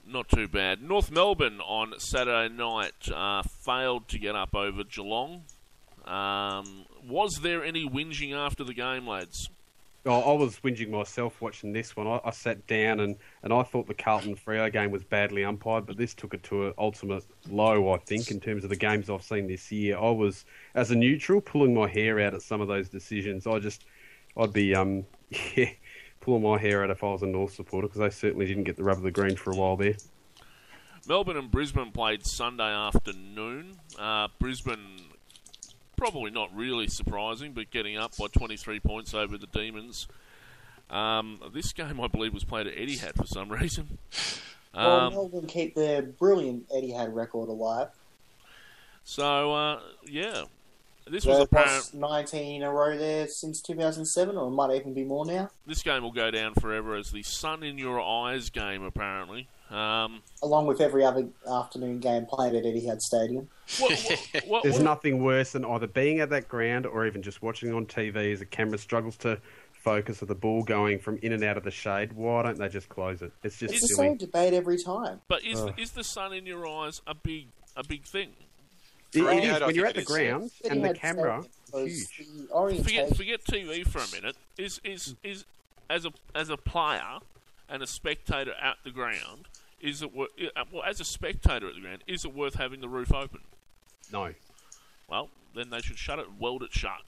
not 0.08 0.28
too 0.30 0.48
bad. 0.48 0.82
North 0.82 1.12
Melbourne 1.12 1.62
on 1.62 1.94
Saturday 2.00 2.54
night 2.54 3.10
uh, 3.14 3.44
failed 3.44 4.08
to 4.10 4.20
get 4.20 4.36
up 4.36 4.56
over 4.56 4.84
Geelong. 4.84 5.44
Um, 6.06 6.86
was 7.08 7.40
there 7.42 7.64
any 7.64 7.88
whinging 7.88 8.34
after 8.34 8.64
the 8.64 8.74
game, 8.74 9.08
lads? 9.08 9.50
Oh, 10.04 10.34
I 10.34 10.34
was 10.34 10.58
whinging 10.62 10.90
myself 10.90 11.42
watching 11.42 11.74
this 11.74 11.96
one. 11.96 12.08
I, 12.08 12.20
I 12.26 12.32
sat 12.32 12.66
down 12.66 13.02
and, 13.02 13.16
and 13.44 13.54
I 13.54 13.62
thought 13.62 13.88
the 13.88 13.94
Carlton 13.94 14.36
Freo 14.36 14.72
game 14.72 14.90
was 14.90 15.04
badly 15.04 15.44
umpired, 15.44 15.86
but 15.86 15.96
this 15.96 16.16
took 16.16 16.34
it 16.34 16.42
to 16.44 16.68
an 16.68 16.74
ultimate 16.80 17.24
low, 17.50 17.94
I 17.94 17.98
think, 18.00 18.32
in 18.32 18.40
terms 18.40 18.64
of 18.64 18.72
the 18.72 18.76
games 18.76 19.12
I've 19.12 19.22
seen 19.22 19.46
this 19.46 19.72
year. 19.72 19.98
I 19.98 20.10
was, 20.10 20.46
as 20.74 20.90
a 20.90 20.96
neutral, 20.96 21.40
pulling 21.40 21.76
my 21.76 21.88
hair 21.88 22.20
out 22.20 22.34
at 22.34 22.42
some 22.42 22.62
of 22.62 22.68
those 22.68 22.90
decisions. 22.90 23.46
I 23.46 23.60
just, 23.60 23.86
I'd 24.36 24.54
be, 24.54 24.74
um, 24.74 25.06
yeah, 25.56 25.70
pulling 26.20 26.42
my 26.42 26.58
hair 26.58 26.84
out 26.84 26.90
if 26.90 27.04
I 27.04 27.08
was 27.08 27.22
a 27.22 27.28
North 27.28 27.54
supporter 27.54 27.88
because 27.88 28.00
they 28.00 28.10
certainly 28.10 28.48
didn't 28.48 28.64
get 28.64 28.78
the 28.78 28.84
rub 28.84 28.98
of 28.98 29.04
the 29.04 29.12
green 29.12 29.36
for 29.36 29.52
a 29.52 29.56
while 29.56 29.78
there. 29.78 29.96
Melbourne 31.08 31.38
and 31.38 31.50
Brisbane 31.50 31.92
played 31.92 32.26
Sunday 32.26 32.72
afternoon. 32.72 33.78
Uh, 33.98 34.28
Brisbane, 34.40 35.01
probably 36.02 36.32
not 36.32 36.50
really 36.56 36.88
surprising, 36.88 37.52
but 37.54 37.70
getting 37.70 37.96
up 37.96 38.18
by 38.18 38.26
23 38.26 38.80
points 38.80 39.14
over 39.14 39.38
the 39.38 39.46
Demons. 39.46 40.08
Um, 40.90 41.40
this 41.54 41.74
game, 41.74 42.02
I 42.02 42.08
believe, 42.08 42.34
was 42.34 42.44
played 42.44 42.66
at 42.66 42.74
Eddie 42.76 42.98
Etihad 42.98 43.16
for 43.16 43.28
some 43.28 43.50
reason. 43.62 44.00
well, 44.74 44.90
Um, 44.90 45.14
Melbourne 45.14 45.46
keep 45.46 45.76
their 45.76 46.02
brilliant 46.02 46.68
Etihad 46.70 47.14
record 47.14 47.50
alive. 47.50 47.90
so, 49.04 49.54
uh, 49.54 49.80
yeah, 50.08 50.46
this 51.06 51.24
was 51.24 51.40
apparent. 51.42 51.94
19 51.94 52.56
in 52.56 52.64
a 52.68 52.72
row 52.72 52.98
there 52.98 53.28
since 53.28 53.62
2007, 53.62 54.36
or 54.38 54.48
it 54.48 54.52
might 54.52 54.74
even 54.76 54.96
be 54.96 55.04
more 55.04 55.24
now. 55.24 55.52
This 55.68 55.84
game 55.84 56.02
will 56.02 56.12
go 56.12 56.32
down 56.32 56.56
forever 56.56 56.96
as 56.96 57.12
the 57.12 57.22
sun 57.22 57.62
in 57.62 57.78
your 57.78 58.02
eyes 58.02 58.50
game, 58.50 58.82
apparently. 58.82 59.48
Um, 59.72 60.22
Along 60.44 60.66
with 60.68 60.82
every 60.82 61.06
other 61.06 61.28
afternoon 61.50 62.00
game 62.00 62.26
played 62.26 62.54
at 62.56 62.64
Etihad 62.64 63.00
Stadium. 63.00 63.48
what, 63.80 63.92
what, 64.34 64.44
what, 64.48 64.64
There's 64.64 64.76
what- 64.76 64.84
nothing 64.84 65.24
worse 65.24 65.54
than 65.54 65.64
either 65.66 65.88
being 65.88 66.20
at 66.20 66.30
that 66.32 66.48
ground 66.50 66.86
or 66.86 67.06
even 67.08 67.22
just 67.22 67.42
watching 67.42 67.74
on 67.74 67.86
TV 67.86 68.34
as 68.34 68.40
the 68.40 68.46
camera 68.46 68.78
struggles 68.78 69.16
to 69.18 69.40
focus 69.72 70.20
with 70.20 70.30
the 70.30 70.36
ball 70.36 70.64
going 70.64 71.00
from 71.00 71.18
in 71.24 71.32
and 71.32 71.44
out 71.44 71.58
of 71.58 71.64
the 71.64 71.72
shade. 71.72 72.14
Why 72.14 72.44
don't 72.44 72.58
they 72.58 72.68
just 72.70 72.90
close 72.90 73.22
it? 73.22 73.32
It's 73.44 73.58
just 73.58 73.74
It's 73.74 73.82
the 73.90 73.96
same 73.96 74.18
debate 74.18 74.54
every 74.54 74.78
time. 74.78 75.22
but 75.28 75.44
is, 75.44 75.60
Ugh. 75.60 75.74
is 75.78 75.92
the 75.92 76.04
sun 76.04 76.34
in 76.34 76.46
your 76.46 76.68
eyes 76.68 77.02
a 77.08 77.16
big 77.16 77.48
a 77.76 77.84
big 77.84 78.04
thing? 78.04 78.30
It- 79.14 79.20
it 79.20 79.24
Etihad, 79.24 79.44
is. 79.56 79.62
I 79.62 79.66
when 79.68 79.76
you're 79.76 79.86
at 79.88 79.96
the 79.96 80.02
it 80.02 80.10
is, 80.10 80.18
yeah. 80.18 80.30
ground 80.32 80.52
and 80.70 80.84
the 80.86 80.94
camera, 80.94 81.44
Stadium 81.66 81.88
is 81.90 82.10
was 82.54 82.76
huge. 82.76 82.78
The. 82.78 82.84
Forget 82.84 83.16
forget 83.18 83.44
TV 83.46 83.88
for 83.88 84.00
a 84.00 84.22
minute. 84.22 84.36
Is 84.58 84.80
is 84.84 85.16
is 85.24 85.46
as 85.90 86.06
a 86.06 86.12
as 86.36 86.50
a 86.50 86.58
player 86.58 87.20
and 87.68 87.82
a 87.82 87.88
spectator 87.88 88.54
at 88.62 88.76
the 88.84 88.92
ground? 88.92 89.48
Is 89.82 90.02
it 90.02 90.14
wor- 90.14 90.28
uh, 90.56 90.64
well 90.72 90.84
as 90.84 91.00
a 91.00 91.04
spectator 91.06 91.68
at 91.68 91.76
the 91.76 91.82
ground? 91.82 92.04
Is 92.08 92.26
it 92.26 92.34
worth 92.34 92.56
having 92.56 92.82
the 92.82 92.88
roof 92.90 93.14
open? 93.14 93.42
No. 94.12 94.34
Well, 95.08 95.30
then 95.56 95.70
they 95.70 95.82
should 95.82 95.98
shut 95.98 96.20
it, 96.20 96.28
weld 96.40 96.64
it 96.64 96.72
shut. 96.74 97.02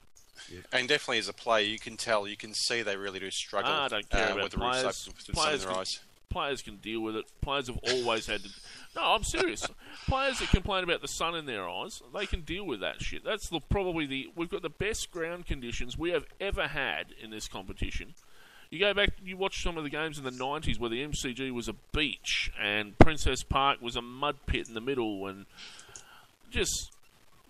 And 0.72 0.88
definitely 0.88 1.18
as 1.18 1.28
a 1.28 1.32
player, 1.32 1.64
you 1.64 1.78
can 1.78 1.96
tell, 1.96 2.26
you 2.26 2.36
can 2.36 2.52
see 2.54 2.82
they 2.82 2.96
really 2.96 3.20
do 3.20 3.30
struggle 3.30 3.70
Ah, 3.72 3.84
I 3.84 3.88
don't 3.88 4.10
care 4.10 4.28
uh, 4.28 4.32
about 4.32 4.42
with 4.44 4.52
the 4.52 4.58
roofs 4.58 4.80
players. 4.82 5.08
open 5.08 5.16
with 5.16 5.26
the 5.26 5.32
sun 5.34 5.44
in 5.44 5.46
Players 5.48 5.60
their 5.62 5.70
can- 5.70 5.80
eyes. 5.80 6.00
Players 6.30 6.62
can 6.62 6.76
deal 6.78 7.00
with 7.00 7.14
it. 7.14 7.26
Players 7.42 7.68
have 7.68 7.78
always 7.92 8.26
had 8.26 8.42
to. 8.42 8.48
No, 8.96 9.02
I'm 9.02 9.22
serious. 9.22 9.64
Players 10.08 10.40
that 10.40 10.48
complain 10.48 10.82
about 10.82 11.00
the 11.00 11.06
sun 11.06 11.36
in 11.36 11.46
their 11.46 11.68
eyes, 11.68 12.02
they 12.12 12.26
can 12.26 12.40
deal 12.40 12.64
with 12.66 12.80
that 12.80 13.00
shit. 13.00 13.22
That's 13.24 13.48
the, 13.48 13.60
probably 13.60 14.04
the. 14.06 14.30
We've 14.34 14.50
got 14.50 14.62
the 14.62 14.68
best 14.68 15.12
ground 15.12 15.46
conditions 15.46 15.96
we 15.96 16.10
have 16.10 16.24
ever 16.40 16.66
had 16.66 17.06
in 17.22 17.30
this 17.30 17.46
competition. 17.46 18.14
You 18.70 18.78
go 18.80 18.94
back, 18.94 19.10
you 19.24 19.36
watch 19.36 19.62
some 19.62 19.76
of 19.78 19.84
the 19.84 19.90
games 19.90 20.18
in 20.18 20.24
the 20.24 20.30
90s 20.30 20.78
where 20.78 20.90
the 20.90 21.04
MCG 21.06 21.50
was 21.52 21.68
a 21.68 21.74
beach 21.92 22.50
and 22.60 22.98
Princes 22.98 23.42
Park 23.44 23.80
was 23.80 23.96
a 23.96 24.02
mud 24.02 24.36
pit 24.46 24.66
in 24.68 24.74
the 24.74 24.80
middle, 24.80 25.26
and 25.26 25.46
just. 26.50 26.90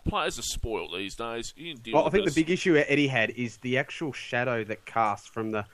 Players 0.06 0.38
are 0.38 0.42
spoiled 0.42 0.92
these 0.94 1.14
days. 1.14 1.54
You 1.56 1.76
deal 1.76 1.94
Well, 1.94 2.06
I 2.06 2.10
think 2.10 2.26
this. 2.26 2.34
the 2.34 2.42
big 2.42 2.50
issue 2.50 2.76
Eddie 2.76 3.06
had 3.06 3.30
is 3.30 3.56
the 3.62 3.78
actual 3.78 4.12
shadow 4.12 4.62
that 4.64 4.84
casts 4.84 5.26
from 5.26 5.50
the 5.50 5.64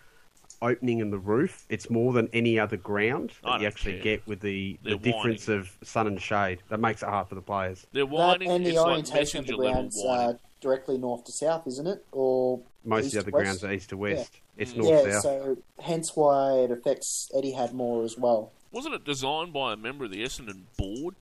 opening 0.63 1.01
in 1.01 1.11
the 1.11 1.19
roof. 1.19 1.65
It's 1.69 1.91
more 1.91 2.13
than 2.13 2.29
any 2.33 2.57
other 2.57 2.77
ground 2.77 3.33
that 3.43 3.61
you 3.61 3.67
actually 3.67 3.95
care. 3.95 4.03
get 4.03 4.27
with 4.29 4.39
the, 4.39 4.79
the 4.85 4.91
They're 4.91 4.99
difference 4.99 5.49
of 5.49 5.77
sun 5.83 6.07
and 6.07 6.21
shade. 6.23 6.63
That 6.69 6.79
makes 6.79 7.03
it 7.03 7.09
hard 7.09 7.27
for 7.29 7.35
the 7.35 7.41
players. 7.43 7.89
They're 7.93 8.07
That 8.07 8.41
and 8.43 8.65
the 8.65 8.71
it's 8.71 8.79
like 8.79 8.87
orientation 8.87 9.41
of 9.41 9.47
the 9.49 9.57
messenger 9.57 9.57
level 9.57 9.73
grounds 9.73 10.05
uh, 10.05 10.33
directly 10.61 10.99
north 10.99 11.25
to 11.25 11.33
south, 11.33 11.67
isn't 11.67 11.87
it? 11.87 12.05
Or 12.13 12.61
Most 12.85 13.07
of 13.07 13.13
the 13.13 13.19
other 13.21 13.31
grounds 13.31 13.65
are 13.65 13.73
east 13.73 13.91
to 13.91 13.97
west. 13.97 14.33
It's 14.57 14.73
Mm. 14.73 14.77
north 14.79 15.07
yeah, 15.07 15.13
south. 15.15 15.23
so 15.23 15.57
hence 15.81 16.15
why 16.17 16.53
it 16.59 16.71
affects 16.71 17.31
Etihad 17.35 17.73
more 17.73 18.05
as 18.05 18.17
well. 18.19 18.53
Wasn't 18.73 18.95
it 18.95 19.05
designed 19.05 19.53
by 19.53 19.73
a 19.73 19.77
member 19.77 20.05
of 20.05 20.11
the 20.13 20.23
Essendon 20.23 20.63
board? 20.77 21.15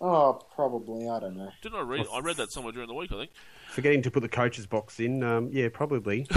Oh, 0.00 0.40
probably. 0.54 1.08
I 1.08 1.20
don't 1.20 1.36
know. 1.36 1.50
Didn't 1.62 1.78
I 1.78 1.82
read? 1.82 2.06
I 2.12 2.20
read 2.20 2.36
that 2.36 2.50
somewhere 2.50 2.72
during 2.72 2.88
the 2.88 2.94
week. 2.94 3.12
I 3.12 3.16
think. 3.16 3.30
Forgetting 3.72 4.02
to 4.02 4.10
put 4.10 4.20
the 4.20 4.28
coaches 4.28 4.66
box 4.66 5.00
in. 5.00 5.22
Um, 5.22 5.48
yeah, 5.52 5.68
probably. 5.72 6.26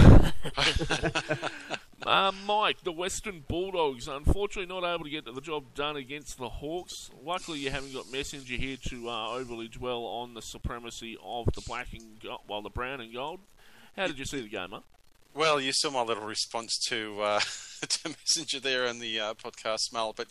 Uh, 2.06 2.30
Mike, 2.46 2.84
the 2.84 2.92
Western 2.92 3.42
Bulldogs, 3.48 4.06
unfortunately 4.06 4.72
not 4.72 4.86
able 4.86 5.04
to 5.04 5.10
get 5.10 5.24
the 5.24 5.40
job 5.40 5.64
done 5.74 5.96
against 5.96 6.38
the 6.38 6.48
Hawks. 6.48 7.10
Luckily, 7.24 7.58
you 7.58 7.70
haven't 7.70 7.94
got 7.94 8.12
Messenger 8.12 8.54
here 8.54 8.76
to 8.90 9.08
uh, 9.08 9.30
overly 9.30 9.66
dwell 9.66 10.04
on 10.04 10.34
the 10.34 10.42
supremacy 10.42 11.18
of 11.24 11.46
the 11.54 11.62
black 11.62 11.88
and 11.92 12.20
gold, 12.22 12.42
well, 12.48 12.62
the 12.62 12.70
brown 12.70 13.00
and 13.00 13.12
gold. 13.12 13.40
How 13.96 14.06
did 14.06 14.20
you 14.20 14.24
see 14.24 14.40
the 14.40 14.48
game, 14.48 14.68
huh? 14.70 14.80
Well, 15.34 15.60
you 15.60 15.72
saw 15.72 15.90
my 15.90 16.02
little 16.02 16.26
response 16.26 16.78
to 16.88 17.20
uh, 17.20 17.40
to 17.88 18.08
Messenger 18.10 18.60
there 18.60 18.84
in 18.86 19.00
the 19.00 19.18
uh, 19.18 19.34
podcast, 19.34 19.92
Mel. 19.92 20.12
But 20.16 20.28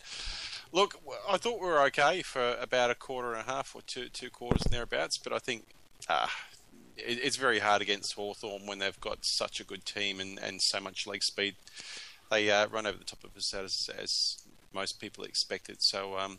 look, 0.72 0.94
I 1.28 1.36
thought 1.36 1.60
we 1.60 1.66
were 1.66 1.82
okay 1.86 2.22
for 2.22 2.56
about 2.60 2.90
a 2.90 2.94
quarter 2.94 3.34
and 3.34 3.46
a 3.46 3.52
half 3.52 3.74
or 3.74 3.82
two 3.82 4.08
two 4.08 4.30
quarters 4.30 4.62
and 4.64 4.72
thereabouts. 4.72 5.18
But 5.18 5.34
I 5.34 5.38
think 5.38 5.64
uh, 6.08 6.28
it, 6.96 7.18
it's 7.22 7.36
very 7.36 7.58
hard 7.58 7.82
against 7.82 8.14
Hawthorn 8.14 8.66
when 8.66 8.78
they've 8.78 9.00
got 9.00 9.18
such 9.22 9.60
a 9.60 9.64
good 9.64 9.84
team 9.84 10.20
and, 10.20 10.38
and 10.38 10.60
so 10.62 10.80
much 10.80 11.06
leg 11.06 11.22
speed. 11.22 11.54
They 12.30 12.50
uh, 12.50 12.66
run 12.68 12.86
over 12.86 12.98
the 12.98 13.04
top 13.04 13.24
of 13.24 13.36
us 13.36 13.54
as, 13.54 13.88
as 13.96 14.38
most 14.74 15.00
people 15.00 15.24
expected. 15.24 15.76
So, 15.80 16.18
um, 16.18 16.38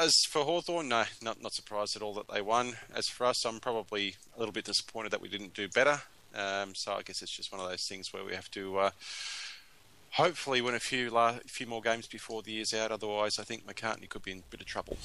as 0.00 0.14
for 0.28 0.44
Hawthorn, 0.44 0.88
no, 0.88 1.04
not, 1.22 1.42
not 1.42 1.52
surprised 1.52 1.96
at 1.96 2.02
all 2.02 2.14
that 2.14 2.28
they 2.28 2.42
won. 2.42 2.74
As 2.94 3.08
for 3.08 3.26
us, 3.26 3.44
I'm 3.44 3.60
probably 3.60 4.16
a 4.34 4.38
little 4.38 4.52
bit 4.52 4.64
disappointed 4.64 5.12
that 5.12 5.20
we 5.20 5.28
didn't 5.28 5.54
do 5.54 5.68
better. 5.68 6.00
Um, 6.34 6.74
so 6.74 6.92
I 6.92 7.02
guess 7.02 7.22
it's 7.22 7.34
just 7.34 7.50
one 7.52 7.60
of 7.60 7.68
those 7.68 7.86
things 7.88 8.12
where 8.12 8.24
we 8.24 8.34
have 8.34 8.50
to 8.50 8.78
uh, 8.78 8.90
hopefully 10.10 10.60
win 10.60 10.74
a 10.74 10.80
few 10.80 11.10
la- 11.10 11.38
few 11.46 11.66
more 11.66 11.80
games 11.80 12.06
before 12.06 12.42
the 12.42 12.52
year's 12.52 12.74
out. 12.74 12.92
Otherwise, 12.92 13.38
I 13.38 13.44
think 13.44 13.66
McCartney 13.66 14.08
could 14.08 14.22
be 14.22 14.32
in 14.32 14.38
a 14.38 14.50
bit 14.50 14.60
of 14.60 14.66
trouble. 14.66 14.98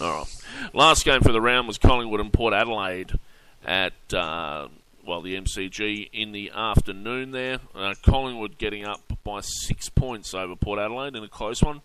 All 0.00 0.18
right. 0.18 0.72
Last 0.72 1.04
game 1.04 1.20
for 1.20 1.32
the 1.32 1.40
round 1.40 1.68
was 1.68 1.78
Collingwood 1.78 2.20
and 2.20 2.32
Port 2.32 2.54
Adelaide 2.54 3.18
at 3.64 3.92
uh, 4.12 4.68
well 5.06 5.22
the 5.22 5.36
MCG 5.36 6.10
in 6.12 6.32
the 6.32 6.50
afternoon. 6.54 7.30
There, 7.30 7.60
uh, 7.74 7.94
Collingwood 8.02 8.58
getting 8.58 8.84
up 8.84 9.00
by 9.24 9.40
six 9.42 9.88
points 9.88 10.34
over 10.34 10.56
Port 10.56 10.78
Adelaide 10.78 11.16
in 11.16 11.22
a 11.22 11.28
close 11.28 11.62
one. 11.62 11.80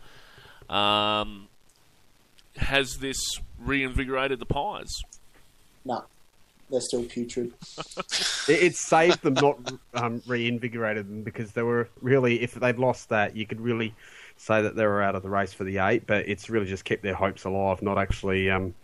Um, 0.70 1.48
has 2.58 2.98
this 2.98 3.18
reinvigorated 3.60 4.40
the 4.40 4.46
Pies? 4.46 5.02
No, 5.86 6.04
they're 6.70 6.82
still 6.82 7.04
putrid. 7.04 7.54
It, 8.46 8.62
it 8.62 8.76
saved 8.76 9.22
them, 9.22 9.36
not 9.36 9.58
um, 9.94 10.22
reinvigorated 10.28 11.08
them, 11.08 11.24
because 11.24 11.54
they 11.54 11.62
were 11.62 11.88
really, 12.02 12.42
if 12.42 12.56
they'd 12.56 12.78
lost 12.78 13.08
that, 13.08 13.38
you 13.38 13.46
could 13.46 13.62
really 13.62 13.94
say 14.36 14.62
that 14.62 14.76
they 14.76 14.86
were 14.86 15.02
out 15.02 15.16
of 15.16 15.24
the 15.24 15.30
race 15.30 15.54
for 15.54 15.64
the 15.64 15.78
eight. 15.78 16.06
But 16.06 16.28
it's 16.28 16.50
really 16.50 16.66
just 16.66 16.84
kept 16.84 17.04
their 17.04 17.14
hopes 17.14 17.46
alive, 17.46 17.82
not 17.82 17.98
actually 17.98 18.50
um, 18.50 18.76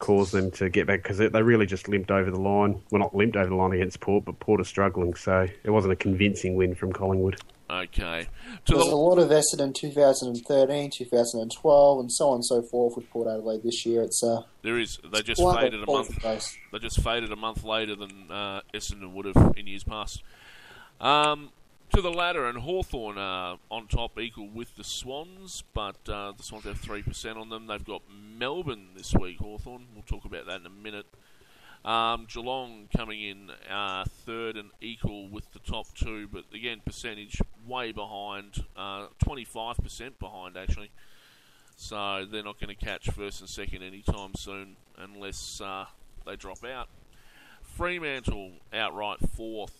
caused 0.00 0.32
them 0.32 0.50
to 0.52 0.68
get 0.68 0.86
back 0.86 1.02
because 1.02 1.18
they 1.18 1.42
really 1.42 1.66
just 1.66 1.88
limped 1.88 2.10
over 2.10 2.30
the 2.30 2.40
line. 2.40 2.82
Well, 2.90 3.00
not 3.00 3.14
limped 3.14 3.36
over 3.36 3.48
the 3.48 3.54
line 3.54 3.72
against 3.72 4.00
Port, 4.00 4.24
but 4.24 4.40
Port 4.40 4.60
are 4.60 4.64
struggling, 4.64 5.14
so 5.14 5.46
it 5.62 5.70
wasn't 5.70 5.92
a 5.92 5.96
convincing 5.96 6.56
win 6.56 6.74
from 6.74 6.92
Collingwood. 6.92 7.40
Okay. 7.70 8.26
To 8.66 8.74
There's 8.74 8.88
a 8.88 8.96
lot 8.96 9.18
of 9.18 9.28
Essendon 9.28 9.72
2013, 9.72 10.90
2012, 10.90 12.00
and 12.00 12.12
so 12.12 12.28
on 12.30 12.34
and 12.36 12.44
so 12.44 12.62
forth 12.62 12.96
with 12.96 13.08
Port 13.10 13.28
Adelaide 13.28 13.62
this 13.62 13.86
year. 13.86 14.02
It's 14.02 14.24
uh, 14.24 14.42
there 14.62 14.78
is. 14.78 14.98
They 15.12 15.22
just 15.22 15.40
faded 15.40 15.80
a 15.80 15.86
month. 15.86 16.08
the 16.08 16.20
place. 16.20 16.56
They 16.72 16.78
just 16.80 17.00
faded 17.00 17.30
a 17.30 17.36
month 17.36 17.62
later 17.62 17.94
than 17.94 18.26
uh, 18.28 18.62
Essendon 18.74 19.12
would 19.12 19.26
have 19.26 19.54
in 19.56 19.68
years 19.68 19.84
past. 19.84 20.24
Um, 21.00 21.50
to 21.90 22.02
the 22.02 22.10
ladder, 22.10 22.46
and 22.46 22.58
Hawthorn 22.58 23.18
are 23.18 23.58
on 23.70 23.86
top, 23.86 24.18
equal 24.18 24.48
with 24.48 24.76
the 24.76 24.84
Swans, 24.84 25.64
but 25.74 25.96
uh, 26.08 26.32
the 26.36 26.42
Swans 26.42 26.64
have 26.64 26.80
3% 26.80 27.36
on 27.36 27.48
them. 27.48 27.66
They've 27.66 27.84
got 27.84 28.02
Melbourne 28.10 28.88
this 28.96 29.14
week, 29.14 29.38
Hawthorn. 29.38 29.86
We'll 29.94 30.04
talk 30.04 30.24
about 30.24 30.46
that 30.46 30.60
in 30.60 30.66
a 30.66 30.70
minute. 30.70 31.06
Um, 31.84 32.26
Geelong 32.28 32.88
coming 32.94 33.22
in 33.22 33.50
uh, 33.70 34.04
third 34.04 34.56
and 34.56 34.70
equal 34.80 35.28
with 35.28 35.50
the 35.52 35.58
top 35.60 35.86
two, 35.94 36.28
but 36.28 36.44
again, 36.54 36.80
percentage 36.84 37.40
way 37.66 37.92
behind, 37.92 38.64
uh, 38.76 39.06
25% 39.24 40.18
behind 40.18 40.56
actually. 40.58 40.90
So 41.76 42.26
they're 42.30 42.44
not 42.44 42.60
going 42.60 42.76
to 42.76 42.84
catch 42.84 43.08
first 43.08 43.40
and 43.40 43.48
second 43.48 43.82
anytime 43.82 44.34
soon 44.34 44.76
unless 44.98 45.62
uh, 45.62 45.86
they 46.26 46.36
drop 46.36 46.62
out. 46.64 46.88
Fremantle 47.62 48.52
outright 48.74 49.18
fourth, 49.34 49.79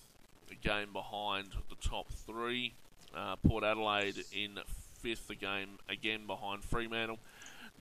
a 0.51 0.55
game 0.67 0.93
behind 0.93 1.49
the 1.69 1.77
top 1.77 2.09
three. 2.27 2.75
Uh, 3.17 3.37
Port 3.37 3.65
Adelaide 3.65 4.25
in 4.33 4.59
fifth, 5.01 5.31
a 5.31 5.35
game 5.35 5.79
again 5.89 6.27
behind 6.27 6.65
Fremantle. 6.65 7.19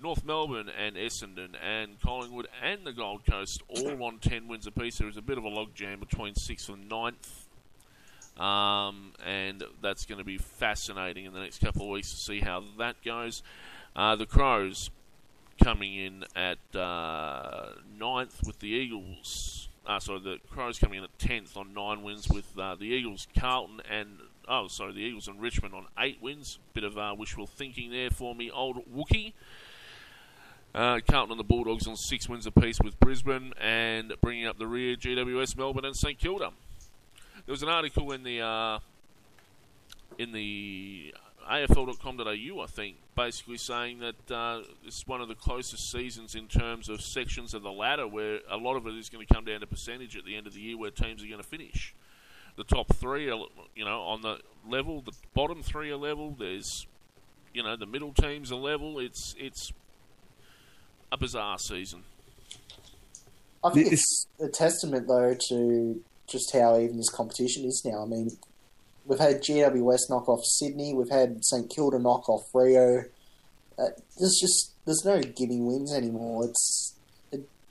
North 0.02 0.24
Melbourne 0.24 0.70
and 0.70 0.96
Essendon 0.96 1.56
and 1.62 2.00
Collingwood 2.02 2.48
and 2.64 2.86
the 2.86 2.94
Gold 2.94 3.26
Coast 3.26 3.62
all 3.68 4.04
on 4.04 4.20
10 4.20 4.48
wins 4.48 4.66
apiece. 4.66 4.98
There 4.98 5.10
is 5.10 5.18
a 5.18 5.22
bit 5.22 5.38
of 5.38 5.44
a 5.44 5.50
logjam 5.50 6.00
between 6.00 6.36
6th 6.36 6.70
and 6.70 6.90
9th. 6.90 8.42
Um, 8.42 9.12
and 9.26 9.64
that's 9.82 10.06
going 10.06 10.20
to 10.20 10.24
be 10.24 10.38
fascinating 10.38 11.26
in 11.26 11.34
the 11.34 11.42
next 11.42 11.60
couple 11.60 11.84
of 11.84 11.90
weeks 11.90 12.12
to 12.12 12.18
see 12.18 12.40
how 12.40 12.64
that 12.78 13.04
goes. 13.04 13.44
Uh, 13.96 14.16
the 14.16 14.26
Crows 14.26 14.90
coming 15.62 15.96
in 15.96 16.24
at 16.36 16.80
uh, 16.80 17.72
ninth 18.00 18.42
with 18.46 18.60
the 18.60 18.70
Eagles. 18.70 19.69
Uh, 19.86 20.00
sorry, 20.00 20.20
the 20.20 20.38
Crows 20.50 20.78
coming 20.78 21.00
in 21.00 21.04
at 21.04 21.18
tenth 21.18 21.58
on 21.58 21.74
nine 21.74 22.04
wins 22.04 22.30
with 22.30 22.58
uh, 22.60 22.76
the 22.76 22.86
Eagles, 22.86 23.28
Carlton, 23.38 23.82
and 23.90 24.20
oh, 24.48 24.68
sorry, 24.68 24.94
the 24.94 25.00
Eagles 25.00 25.28
and 25.28 25.42
Richmond 25.42 25.74
on 25.74 25.88
eight 25.98 26.22
wins. 26.22 26.60
Bit 26.74 26.84
of 26.84 26.98
uh, 26.98 27.16
wishful 27.18 27.48
thinking 27.48 27.92
there 27.92 28.10
for 28.10 28.36
me, 28.36 28.52
old 28.52 28.84
Wookie. 28.94 29.34
Uh, 30.76 31.00
Carlton 31.10 31.32
and 31.32 31.40
the 31.40 31.44
Bulldogs 31.44 31.88
on 31.88 31.96
six 31.96 32.30
wins 32.30 32.46
apiece 32.46 32.80
with 32.80 33.00
Brisbane, 33.00 33.54
and 33.60 34.14
bringing 34.22 34.46
up 34.46 34.60
the 34.60 34.68
rear, 34.68 34.96
GWS, 34.96 35.58
Melbourne, 35.58 35.86
and 35.86 35.96
St 35.96 36.20
Kilda. 36.20 36.52
There 37.46 37.54
was 37.54 37.64
an 37.64 37.70
article 37.70 38.12
in 38.12 38.24
the 38.24 38.42
uh, 38.42 38.80
in 40.20 40.32
the 40.32 41.16
AFL.com.au, 41.50 42.62
I 42.62 42.66
think, 42.68 42.98
basically 43.16 43.58
saying 43.58 44.00
that 44.00 44.32
uh, 44.32 44.62
this 44.86 44.98
is 44.98 45.04
one 45.08 45.20
of 45.20 45.28
the 45.28 45.36
closest 45.36 45.92
seasons 45.92 46.36
in 46.36 46.48
terms 46.48 46.90
of 46.90 47.02
sections 47.02 47.54
of 47.54 47.64
the 47.64 47.72
ladder, 47.72 48.08
where 48.08 48.40
a 48.50 48.58
lot 48.58 48.76
of 48.76 48.86
it 48.86 48.96
is 48.96 49.10
going 49.10 49.26
to 49.26 49.34
come 49.34 49.46
down 49.46 49.62
to 49.62 49.68
percentage 49.68 50.16
at 50.16 50.26
the 50.26 50.36
end 50.36 50.46
of 50.46 50.54
the 50.54 50.62
year, 50.62 50.78
where 50.78 50.92
teams 50.92 51.24
are 51.24 51.28
going 51.28 51.42
to 51.42 51.48
finish. 51.48 51.94
The 52.56 52.64
top 52.64 52.94
three 52.96 53.30
are, 53.30 53.40
you 53.76 53.86
know, 53.86 54.02
on 54.02 54.22
the 54.22 54.40
level. 54.68 55.02
The 55.02 55.14
bottom 55.34 55.64
three 55.64 55.90
are 55.92 55.98
level. 55.98 56.36
There's, 56.38 56.86
you 57.54 57.64
know, 57.64 57.76
the 57.76 57.86
middle 57.86 58.14
teams 58.14 58.52
are 58.52 58.56
level. 58.56 59.00
It's 59.00 59.34
it's 59.38 59.72
a 61.12 61.18
bizarre 61.18 61.58
season. 61.58 62.04
I 63.64 63.72
think 63.72 63.92
it's 63.92 64.28
a 64.40 64.50
testament, 64.50 65.08
though, 65.08 65.36
to 65.50 66.04
just 66.28 66.54
how 66.54 66.78
even 66.80 66.98
this 66.98 67.10
competition 67.10 67.66
is 67.66 67.82
now. 67.86 68.04
I 68.04 68.06
mean, 68.06 68.30
we've 69.10 69.20
had 69.20 69.42
GWS 69.42 70.10
knock 70.10 70.30
off 70.30 70.46
Sydney, 70.46 70.94
we've 70.94 71.10
had 71.10 71.44
St 71.44 71.70
Kilda 71.70 72.00
knock 72.00 72.30
off 72.30 72.44
Freo. 72.54 73.06
Uh, 73.78 73.88
there's 74.18 74.38
just 74.40 74.74
there's 74.86 75.04
no 75.04 75.20
giving 75.22 75.66
wins 75.66 75.94
anymore. 75.94 76.46
It's 76.46 76.96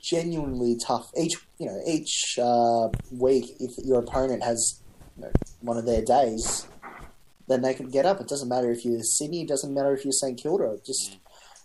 genuinely 0.01 0.77
tough. 0.85 1.09
Each 1.17 1.35
you 1.57 1.65
know 1.65 1.79
each 1.87 2.37
uh, 2.37 2.89
week, 3.11 3.55
if 3.59 3.71
your 3.83 3.99
opponent 3.99 4.43
has 4.43 4.81
you 5.17 5.23
know, 5.23 5.31
one 5.61 5.77
of 5.77 5.85
their 5.85 6.03
days, 6.03 6.67
then 7.47 7.61
they 7.61 7.73
can 7.73 7.89
get 7.89 8.05
up. 8.05 8.19
It 8.19 8.27
doesn't 8.27 8.49
matter 8.49 8.71
if 8.71 8.85
you're 8.85 9.01
Sydney. 9.01 9.41
It 9.41 9.47
doesn't 9.47 9.73
matter 9.73 9.93
if 9.93 10.03
you're 10.03 10.11
St 10.11 10.37
Kilda. 10.41 10.73
It 10.73 10.85
just 10.85 11.17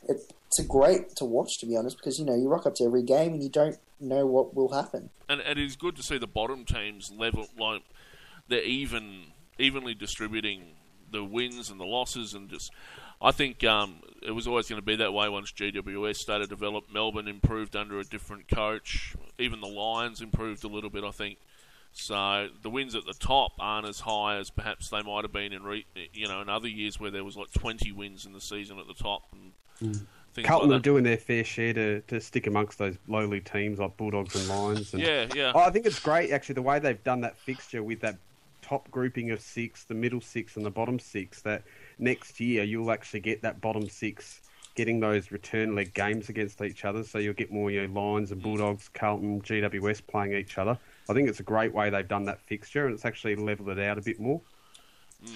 it, 0.08 0.18
it's 0.46 0.58
a 0.60 0.64
great 0.64 1.16
to 1.16 1.24
watch, 1.24 1.58
to 1.60 1.66
be 1.66 1.76
honest, 1.76 1.96
because 1.98 2.18
you 2.18 2.24
know 2.24 2.36
you 2.36 2.48
rock 2.48 2.66
up 2.66 2.76
to 2.76 2.84
every 2.84 3.02
game 3.02 3.34
and 3.34 3.42
you 3.42 3.48
don't 3.48 3.78
know 3.98 4.26
what 4.26 4.54
will 4.54 4.72
happen. 4.72 5.10
and 5.28 5.40
it 5.40 5.58
is 5.58 5.76
good 5.76 5.96
to 5.96 6.02
see 6.02 6.18
the 6.18 6.26
bottom 6.26 6.64
teams 6.64 7.10
level 7.16 7.46
like 7.58 7.82
they're 8.48 8.62
even 8.62 9.32
evenly 9.59 9.94
distributing 9.94 10.76
the 11.11 11.24
wins 11.24 11.70
and 11.70 11.78
the 11.78 11.84
losses 11.84 12.34
and 12.34 12.48
just 12.50 12.72
I 13.22 13.30
think 13.30 13.64
um, 13.64 14.00
it 14.22 14.32
was 14.32 14.46
always 14.46 14.68
going 14.68 14.80
to 14.80 14.84
be 14.84 14.96
that 14.96 15.12
way 15.12 15.28
once 15.28 15.52
GWS 15.52 16.16
started 16.16 16.50
to 16.50 16.50
develop. 16.50 16.84
Melbourne 16.92 17.28
improved 17.28 17.74
under 17.74 17.98
a 17.98 18.05
different 18.05 18.48
coach. 18.48 19.14
Even 19.38 19.61
the 19.61 19.68
Lions 19.68 20.20
improved 20.20 20.64
a 20.64 20.68
little 20.68 20.90
bit, 20.90 21.05
I 21.05 21.11
think. 21.11 21.38
So 21.92 22.48
the 22.62 22.68
wins 22.68 22.96
at 22.96 23.07
the 23.07 23.14
top 23.14 23.52
aren't 23.59 23.86
as 23.86 24.00
high 24.00 24.36
as 24.38 24.50
perhaps 24.50 24.90
they 24.90 25.00
might 25.02 25.22
have 25.22 25.32
been 25.32 25.52
in 25.52 25.62
re- 25.62 25.86
you 26.12 26.26
know 26.26 26.42
in 26.42 26.48
other 26.48 26.66
years 26.66 26.98
where 26.98 27.12
there 27.12 27.22
was 27.22 27.36
like 27.36 27.52
20 27.52 27.92
wins 27.92 28.26
in 28.26 28.32
the 28.32 28.40
season 28.40 28.80
at 28.80 28.88
the 28.88 28.94
top 28.94 29.22
and 29.32 29.52
things 30.34 30.48
Carlton 30.48 30.70
like 30.70 30.80
are 30.80 30.82
doing 30.82 31.05
their 31.05 31.16
fair 31.16 31.44
share 31.44 31.72
to, 31.72 32.00
to 32.00 32.20
stick 32.20 32.48
amongst 32.48 32.78
those 32.78 32.96
lowly 33.07 33.40
teams 33.40 33.78
like 33.78 33.96
Bulldogs 33.96 34.34
and 34.34 34.48
Lions. 34.48 34.92
And 34.92 35.05
Yeah, 35.05 35.28
yeah. 35.36 35.52
Oh, 35.55 35.61
I 35.61 35.70
think 35.70 35.86
it's 35.86 36.00
great 36.00 36.32
actually 36.32 36.57
the 36.57 36.62
way 36.62 36.80
they've 36.80 37.02
done 37.05 37.20
that 37.20 37.36
fixture 37.38 37.82
with 37.82 38.00
that 38.00 38.16
top 38.64 38.90
grouping 38.90 39.30
of 39.30 39.40
six, 39.40 39.84
the 39.84 39.94
middle 39.94 40.20
six, 40.20 40.56
and 40.56 40.64
the 40.64 40.70
bottom 40.70 40.98
six. 40.98 41.42
That 41.42 41.62
next 41.98 42.40
year 42.40 42.64
you'll 42.64 42.90
actually 42.90 43.20
get 43.20 43.42
that 43.42 43.60
bottom 43.60 43.88
six 43.88 44.40
getting 44.74 44.98
those 44.98 45.30
return 45.30 45.74
leg 45.74 45.94
games 45.94 46.28
against 46.28 46.60
each 46.60 46.84
other. 46.84 47.04
So 47.04 47.18
you'll 47.18 47.34
get 47.34 47.52
more 47.52 47.70
you 47.70 47.86
know, 47.86 48.00
Lions 48.00 48.32
and 48.32 48.42
Bulldogs, 48.42 48.88
Carlton, 48.92 49.40
GWS 49.42 50.06
playing 50.06 50.32
each 50.32 50.58
other. 50.58 50.76
I 51.08 51.12
think 51.12 51.28
it's 51.28 51.40
a 51.40 51.44
great 51.44 51.72
way 51.72 51.90
they've 51.90 52.08
done 52.08 52.24
that 52.24 52.40
fixture, 52.40 52.86
and 52.86 52.94
it's 52.94 53.04
actually 53.04 53.36
levelled 53.36 53.68
it 53.68 53.78
out 53.78 53.98
a 53.98 54.02
bit 54.02 54.18
more. 54.18 54.40
Mm. 55.24 55.30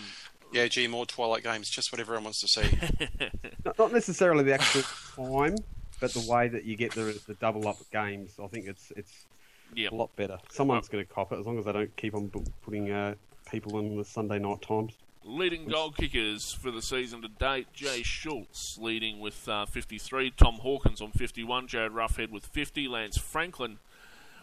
Yeah, 0.51 0.67
gee, 0.67 0.87
more 0.87 1.05
Twilight 1.05 1.45
games, 1.45 1.69
just 1.69 1.93
what 1.93 2.01
everyone 2.01 2.25
wants 2.25 2.41
to 2.41 2.49
see. 2.49 2.79
Not, 3.65 3.79
not 3.79 3.93
necessarily 3.93 4.45
the 4.45 4.55
actual 4.55 4.81
time, 5.15 5.57
but 6.01 6.15
the 6.15 6.27
way 6.31 6.49
that 6.49 6.65
you 6.65 6.75
get 6.75 6.93
the, 6.93 7.21
the 7.27 7.35
double 7.35 7.69
up 7.69 7.77
games. 7.93 8.33
I 8.43 8.47
think 8.47 8.67
it's 8.67 8.91
it's 8.97 9.27
yeah. 9.75 9.89
a 9.91 9.95
lot 9.95 10.15
better. 10.17 10.39
Someone's 10.51 10.89
going 10.89 11.05
to 11.05 11.13
cop 11.13 11.33
it 11.33 11.39
as 11.39 11.47
long 11.47 11.59
as 11.59 11.65
they 11.65 11.73
don't 11.73 11.97
keep 11.97 12.15
on 12.15 12.31
putting 12.63 12.91
uh, 12.91 13.15
people 13.51 13.79
in 13.79 13.97
the 13.97 14.05
Sunday 14.05 14.39
night 14.39 14.63
times. 14.63 14.95
Leading 15.25 15.69
goal 15.69 15.91
kickers 15.91 16.53
for 16.53 16.71
the 16.71 16.81
season 16.81 17.21
to 17.21 17.29
date, 17.29 17.67
Jay 17.75 18.03
Schulz 18.03 18.79
leading 18.81 19.21
with 19.21 19.47
uh, 19.49 19.67
53, 19.67 20.31
Tom 20.31 20.55
Hawkins 20.55 21.03
on 21.03 21.11
51, 21.11 21.69
Jarryd 21.69 21.91
Roughead 21.91 22.31
with 22.31 22.47
50, 22.47 22.89
Lance 22.89 23.19
Franklin 23.19 23.79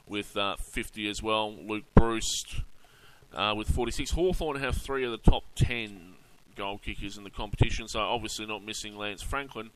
with 0.07 0.37
uh, 0.37 0.55
50 0.57 1.09
as 1.09 1.23
well, 1.23 1.51
Luke 1.51 1.85
Breust 1.95 2.61
uh, 3.33 3.53
with 3.57 3.67
46. 3.69 4.11
Hawthorn 4.11 4.59
have 4.59 4.77
three 4.77 5.03
of 5.03 5.11
the 5.11 5.17
top 5.17 5.43
10 5.55 6.13
goal 6.55 6.77
kickers 6.77 7.17
in 7.17 7.23
the 7.23 7.29
competition, 7.29 7.87
so 7.87 7.99
obviously 7.99 8.45
not 8.45 8.63
missing 8.63 8.95
Lance 8.95 9.21
Franklin. 9.21 9.71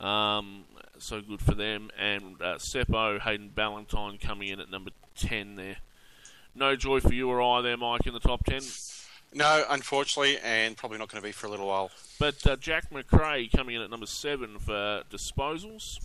Um, 0.00 0.64
so 0.98 1.20
good 1.20 1.40
for 1.40 1.54
them. 1.54 1.90
And 1.98 2.40
uh, 2.40 2.56
Seppo, 2.56 3.20
Hayden 3.20 3.50
Ballantyne 3.54 4.18
coming 4.18 4.48
in 4.48 4.60
at 4.60 4.70
number 4.70 4.90
10 5.16 5.56
there. 5.56 5.76
No 6.54 6.76
joy 6.76 7.00
for 7.00 7.12
you 7.12 7.28
or 7.28 7.40
I 7.40 7.62
there, 7.62 7.76
Mike, 7.76 8.06
in 8.06 8.14
the 8.14 8.20
top 8.20 8.44
10. 8.44 8.60
No, 9.34 9.64
unfortunately, 9.68 10.38
and 10.42 10.76
probably 10.76 10.98
not 10.98 11.08
going 11.08 11.22
to 11.22 11.26
be 11.26 11.32
for 11.32 11.46
a 11.46 11.50
little 11.50 11.68
while. 11.68 11.90
But 12.18 12.46
uh, 12.46 12.56
Jack 12.56 12.90
Macrae 12.90 13.48
coming 13.54 13.76
in 13.76 13.82
at 13.82 13.90
number 13.90 14.06
7 14.06 14.58
for 14.58 15.02
disposals. 15.10 15.98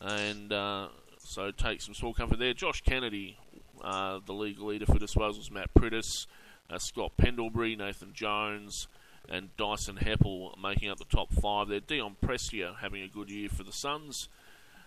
And 0.00 0.52
uh, 0.52 0.88
so 1.18 1.50
take 1.50 1.82
some 1.82 1.94
small 1.94 2.14
comfort 2.14 2.38
there. 2.38 2.54
Josh 2.54 2.82
Kennedy, 2.82 3.36
uh, 3.82 4.20
the 4.24 4.32
league 4.32 4.60
leader 4.60 4.86
for 4.86 4.94
disposals, 4.94 5.50
Matt 5.50 5.72
Priddis, 5.74 6.26
uh, 6.70 6.78
Scott 6.78 7.12
Pendlebury, 7.16 7.76
Nathan 7.76 8.12
Jones, 8.12 8.88
and 9.28 9.56
Dyson 9.56 9.96
Heppell 9.96 10.56
making 10.60 10.90
up 10.90 10.98
the 10.98 11.04
top 11.04 11.32
five 11.32 11.68
there. 11.68 11.80
Dion 11.80 12.16
Prestia 12.22 12.76
having 12.80 13.02
a 13.02 13.08
good 13.08 13.30
year 13.30 13.48
for 13.48 13.62
the 13.62 13.72
Suns. 13.72 14.28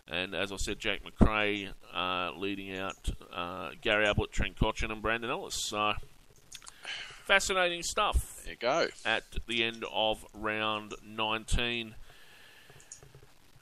And 0.07 0.33
as 0.33 0.51
I 0.51 0.55
said, 0.57 0.79
Jack 0.79 1.01
Macrae 1.03 1.69
uh, 1.93 2.31
leading 2.35 2.75
out 2.75 3.11
uh, 3.31 3.71
Gary 3.81 4.07
Ablett, 4.07 4.31
Trent 4.31 4.57
Cotchin, 4.57 4.91
and 4.91 5.01
Brandon 5.01 5.29
Ellis. 5.29 5.55
So 5.55 5.93
fascinating 7.25 7.83
stuff. 7.83 8.41
There 8.43 8.53
you 8.53 8.57
go. 8.59 8.87
At 9.05 9.23
the 9.47 9.63
end 9.63 9.85
of 9.93 10.25
round 10.33 10.95
19. 11.05 11.93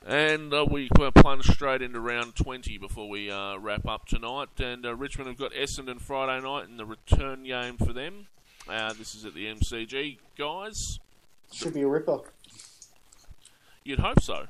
And 0.06 0.54
uh, 0.54 0.66
we 0.70 0.88
plunge 0.88 1.48
straight 1.48 1.82
into 1.82 2.00
round 2.00 2.38
20 2.38 2.78
before 2.78 3.10
we 3.10 3.30
uh, 3.30 3.58
wrap 3.58 3.86
up 3.86 4.06
tonight. 4.06 4.48
And 4.58 4.86
uh, 4.86 4.96
Richmond 4.96 5.28
have 5.28 5.38
got 5.38 5.52
Essendon 5.52 6.00
Friday 6.00 6.42
night 6.42 6.70
in 6.70 6.78
the 6.78 6.86
return 6.86 7.44
game 7.44 7.76
for 7.76 7.92
them. 7.92 8.28
Uh, 8.70 8.94
this 8.94 9.16
is 9.16 9.26
at 9.26 9.34
the 9.34 9.46
MCG, 9.48 10.18
guys. 10.38 11.00
Should 11.54 11.74
be 11.74 11.82
a 11.82 11.88
ripper. 11.88 12.20
You'd 13.84 14.00
hope 14.00 14.22
so. 14.22 14.48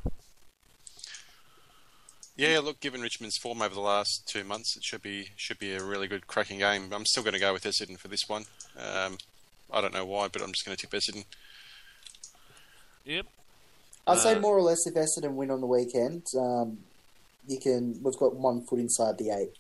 Yeah, 2.36 2.59
look, 2.63 2.80
given 2.80 3.01
Richmond's 3.01 3.38
form 3.38 3.61
over 3.61 3.74
the 3.74 3.82
last 3.82 4.28
two 4.28 4.43
months, 4.43 4.76
it 4.78 4.84
should 4.84 5.01
be 5.01 5.30
should 5.36 5.57
be 5.59 5.74
a 5.74 5.84
really 5.84 6.07
good 6.07 6.28
cracking 6.28 6.59
game. 6.59 6.91
I'm 6.91 7.05
still 7.05 7.24
going 7.24 7.34
to 7.34 7.39
go 7.39 7.53
with 7.53 7.63
Essendon 7.63 7.97
for 7.97 8.07
this 8.07 8.28
one. 8.28 8.45
Um, 8.78 9.18
I 9.72 9.82
don't 9.82 9.93
know 9.93 10.05
why, 10.05 10.28
but 10.28 10.41
I'm 10.41 10.51
just 10.51 10.65
going 10.65 10.78
to 10.78 10.88
tip 10.88 10.91
Essendon. 10.91 11.26
Yep. 13.05 13.26
I'd 14.05 14.20
say 14.20 14.36
Uh, 14.36 14.39
more 14.39 14.55
or 14.57 14.61
less 14.61 14.86
if 14.86 14.93
Essendon 14.93 15.34
win 15.34 15.49
on 15.51 15.61
the 15.61 15.68
weekend, 15.68 16.26
um, 16.38 16.80
you 17.47 17.59
can. 17.59 17.99
We've 18.03 18.18
got 18.18 18.36
one 18.36 18.61
foot 18.61 18.80
inside 18.80 19.18
the 19.18 19.32
eight. 19.32 19.53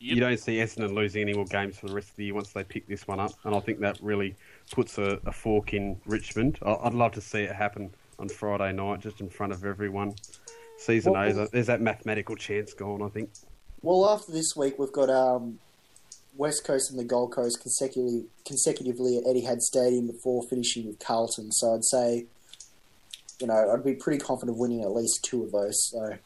Yep. 0.00 0.14
You 0.14 0.20
don't 0.20 0.38
see 0.38 0.56
Essendon 0.56 0.94
losing 0.94 1.22
any 1.22 1.34
more 1.34 1.44
games 1.44 1.76
for 1.78 1.88
the 1.88 1.94
rest 1.94 2.10
of 2.10 2.16
the 2.16 2.26
year 2.26 2.34
once 2.34 2.52
they 2.52 2.62
pick 2.62 2.86
this 2.86 3.08
one 3.08 3.18
up, 3.18 3.32
and 3.44 3.54
I 3.54 3.60
think 3.60 3.80
that 3.80 3.98
really 4.00 4.36
puts 4.70 4.96
a, 4.98 5.18
a 5.26 5.32
fork 5.32 5.74
in 5.74 6.00
Richmond. 6.06 6.58
I- 6.64 6.74
I'd 6.84 6.94
love 6.94 7.12
to 7.12 7.20
see 7.20 7.40
it 7.40 7.52
happen 7.54 7.90
on 8.18 8.28
Friday 8.28 8.72
night, 8.72 9.00
just 9.00 9.20
in 9.20 9.28
front 9.28 9.52
of 9.52 9.64
everyone. 9.64 10.14
Season 10.78 11.12
Well, 11.14 11.28
over. 11.28 11.48
There's 11.52 11.66
that 11.66 11.80
mathematical 11.80 12.36
chance 12.36 12.72
gone, 12.74 13.02
I 13.02 13.08
think. 13.08 13.30
Well, 13.82 14.08
after 14.08 14.30
this 14.30 14.54
week, 14.56 14.78
we've 14.78 14.92
got 14.92 15.10
um, 15.10 15.58
West 16.36 16.64
Coast 16.64 16.90
and 16.90 16.98
the 17.00 17.04
Gold 17.04 17.32
Coast 17.32 17.60
consecutively 17.60 18.26
consecutively 18.46 19.18
at 19.18 19.24
Etihad 19.24 19.58
Stadium 19.60 20.06
before 20.06 20.42
finishing 20.48 20.86
with 20.86 21.00
Carlton. 21.00 21.50
So 21.50 21.74
I'd 21.74 21.84
say, 21.84 22.26
you 23.40 23.48
know, 23.48 23.72
I'd 23.72 23.84
be 23.84 23.94
pretty 23.94 24.18
confident 24.18 24.54
of 24.54 24.58
winning 24.60 24.82
at 24.82 24.92
least 24.92 25.24
two 25.24 25.42
of 25.42 25.50
those. 25.50 25.76
So 25.90 26.16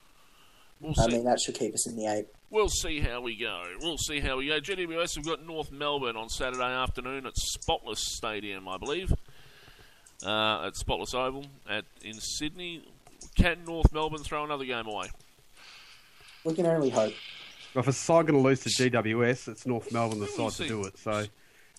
We'll 0.80 0.92
I 0.98 1.06
see. 1.06 1.12
mean, 1.16 1.24
that 1.24 1.40
should 1.40 1.54
keep 1.54 1.72
us 1.74 1.88
in 1.88 1.96
the 1.96 2.06
eight. 2.06 2.26
We'll 2.52 2.68
see 2.68 3.00
how 3.00 3.22
we 3.22 3.34
go. 3.34 3.64
We'll 3.80 3.96
see 3.96 4.20
how 4.20 4.36
we 4.36 4.48
go. 4.48 4.60
GWS 4.60 5.16
we've 5.16 5.24
got 5.24 5.42
North 5.46 5.72
Melbourne 5.72 6.16
on 6.18 6.28
Saturday 6.28 6.62
afternoon 6.62 7.24
at 7.24 7.34
Spotless 7.34 8.14
Stadium, 8.14 8.68
I 8.68 8.76
believe. 8.76 9.10
Uh, 10.22 10.66
at 10.66 10.76
Spotless 10.76 11.14
Oval 11.14 11.46
at 11.68 11.86
in 12.02 12.20
Sydney. 12.20 12.84
Can 13.36 13.64
North 13.64 13.90
Melbourne 13.90 14.22
throw 14.22 14.44
another 14.44 14.66
game 14.66 14.86
away? 14.86 15.06
We 16.44 16.52
can 16.52 16.66
only 16.66 16.90
hope. 16.90 17.14
Well, 17.72 17.80
if 17.80 17.88
a 17.88 17.92
side 17.94 18.26
going 18.26 18.42
to 18.42 18.46
lose 18.46 18.60
to 18.60 18.68
GWS, 18.68 19.48
it's 19.48 19.64
North 19.64 19.90
Melbourne 19.90 20.20
the 20.20 20.26
side 20.26 20.52
to 20.52 20.68
do 20.68 20.84
it. 20.84 20.98
So 20.98 21.24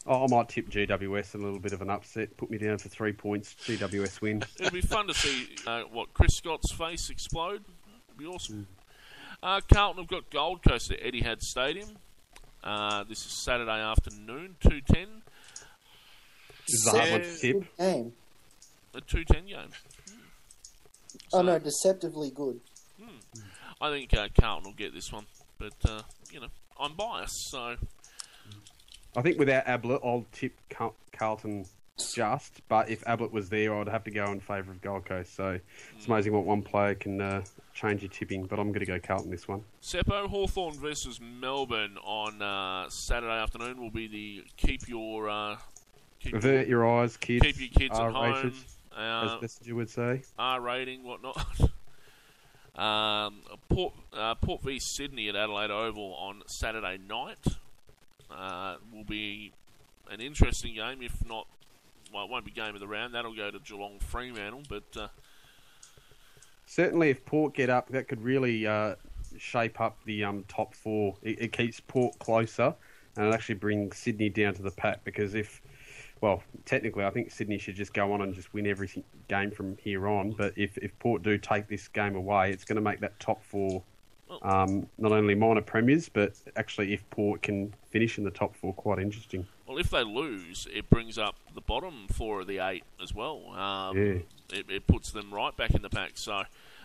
I 0.07 0.11
I 0.11 0.27
might 0.27 0.49
tip 0.49 0.71
GWS 0.71 1.35
in 1.35 1.41
a 1.41 1.43
little 1.43 1.59
bit 1.59 1.73
of 1.73 1.83
an 1.83 1.91
upset. 1.91 2.35
Put 2.35 2.49
me 2.49 2.57
down 2.57 2.79
for 2.79 2.89
three 2.89 3.13
points. 3.13 3.55
GWS 3.67 4.21
win. 4.21 4.43
It'll 4.59 4.71
be 4.71 4.81
fun 4.81 5.05
to 5.05 5.13
see 5.13 5.49
uh, 5.67 5.83
what 5.91 6.15
Chris 6.15 6.35
Scott's 6.35 6.71
face 6.71 7.11
explode. 7.11 7.63
It'll 8.09 8.17
be 8.17 8.25
awesome. 8.25 8.65
Uh, 9.43 9.59
Carlton 9.71 10.03
have 10.03 10.09
got 10.09 10.29
Gold 10.29 10.63
Coast 10.63 10.89
at 10.91 11.01
Etihad 11.01 11.41
Stadium. 11.41 11.89
Uh, 12.63 13.03
this 13.03 13.19
is 13.25 13.43
Saturday 13.43 13.71
afternoon, 13.81 14.55
two 14.61 14.79
ten. 14.81 15.07
This 16.65 16.75
is 16.79 16.87
a 16.87 16.97
hard 16.97 17.11
one 17.11 17.21
to 17.21 17.37
tip. 17.37 17.53
Good 17.59 17.67
game. 17.77 18.13
A 18.95 19.01
two 19.01 19.25
ten 19.25 19.45
game. 19.45 19.57
Oh 21.33 21.39
So- 21.39 21.41
no, 21.41 21.59
deceptively 21.59 22.31
good. 22.31 22.59
I 23.81 23.89
think 23.89 24.13
uh, 24.13 24.29
Carlton 24.39 24.63
will 24.69 24.77
get 24.77 24.93
this 24.93 25.11
one, 25.11 25.25
but 25.57 25.73
uh, 25.89 26.03
you 26.31 26.39
know 26.39 26.47
I'm 26.79 26.93
biased, 26.95 27.49
so 27.51 27.75
I 29.17 29.21
think 29.21 29.37
without 29.37 29.67
Ablett, 29.67 29.99
I'll 30.05 30.25
tip 30.31 30.53
Car- 30.69 30.93
Carlton 31.11 31.65
just. 31.97 32.61
But 32.67 32.89
if 32.89 33.03
Ablett 33.07 33.31
was 33.31 33.49
there, 33.49 33.75
I'd 33.75 33.87
have 33.87 34.03
to 34.05 34.11
go 34.11 34.25
in 34.31 34.39
favour 34.39 34.71
of 34.71 34.81
Gold 34.81 35.05
Coast. 35.05 35.35
So 35.35 35.59
it's 35.95 36.07
amazing 36.07 36.33
what 36.33 36.45
one 36.45 36.61
player 36.61 36.95
can 36.95 37.21
uh, 37.21 37.43
change 37.73 38.01
your 38.01 38.09
tipping. 38.09 38.45
But 38.45 38.59
I'm 38.59 38.69
going 38.69 38.79
to 38.79 38.85
go 38.85 38.99
Carlton 38.99 39.31
this 39.31 39.47
one. 39.47 39.63
Seppo 39.81 40.27
Hawthorn 40.27 40.75
versus 40.75 41.19
Melbourne 41.21 41.97
on 42.03 42.41
uh, 42.41 42.89
Saturday 42.89 43.41
afternoon 43.41 43.81
will 43.81 43.91
be 43.91 44.07
the 44.07 44.43
keep 44.57 44.87
your 44.87 45.29
uh, 45.29 45.57
keep, 46.19 46.35
Avert 46.35 46.67
your 46.67 46.87
eyes, 46.87 47.17
kids. 47.17 47.45
keep 47.45 47.59
your 47.59 47.69
kids 47.69 47.99
at 47.99 48.11
home. 48.11 48.53
Uh, 48.95 49.35
as 49.35 49.41
Messenger 49.41 49.75
would 49.75 49.89
say. 49.89 50.21
R 50.37 50.61
rating, 50.61 51.03
whatnot. 51.03 51.37
um, 52.75 53.41
Port 53.69 53.93
uh, 54.13 54.35
Port 54.35 54.61
v 54.61 54.79
Sydney 54.79 55.29
at 55.29 55.35
Adelaide 55.35 55.71
Oval 55.71 56.15
on 56.15 56.43
Saturday 56.47 56.99
night 57.09 57.39
uh, 58.29 58.75
will 58.93 59.03
be 59.03 59.51
an 60.11 60.21
interesting 60.21 60.75
game. 60.75 61.01
If 61.01 61.25
not, 61.25 61.47
well, 62.13 62.25
it 62.25 62.29
won't 62.29 62.45
be 62.45 62.51
game 62.51 62.75
of 62.75 62.81
the 62.81 62.87
round. 62.87 63.13
That'll 63.15 63.35
go 63.35 63.49
to 63.51 63.59
Geelong 63.59 63.99
Fremantle, 63.99 64.63
but 64.69 64.83
uh, 64.95 65.07
Certainly, 66.65 67.09
if 67.09 67.25
Port 67.25 67.53
get 67.53 67.69
up, 67.69 67.89
that 67.89 68.07
could 68.07 68.21
really 68.21 68.65
uh, 68.65 68.95
shape 69.37 69.81
up 69.81 69.97
the 70.05 70.23
um, 70.23 70.43
top 70.47 70.73
four. 70.73 71.15
It, 71.21 71.41
it 71.41 71.51
keeps 71.51 71.79
Port 71.79 72.17
closer, 72.19 72.73
and 73.15 73.27
it 73.27 73.33
actually 73.33 73.55
brings 73.55 73.97
Sydney 73.97 74.29
down 74.29 74.53
to 74.55 74.61
the 74.61 74.71
pack. 74.71 75.03
Because 75.03 75.35
if, 75.35 75.61
well, 76.21 76.41
technically, 76.65 77.03
I 77.03 77.09
think 77.09 77.31
Sydney 77.31 77.57
should 77.57 77.75
just 77.75 77.93
go 77.93 78.11
on 78.13 78.21
and 78.21 78.33
just 78.33 78.53
win 78.53 78.65
every 78.65 78.89
game 79.27 79.51
from 79.51 79.77
here 79.77 80.07
on. 80.07 80.31
But 80.31 80.57
if, 80.57 80.77
if 80.77 80.97
Port 80.99 81.21
do 81.21 81.37
take 81.37 81.67
this 81.67 81.87
game 81.87 82.15
away, 82.15 82.51
it's 82.51 82.63
going 82.63 82.77
to 82.77 82.81
make 82.81 82.99
that 83.01 83.19
top 83.19 83.43
four 83.43 83.83
um, 84.41 84.87
not 84.97 85.11
only 85.11 85.35
minor 85.35 85.61
premiers, 85.61 86.09
but 86.09 86.33
actually, 86.55 86.93
if 86.93 87.07
Port 87.11 87.43
can 87.43 87.73
finish 87.91 88.17
in 88.17 88.23
the 88.23 88.31
top 88.31 88.55
four, 88.55 88.73
quite 88.73 88.99
interesting. 88.99 89.45
Well, 89.73 89.79
if 89.81 89.89
they 89.89 90.03
lose, 90.03 90.67
it 90.73 90.89
brings 90.89 91.17
up 91.17 91.35
the 91.53 91.61
bottom 91.61 92.07
four 92.11 92.41
of 92.41 92.47
the 92.47 92.59
eight 92.59 92.83
as 93.01 93.13
well. 93.13 93.49
Um, 93.51 93.97
Yeah. 93.97 94.57
it, 94.57 94.69
it 94.69 94.87
puts 94.87 95.11
them 95.11 95.33
right 95.33 95.55
back 95.55 95.71
in 95.71 95.81
the 95.81 95.89
pack. 95.89 96.11
So 96.15 96.43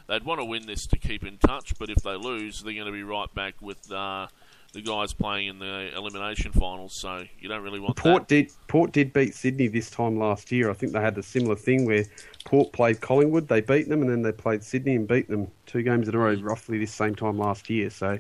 they'd 0.09 0.25
want 0.25 0.41
to 0.41 0.45
win 0.45 0.67
this 0.67 0.87
to 0.87 0.99
keep 0.99 1.25
in 1.25 1.39
touch, 1.39 1.79
but 1.79 1.91
if 1.91 2.03
they 2.03 2.15
lose, 2.15 2.63
they're 2.63 2.75
going 2.75 2.87
to 2.87 2.93
be 2.93 3.03
right 3.03 3.33
back 3.35 3.55
with 3.61 3.91
uh, 3.93 4.29
the 4.73 4.81
guys 4.83 5.13
playing 5.13 5.49
in 5.49 5.59
the 5.59 5.91
elimination 5.97 6.53
finals. 6.53 6.99
So 7.01 7.25
you 7.39 7.49
don't 7.49 7.63
really 7.63 7.81
want 7.81 7.97
Port 7.97 8.29
that. 8.29 8.35
did 8.35 8.53
Port 8.69 8.93
did 8.93 9.13
beat 9.13 9.35
Sydney 9.35 9.69
this 9.69 9.91
time 9.91 10.19
last 10.19 10.51
year. 10.53 10.71
I 10.71 10.75
think 10.75 10.93
they 10.93 11.01
had 11.01 11.17
a 11.19 11.23
similar 11.23 11.57
thing 11.57 11.85
where 11.87 12.05
Port 12.45 12.73
played 12.73 13.01
Collingwood, 13.01 13.49
they 13.49 13.61
beat 13.61 13.89
them, 13.89 14.01
and 14.03 14.11
then 14.11 14.23
they 14.23 14.33
played 14.33 14.63
Sydney 14.63 14.95
and 14.97 15.07
beat 15.07 15.29
them 15.29 15.49
two 15.67 15.83
games 15.83 16.09
in 16.09 16.15
a 16.15 16.19
row, 16.19 16.35
roughly 16.35 16.79
this 16.79 16.93
same 16.95 17.15
time 17.15 17.39
last 17.39 17.69
year. 17.69 17.91
So 17.91 18.19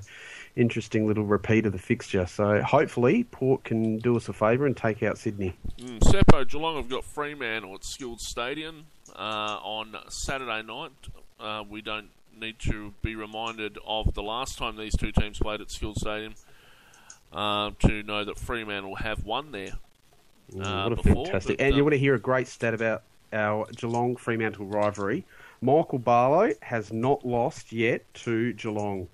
interesting 0.58 1.06
little 1.06 1.24
repeat 1.24 1.64
of 1.66 1.72
the 1.72 1.78
fixture. 1.78 2.26
So 2.26 2.60
hopefully 2.62 3.24
Port 3.24 3.64
can 3.64 3.98
do 3.98 4.16
us 4.16 4.28
a 4.28 4.32
favour 4.32 4.66
and 4.66 4.76
take 4.76 5.02
out 5.02 5.16
Sydney. 5.16 5.56
Mm, 5.78 6.00
Seppo 6.00 6.46
Geelong 6.48 6.76
have 6.76 6.88
got 6.88 7.04
Fremantle 7.04 7.74
at 7.74 7.84
Skilled 7.84 8.20
Stadium 8.20 8.86
uh, 9.14 9.58
on 9.62 9.96
Saturday 10.08 10.62
night. 10.62 10.92
Uh, 11.38 11.62
we 11.68 11.80
don't 11.80 12.08
need 12.38 12.58
to 12.58 12.92
be 13.02 13.14
reminded 13.14 13.78
of 13.86 14.14
the 14.14 14.22
last 14.22 14.58
time 14.58 14.76
these 14.76 14.96
two 14.96 15.12
teams 15.12 15.38
played 15.38 15.60
at 15.60 15.70
Skilled 15.70 15.96
Stadium 15.96 16.34
uh, 17.32 17.70
to 17.80 18.02
know 18.02 18.24
that 18.24 18.38
Fremantle 18.38 18.90
will 18.90 18.96
have 18.96 19.24
won 19.24 19.52
there. 19.52 19.72
Mm, 20.52 20.66
Uh, 20.66 20.82
what 20.88 20.92
a 20.92 20.96
before, 21.02 21.24
fantastic! 21.26 21.58
but, 21.58 21.64
and 21.64 21.76
you 21.76 21.82
uh, 21.82 21.84
want 21.84 21.92
to 21.92 21.98
hear 21.98 22.14
a 22.14 22.20
great 22.20 22.48
stat 22.48 22.74
about 22.74 23.02
our 23.32 23.66
Geelong 23.76 24.16
Fremantle 24.16 24.66
rivalry? 24.66 25.24
Michael 25.60 25.98
Barlow 25.98 26.52
has 26.62 26.92
not 26.92 27.26
lost 27.26 27.72
yet 27.72 28.02
to 28.14 28.52
Geelong. 28.54 29.08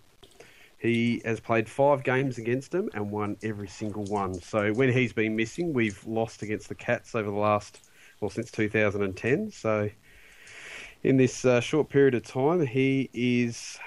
He 0.85 1.23
has 1.25 1.41
played 1.41 1.67
five 1.67 2.05
games 2.05 2.37
against 2.37 2.71
them 2.71 2.91
and 2.93 3.11
won 3.11 3.39
every 3.43 3.69
single 3.69 4.05
one. 4.05 4.35
So 4.35 4.71
when 4.75 4.93
he's 4.93 5.15
been 5.15 5.35
missing, 5.35 5.73
we've 5.73 6.07
lost 6.07 6.43
against 6.43 6.69
the 6.69 6.75
Cats 6.75 7.15
over 7.15 7.31
the 7.31 7.37
last, 7.37 7.89
well, 8.21 8.29
since 8.29 8.51
2010. 8.51 9.51
So 9.51 9.89
in 11.03 11.17
this 11.17 11.47
uh, 11.47 11.61
short 11.61 11.89
period 11.89 12.15
of 12.15 12.23
time, 12.23 12.67
he 12.67 13.09
is 13.15 13.79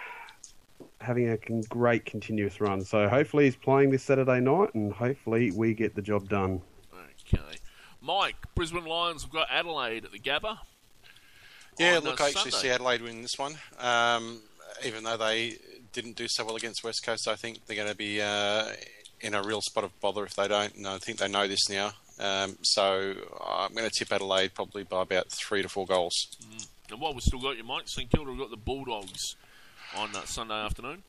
having 0.99 1.29
a 1.29 1.37
con- 1.37 1.61
great 1.69 2.03
continuous 2.03 2.59
run. 2.59 2.83
So 2.83 3.07
hopefully 3.07 3.43
he's 3.43 3.55
playing 3.55 3.91
this 3.91 4.01
Saturday 4.01 4.39
night, 4.39 4.73
and 4.73 4.91
hopefully 4.91 5.51
we 5.51 5.75
get 5.75 5.93
the 5.93 6.01
job 6.01 6.27
done. 6.27 6.63
Okay. 7.31 7.57
Mike, 8.01 8.37
Brisbane 8.55 8.85
Lions 8.85 9.21
have 9.21 9.31
got 9.31 9.47
Adelaide 9.51 10.03
at 10.03 10.11
the 10.11 10.19
Gabba. 10.19 10.57
Yeah, 11.77 11.99
look, 12.03 12.19
uh, 12.19 12.23
I 12.23 12.27
actually 12.29 12.49
Sunday. 12.49 12.69
see 12.69 12.69
Adelaide 12.71 13.03
win 13.03 13.21
this 13.21 13.37
one. 13.37 13.53
Um, 13.77 14.41
even 14.83 15.03
though 15.03 15.17
they 15.17 15.57
didn't 15.97 16.15
do 16.15 16.27
so 16.27 16.45
well 16.45 16.55
against 16.55 16.83
West 16.83 17.03
Coast, 17.03 17.27
I 17.27 17.35
think 17.35 17.65
they're 17.65 17.75
going 17.75 17.89
to 17.89 17.95
be 17.95 18.21
uh, 18.21 18.65
in 19.19 19.33
a 19.33 19.41
real 19.41 19.61
spot 19.61 19.83
of 19.83 19.99
bother 19.99 20.23
if 20.25 20.35
they 20.35 20.47
don't. 20.47 20.75
And 20.75 20.87
I 20.87 20.99
think 20.99 21.17
they 21.17 21.27
know 21.27 21.47
this 21.47 21.67
now. 21.69 21.91
Um, 22.19 22.57
so 22.61 23.15
I'm 23.43 23.73
going 23.73 23.89
to 23.89 23.95
tip 23.95 24.11
Adelaide 24.11 24.53
probably 24.53 24.83
by 24.83 25.01
about 25.01 25.31
three 25.31 25.63
to 25.63 25.69
four 25.69 25.87
goals. 25.87 26.13
And 26.91 27.01
while 27.01 27.13
we've 27.13 27.23
still 27.23 27.39
got 27.39 27.57
you, 27.57 27.63
Mike, 27.63 27.87
St 27.87 28.11
Kilda 28.11 28.29
have 28.29 28.39
got 28.39 28.51
the 28.51 28.57
Bulldogs 28.57 29.35
on 29.95 30.15
uh, 30.15 30.23
Sunday 30.25 30.53
afternoon. 30.53 31.01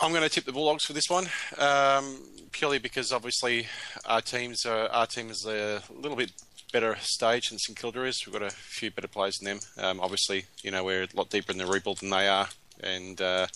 I'm 0.00 0.12
going 0.12 0.22
to 0.22 0.30
tip 0.30 0.44
the 0.44 0.52
Bulldogs 0.52 0.84
for 0.86 0.94
this 0.94 1.10
one, 1.10 1.26
um, 1.58 2.18
purely 2.52 2.78
because 2.78 3.12
obviously 3.12 3.66
our 4.06 4.22
teams 4.22 4.64
are, 4.64 4.88
our 4.88 5.06
team 5.06 5.28
is 5.28 5.44
a 5.44 5.82
little 5.94 6.16
bit 6.16 6.32
better 6.72 6.96
stage 7.00 7.50
than 7.50 7.58
St 7.58 7.78
Kilda 7.78 8.04
is. 8.04 8.22
We've 8.24 8.32
got 8.32 8.42
a 8.42 8.50
few 8.50 8.90
better 8.90 9.08
players 9.08 9.36
than 9.38 9.58
them. 9.58 9.60
Um, 9.76 10.00
obviously, 10.00 10.46
you 10.62 10.70
know 10.70 10.84
we're 10.84 11.02
a 11.02 11.08
lot 11.14 11.30
deeper 11.30 11.52
in 11.52 11.58
the 11.58 11.66
rebuild 11.66 11.98
than 11.98 12.10
they 12.10 12.28
are, 12.28 12.48
and 12.80 13.20
uh, 13.20 13.48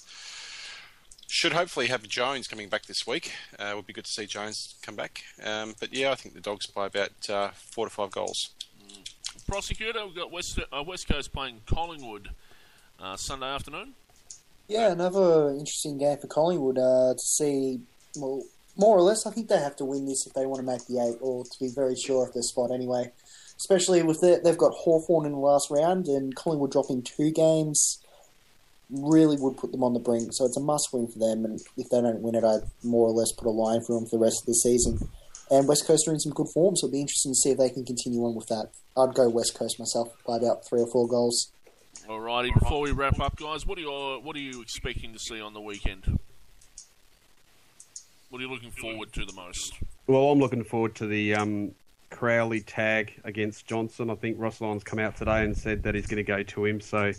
should 1.32 1.54
hopefully 1.54 1.86
have 1.86 2.06
Jones 2.06 2.46
coming 2.46 2.68
back 2.68 2.84
this 2.84 3.06
week. 3.06 3.32
Uh, 3.58 3.64
it 3.64 3.76
would 3.76 3.86
be 3.86 3.94
good 3.94 4.04
to 4.04 4.12
see 4.12 4.26
Jones 4.26 4.74
come 4.82 4.94
back. 4.94 5.22
Um, 5.42 5.74
but 5.80 5.94
yeah, 5.94 6.12
I 6.12 6.14
think 6.14 6.34
the 6.34 6.42
Dogs 6.42 6.66
by 6.66 6.86
about 6.86 7.30
uh, 7.30 7.48
four 7.54 7.86
to 7.86 7.90
five 7.90 8.10
goals. 8.10 8.50
Prosecutor, 9.48 10.04
we've 10.04 10.14
got 10.14 10.30
West, 10.30 10.60
uh, 10.70 10.82
West 10.86 11.08
Coast 11.08 11.32
playing 11.32 11.62
Collingwood 11.64 12.28
uh, 13.00 13.16
Sunday 13.16 13.46
afternoon. 13.46 13.94
Yeah, 14.68 14.92
another 14.92 15.48
interesting 15.48 15.96
game 15.96 16.18
for 16.18 16.26
Collingwood 16.26 16.76
uh, 16.76 17.14
to 17.14 17.18
see. 17.18 17.80
Well, 18.14 18.42
more 18.76 18.94
or 18.98 19.00
less, 19.00 19.26
I 19.26 19.30
think 19.30 19.48
they 19.48 19.58
have 19.58 19.76
to 19.76 19.86
win 19.86 20.04
this 20.04 20.26
if 20.26 20.34
they 20.34 20.44
want 20.44 20.60
to 20.60 20.70
make 20.70 20.86
the 20.86 21.00
eight, 21.00 21.16
or 21.22 21.44
to 21.44 21.58
be 21.58 21.70
very 21.74 21.96
sure 21.96 22.26
of 22.26 22.34
their 22.34 22.42
spot 22.42 22.70
anyway. 22.70 23.10
Especially 23.56 24.02
with 24.02 24.20
the, 24.20 24.38
they've 24.44 24.58
got 24.58 24.72
Hawthorn 24.72 25.24
in 25.24 25.32
the 25.32 25.38
last 25.38 25.70
round, 25.70 26.08
and 26.08 26.34
Collingwood 26.34 26.72
dropping 26.72 27.02
two 27.02 27.30
games 27.30 28.01
really 28.92 29.36
would 29.38 29.56
put 29.56 29.72
them 29.72 29.82
on 29.82 29.94
the 29.94 30.00
brink. 30.00 30.28
So 30.32 30.44
it's 30.44 30.56
a 30.56 30.60
must 30.60 30.88
win 30.92 31.08
for 31.08 31.18
them, 31.18 31.44
and 31.44 31.58
if 31.76 31.88
they 31.90 32.00
don't 32.00 32.20
win 32.20 32.34
it, 32.34 32.44
I'd 32.44 32.68
more 32.84 33.08
or 33.08 33.12
less 33.12 33.32
put 33.32 33.48
a 33.48 33.50
line 33.50 33.80
for 33.86 33.98
them 33.98 34.06
for 34.08 34.18
the 34.18 34.24
rest 34.24 34.42
of 34.42 34.46
the 34.46 34.54
season. 34.54 35.08
And 35.50 35.68
West 35.68 35.86
Coast 35.86 36.06
are 36.08 36.12
in 36.12 36.20
some 36.20 36.32
good 36.32 36.48
form, 36.54 36.76
so 36.76 36.86
it'll 36.86 36.92
be 36.92 37.00
interesting 37.00 37.32
to 37.32 37.36
see 37.36 37.50
if 37.50 37.58
they 37.58 37.70
can 37.70 37.84
continue 37.84 38.20
on 38.20 38.34
with 38.34 38.46
that. 38.48 38.70
I'd 38.96 39.14
go 39.14 39.28
West 39.28 39.54
Coast 39.54 39.78
myself 39.78 40.08
by 40.26 40.36
about 40.36 40.66
three 40.68 40.80
or 40.80 40.90
four 40.90 41.08
goals. 41.08 41.52
Alrighty, 42.08 42.52
before 42.54 42.80
we 42.80 42.90
wrap 42.90 43.20
up, 43.20 43.36
guys, 43.36 43.66
what 43.66 43.78
are 43.78 43.82
you 43.82 44.20
what 44.22 44.34
are 44.34 44.40
you 44.40 44.60
expecting 44.60 45.12
to 45.12 45.18
see 45.18 45.40
on 45.40 45.54
the 45.54 45.60
weekend? 45.60 46.18
What 48.30 48.38
are 48.38 48.44
you 48.44 48.50
looking 48.50 48.70
forward 48.70 49.12
to 49.12 49.24
the 49.24 49.32
most? 49.34 49.74
Well, 50.06 50.30
I'm 50.30 50.38
looking 50.38 50.64
forward 50.64 50.94
to 50.96 51.06
the 51.06 51.34
um, 51.34 51.72
Crowley 52.08 52.60
tag 52.60 53.12
against 53.24 53.66
Johnson. 53.66 54.10
I 54.10 54.14
think 54.14 54.38
Ross 54.40 54.60
Lyon's 54.60 54.84
come 54.84 54.98
out 54.98 55.16
today 55.16 55.44
and 55.44 55.56
said 55.56 55.82
that 55.82 55.94
he's 55.94 56.06
going 56.06 56.16
to 56.16 56.22
go 56.22 56.42
to 56.42 56.64
him. 56.64 56.80
So 56.80 57.12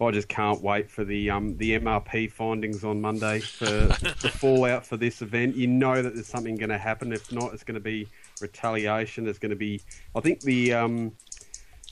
I 0.00 0.10
just 0.12 0.28
can't 0.28 0.62
wait 0.62 0.88
for 0.90 1.04
the 1.04 1.30
um, 1.30 1.56
the 1.56 1.78
MRP 1.78 2.30
findings 2.30 2.84
on 2.84 3.00
Monday 3.00 3.40
for 3.40 3.64
the 3.66 4.32
fallout 4.32 4.86
for 4.86 4.96
this 4.96 5.22
event. 5.22 5.56
You 5.56 5.66
know 5.66 6.00
that 6.02 6.14
there's 6.14 6.28
something 6.28 6.56
going 6.56 6.70
to 6.70 6.78
happen. 6.78 7.12
If 7.12 7.32
not, 7.32 7.52
it's 7.52 7.64
going 7.64 7.74
to 7.74 7.80
be 7.80 8.06
retaliation. 8.40 9.24
There's 9.24 9.38
going 9.38 9.50
to 9.50 9.56
be, 9.56 9.80
I 10.14 10.20
think 10.20 10.40
the 10.40 10.72
um, 10.72 11.12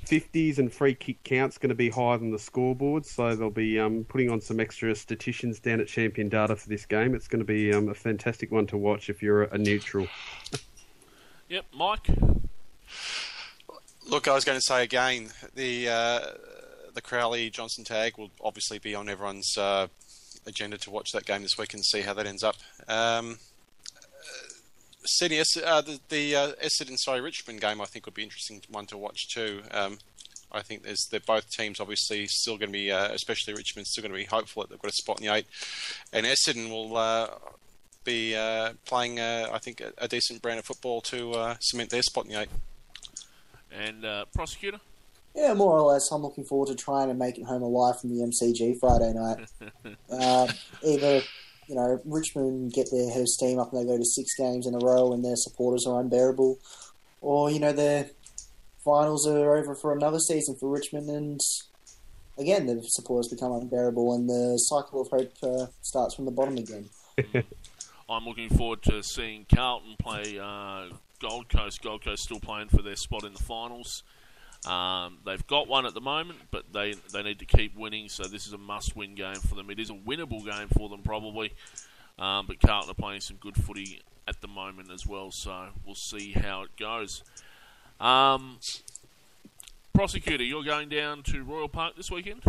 50s 0.06 0.58
and 0.58 0.72
free 0.72 0.94
kick 0.94 1.22
counts 1.24 1.58
going 1.58 1.70
to 1.70 1.74
be 1.74 1.90
higher 1.90 2.16
than 2.16 2.30
the 2.30 2.38
scoreboard. 2.38 3.04
So 3.04 3.34
they'll 3.34 3.50
be 3.50 3.80
um, 3.80 4.04
putting 4.04 4.30
on 4.30 4.40
some 4.40 4.60
extra 4.60 4.94
statisticians 4.94 5.58
down 5.58 5.80
at 5.80 5.88
Champion 5.88 6.28
Data 6.28 6.54
for 6.54 6.68
this 6.68 6.86
game. 6.86 7.14
It's 7.14 7.26
going 7.26 7.40
to 7.40 7.46
be 7.46 7.72
um, 7.72 7.88
a 7.88 7.94
fantastic 7.94 8.52
one 8.52 8.66
to 8.68 8.76
watch 8.76 9.10
if 9.10 9.20
you're 9.20 9.44
a, 9.44 9.54
a 9.54 9.58
neutral. 9.58 10.06
Yep, 11.48 11.64
Mike. 11.74 12.08
Look, 14.08 14.28
I 14.28 14.34
was 14.34 14.44
going 14.44 14.58
to 14.58 14.62
say 14.64 14.84
again, 14.84 15.28
the 15.56 15.88
uh, 15.88 16.20
the 16.96 17.02
Crowley 17.02 17.50
Johnson 17.50 17.84
tag 17.84 18.18
will 18.18 18.30
obviously 18.42 18.78
be 18.78 18.94
on 18.94 19.08
everyone's 19.08 19.56
uh, 19.56 19.86
agenda 20.46 20.78
to 20.78 20.90
watch 20.90 21.12
that 21.12 21.26
game 21.26 21.42
this 21.42 21.58
week 21.58 21.74
and 21.74 21.84
see 21.84 22.00
how 22.00 22.14
that 22.14 22.26
ends 22.26 22.42
up. 22.42 22.56
Um, 22.88 23.38
uh, 25.04 25.36
uh, 25.64 25.80
the, 25.82 26.00
the 26.08 26.34
uh, 26.34 26.52
Essendon 26.54 26.96
sorry 26.96 27.20
Richmond 27.20 27.60
game, 27.60 27.80
I 27.80 27.84
think 27.84 28.06
would 28.06 28.14
be 28.14 28.24
interesting 28.24 28.62
one 28.70 28.86
to 28.86 28.96
watch 28.96 29.28
too. 29.28 29.62
Um, 29.70 29.98
I 30.50 30.62
think 30.62 30.84
there's 30.84 31.06
they're 31.10 31.20
both 31.20 31.50
teams 31.50 31.80
obviously 31.80 32.26
still 32.28 32.56
going 32.56 32.70
to 32.70 32.72
be, 32.72 32.90
uh, 32.90 33.08
especially 33.12 33.52
Richmond, 33.54 33.86
still 33.86 34.02
going 34.02 34.12
to 34.12 34.18
be 34.18 34.24
hopeful 34.24 34.62
that 34.62 34.70
they've 34.70 34.80
got 34.80 34.90
a 34.90 34.94
spot 34.94 35.20
in 35.20 35.26
the 35.26 35.34
eight, 35.34 35.46
and 36.12 36.24
Essendon 36.24 36.70
will 36.70 36.96
uh, 36.96 37.28
be 38.04 38.34
uh, 38.34 38.72
playing, 38.86 39.20
uh, 39.20 39.50
I 39.52 39.58
think, 39.58 39.82
a, 39.82 39.92
a 39.98 40.08
decent 40.08 40.40
brand 40.40 40.58
of 40.58 40.64
football 40.64 41.02
to 41.02 41.32
uh, 41.32 41.56
cement 41.60 41.90
their 41.90 42.02
spot 42.02 42.24
in 42.24 42.32
the 42.32 42.40
eight. 42.40 42.48
And 43.70 44.26
prosecutor. 44.32 44.80
Yeah, 45.36 45.52
more 45.52 45.78
or 45.78 45.92
less. 45.92 46.10
I'm 46.10 46.22
looking 46.22 46.44
forward 46.44 46.68
to 46.68 46.74
trying 46.74 47.08
to 47.08 47.14
make 47.14 47.36
it 47.38 47.44
home 47.44 47.62
alive 47.62 48.00
from 48.00 48.10
the 48.10 48.24
MCG 48.24 48.80
Friday 48.80 49.12
night. 49.12 49.46
uh, 50.10 50.48
either, 50.82 51.20
you 51.68 51.74
know, 51.74 52.00
Richmond 52.06 52.72
get 52.72 52.88
their 52.90 53.10
head 53.10 53.20
of 53.20 53.28
steam 53.28 53.58
up 53.58 53.72
and 53.72 53.82
they 53.82 53.86
go 53.92 53.98
to 53.98 54.04
six 54.04 54.34
games 54.34 54.66
in 54.66 54.74
a 54.74 54.78
row 54.78 55.12
and 55.12 55.22
their 55.22 55.36
supporters 55.36 55.86
are 55.86 56.00
unbearable, 56.00 56.58
or 57.20 57.50
you 57.50 57.60
know 57.60 57.72
their 57.72 58.10
finals 58.82 59.26
are 59.26 59.56
over 59.56 59.74
for 59.74 59.92
another 59.92 60.18
season 60.18 60.54
for 60.54 60.70
Richmond 60.70 61.10
and 61.10 61.40
again 62.38 62.66
the 62.66 62.80
supporters 62.84 63.26
become 63.28 63.50
unbearable 63.50 64.14
and 64.14 64.28
the 64.28 64.56
cycle 64.58 65.00
of 65.00 65.08
hope 65.08 65.32
uh, 65.42 65.66
starts 65.82 66.14
from 66.14 66.24
the 66.24 66.30
bottom 66.30 66.56
again. 66.56 66.88
I'm 68.08 68.24
looking 68.24 68.48
forward 68.48 68.82
to 68.84 69.02
seeing 69.02 69.44
Carlton 69.52 69.96
play 69.98 70.38
uh, 70.38 70.84
Gold 71.20 71.48
Coast. 71.48 71.82
Gold 71.82 72.04
Coast 72.04 72.22
still 72.22 72.38
playing 72.38 72.68
for 72.68 72.80
their 72.80 72.94
spot 72.94 73.24
in 73.24 73.32
the 73.32 73.42
finals. 73.42 74.04
Um, 74.66 75.18
they've 75.24 75.46
got 75.46 75.68
one 75.68 75.86
at 75.86 75.94
the 75.94 76.00
moment, 76.00 76.38
but 76.50 76.72
they 76.72 76.94
they 77.12 77.22
need 77.22 77.38
to 77.38 77.44
keep 77.44 77.76
winning. 77.76 78.08
So 78.08 78.24
this 78.24 78.46
is 78.46 78.52
a 78.52 78.58
must-win 78.58 79.14
game 79.14 79.36
for 79.36 79.54
them. 79.54 79.70
It 79.70 79.78
is 79.78 79.90
a 79.90 79.94
winnable 79.94 80.44
game 80.44 80.68
for 80.76 80.88
them 80.88 81.02
probably, 81.02 81.52
um, 82.18 82.46
but 82.46 82.60
Carlton 82.60 82.90
are 82.90 82.94
playing 82.94 83.20
some 83.20 83.36
good 83.36 83.56
footy 83.56 84.02
at 84.26 84.40
the 84.40 84.48
moment 84.48 84.90
as 84.90 85.06
well. 85.06 85.30
So 85.30 85.68
we'll 85.84 85.94
see 85.94 86.32
how 86.32 86.62
it 86.62 86.76
goes. 86.78 87.22
Um, 88.00 88.58
prosecutor, 89.94 90.44
you're 90.44 90.64
going 90.64 90.88
down 90.88 91.22
to 91.24 91.42
Royal 91.42 91.68
Park 91.68 91.96
this 91.96 92.10
weekend. 92.10 92.42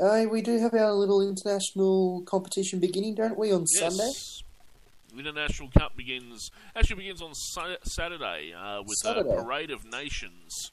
Uh, 0.00 0.24
we 0.30 0.40
do 0.40 0.58
have 0.58 0.74
our 0.74 0.92
little 0.92 1.20
international 1.20 2.22
competition 2.22 2.78
beginning, 2.78 3.14
don't 3.16 3.36
we, 3.36 3.52
on 3.52 3.66
Sunday? 3.66 4.04
Yes. 4.04 4.42
The 5.12 5.18
International 5.18 5.68
Cup 5.76 5.96
begins 5.96 6.52
actually 6.76 6.96
begins 6.96 7.20
on 7.20 7.34
Saturday 7.34 8.52
uh, 8.52 8.82
with 8.82 8.96
Saturday. 9.02 9.28
a 9.28 9.42
parade 9.42 9.72
of 9.72 9.84
nations 9.84 10.70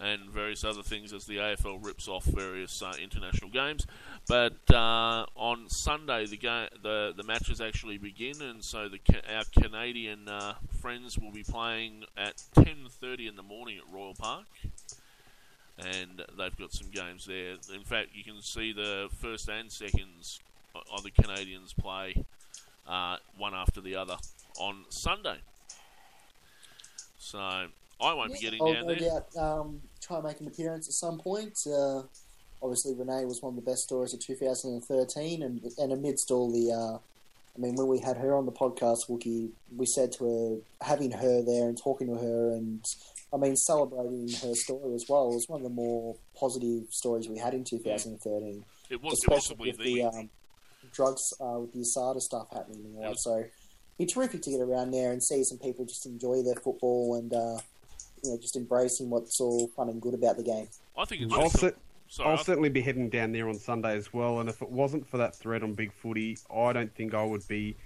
and 0.00 0.30
various 0.30 0.62
other 0.64 0.82
things 0.82 1.12
as 1.12 1.24
the 1.24 1.38
AFL 1.38 1.84
rips 1.84 2.06
off 2.06 2.24
various 2.24 2.82
uh, 2.82 2.92
international 3.02 3.50
games. 3.50 3.86
But 4.28 4.56
uh, 4.70 5.26
on 5.34 5.68
Sunday, 5.68 6.26
the 6.26 6.36
ga- 6.36 6.68
the 6.82 7.14
the 7.16 7.22
matches 7.22 7.60
actually 7.60 7.98
begin, 7.98 8.42
and 8.42 8.62
so 8.62 8.88
the 8.88 8.98
ca- 8.98 9.22
our 9.34 9.44
Canadian 9.62 10.28
uh, 10.28 10.54
friends 10.80 11.18
will 11.18 11.32
be 11.32 11.42
playing 11.42 12.04
at 12.16 12.42
ten 12.54 12.88
thirty 12.88 13.26
in 13.26 13.36
the 13.36 13.42
morning 13.42 13.78
at 13.78 13.92
Royal 13.92 14.14
Park. 14.14 14.46
And 15.78 16.24
they've 16.38 16.56
got 16.56 16.72
some 16.72 16.88
games 16.90 17.26
there. 17.26 17.56
In 17.74 17.84
fact, 17.84 18.08
you 18.14 18.24
can 18.24 18.40
see 18.40 18.72
the 18.72 19.08
first 19.20 19.46
and 19.50 19.70
seconds 19.70 20.40
of 20.90 21.02
the 21.02 21.10
Canadians 21.10 21.74
play 21.74 22.24
uh, 22.88 23.16
one 23.36 23.54
after 23.54 23.82
the 23.82 23.94
other 23.94 24.16
on 24.58 24.84
Sunday. 24.88 25.36
So 27.18 27.66
I 28.00 28.12
won't 28.12 28.32
be 28.32 28.38
getting 28.38 28.60
I'll 28.60 28.72
down 28.72 28.86
no 28.86 28.94
there. 28.94 29.10
doubt 29.10 29.36
um, 29.36 29.80
try 30.02 30.16
and 30.18 30.26
make 30.26 30.40
an 30.40 30.46
appearance 30.48 30.88
at 30.88 30.94
some 30.94 31.18
point. 31.18 31.56
Uh, 31.66 32.02
obviously, 32.62 32.94
Renee 32.94 33.24
was 33.24 33.40
one 33.40 33.56
of 33.56 33.64
the 33.64 33.68
best 33.70 33.82
stories 33.82 34.12
of 34.12 34.20
2013, 34.20 35.42
and 35.42 35.60
and 35.78 35.92
amidst 35.92 36.30
all 36.30 36.50
the, 36.50 36.72
uh, 36.72 36.98
I 36.98 37.58
mean, 37.58 37.74
when 37.74 37.86
we 37.86 38.00
had 38.00 38.16
her 38.18 38.36
on 38.36 38.44
the 38.44 38.52
podcast, 38.52 39.08
Wookie, 39.08 39.50
we 39.74 39.86
said 39.86 40.12
to 40.12 40.24
her, 40.24 40.86
having 40.86 41.10
her 41.10 41.42
there 41.42 41.68
and 41.68 41.78
talking 41.82 42.08
to 42.08 42.16
her, 42.16 42.50
and 42.52 42.84
I 43.32 43.38
mean, 43.38 43.56
celebrating 43.56 44.28
her 44.42 44.54
story 44.54 44.94
as 44.94 45.06
well 45.08 45.28
was 45.28 45.46
one 45.48 45.60
of 45.60 45.64
the 45.64 45.74
more 45.74 46.16
positive 46.38 46.84
stories 46.90 47.28
we 47.28 47.38
had 47.38 47.54
in 47.54 47.64
2013, 47.64 48.64
It 48.90 49.02
was 49.02 49.14
especially 49.14 49.36
possibly 49.36 49.70
with 49.70 49.78
the 49.78 49.94
the 49.94 50.04
um, 50.04 50.30
drugs, 50.92 51.22
uh, 51.40 51.60
with 51.60 51.72
the 51.72 51.80
ASADA 51.80 52.20
stuff 52.20 52.48
happening 52.52 52.84
and 52.84 52.96
all 52.98 53.10
that. 53.10 53.18
So. 53.20 53.44
It'd 53.98 54.08
be 54.08 54.12
terrific 54.12 54.42
to 54.42 54.50
get 54.50 54.60
around 54.60 54.90
there 54.90 55.10
and 55.10 55.24
see 55.24 55.42
some 55.42 55.56
people 55.56 55.86
just 55.86 56.04
enjoy 56.04 56.42
their 56.42 56.56
football 56.56 57.14
and 57.14 57.32
uh, 57.32 57.56
you 58.26 58.32
know, 58.32 58.38
just 58.38 58.56
embracing 58.56 59.10
what's 59.10 59.40
all 59.40 59.68
fun 59.68 59.88
and 59.88 60.00
good 60.00 60.14
about 60.14 60.36
the 60.36 60.42
game. 60.42 60.68
I 60.98 61.04
think 61.04 61.22
it's 61.22 61.32
I'll, 61.32 61.42
just 61.42 61.60
cer- 61.60 61.74
sorry, 62.08 62.30
I'll 62.30 62.38
I- 62.38 62.42
certainly 62.42 62.68
be 62.68 62.80
heading 62.80 63.08
down 63.08 63.32
there 63.32 63.48
on 63.48 63.54
Sunday 63.54 63.96
as 63.96 64.12
well. 64.12 64.40
And 64.40 64.48
if 64.48 64.62
it 64.62 64.70
wasn't 64.70 65.06
for 65.06 65.18
that 65.18 65.34
thread 65.34 65.62
on 65.62 65.74
Big 65.74 65.92
Footy, 65.92 66.38
I 66.54 66.72
don't 66.72 66.94
think 66.94 67.14
I 67.14 67.24
would 67.24 67.46
be 67.48 67.76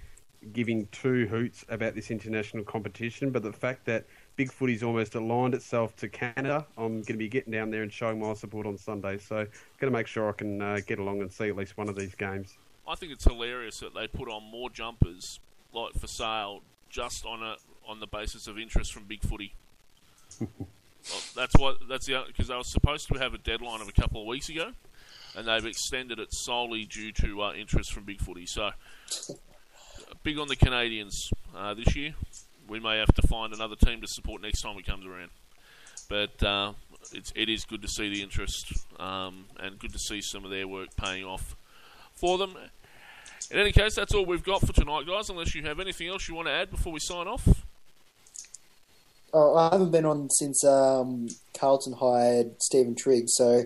giving 0.53 0.87
two 0.91 1.27
hoots 1.27 1.63
about 1.69 1.93
this 1.93 2.09
international 2.09 2.63
competition. 2.63 3.29
But 3.29 3.43
the 3.43 3.53
fact 3.53 3.85
that 3.85 4.05
Big 4.35 4.51
Footy's 4.51 4.81
almost 4.81 5.13
aligned 5.15 5.53
itself 5.53 5.95
to 5.97 6.09
Canada, 6.09 6.65
I'm 6.77 6.93
going 6.93 7.05
to 7.05 7.13
be 7.13 7.29
getting 7.29 7.53
down 7.53 7.69
there 7.69 7.83
and 7.83 7.93
showing 7.93 8.19
my 8.19 8.33
support 8.33 8.65
on 8.65 8.77
Sunday. 8.77 9.19
So 9.19 9.37
I'm 9.37 9.47
going 9.79 9.91
to 9.93 9.97
make 9.97 10.07
sure 10.07 10.29
I 10.29 10.33
can 10.33 10.61
uh, 10.61 10.79
get 10.85 10.97
along 10.99 11.21
and 11.21 11.31
see 11.31 11.49
at 11.49 11.55
least 11.55 11.77
one 11.77 11.89
of 11.89 11.95
these 11.95 12.15
games. 12.15 12.57
I 12.87 12.95
think 12.95 13.11
it's 13.11 13.23
hilarious 13.23 13.79
that 13.81 13.93
they 13.93 14.07
put 14.07 14.27
on 14.27 14.43
more 14.43 14.69
jumpers 14.69 15.39
like 15.73 15.93
for 15.93 16.07
sale 16.07 16.61
just 16.89 17.25
on 17.25 17.41
a 17.41 17.55
on 17.87 17.99
the 17.99 18.07
basis 18.07 18.47
of 18.47 18.57
interest 18.59 18.93
from 18.93 19.03
Big 19.05 19.21
Footy. 19.21 19.53
Well, 20.39 21.21
that's 21.35 21.55
what 21.57 21.77
that's 21.89 22.05
the 22.07 22.23
because 22.27 22.47
they 22.47 22.55
were 22.55 22.63
supposed 22.63 23.07
to 23.09 23.19
have 23.19 23.33
a 23.33 23.37
deadline 23.37 23.81
of 23.81 23.87
a 23.87 23.91
couple 23.91 24.21
of 24.21 24.27
weeks 24.27 24.49
ago, 24.49 24.71
and 25.35 25.47
they've 25.47 25.65
extended 25.65 26.19
it 26.19 26.29
solely 26.31 26.85
due 26.85 27.11
to 27.11 27.41
uh, 27.43 27.53
interest 27.53 27.93
from 27.93 28.03
big 28.03 28.21
footy. 28.21 28.45
So 28.45 28.71
big 30.23 30.37
on 30.37 30.47
the 30.47 30.55
Canadians 30.55 31.29
uh, 31.55 31.73
this 31.73 31.95
year. 31.95 32.13
We 32.67 32.79
may 32.79 32.99
have 32.99 33.13
to 33.15 33.27
find 33.27 33.53
another 33.53 33.75
team 33.75 34.01
to 34.01 34.07
support 34.07 34.41
next 34.41 34.61
time 34.61 34.77
it 34.77 34.85
comes 34.85 35.05
around. 35.05 35.31
But 36.07 36.43
uh, 36.43 36.73
it's 37.13 37.31
it 37.35 37.49
is 37.49 37.65
good 37.65 37.81
to 37.81 37.87
see 37.87 38.13
the 38.13 38.21
interest 38.21 38.73
um, 38.99 39.45
and 39.59 39.79
good 39.79 39.93
to 39.93 39.99
see 39.99 40.21
some 40.21 40.45
of 40.45 40.51
their 40.51 40.67
work 40.67 40.95
paying 40.95 41.25
off 41.25 41.55
for 42.13 42.37
them. 42.37 42.55
In 43.49 43.57
any 43.57 43.71
case, 43.71 43.95
that's 43.95 44.13
all 44.13 44.25
we've 44.25 44.43
got 44.43 44.61
for 44.61 44.73
tonight, 44.73 45.05
guys. 45.07 45.29
Unless 45.29 45.55
you 45.55 45.63
have 45.63 45.79
anything 45.79 46.07
else 46.07 46.27
you 46.29 46.35
want 46.35 46.47
to 46.47 46.53
add 46.53 46.69
before 46.69 46.93
we 46.93 46.99
sign 46.99 47.27
off. 47.27 47.65
Oh, 49.33 49.55
I 49.55 49.69
haven't 49.71 49.91
been 49.91 50.05
on 50.05 50.29
since 50.29 50.63
um, 50.63 51.27
Carlton 51.57 51.93
hired 51.93 52.61
Steven 52.61 52.95
Triggs, 52.95 53.33
so 53.35 53.63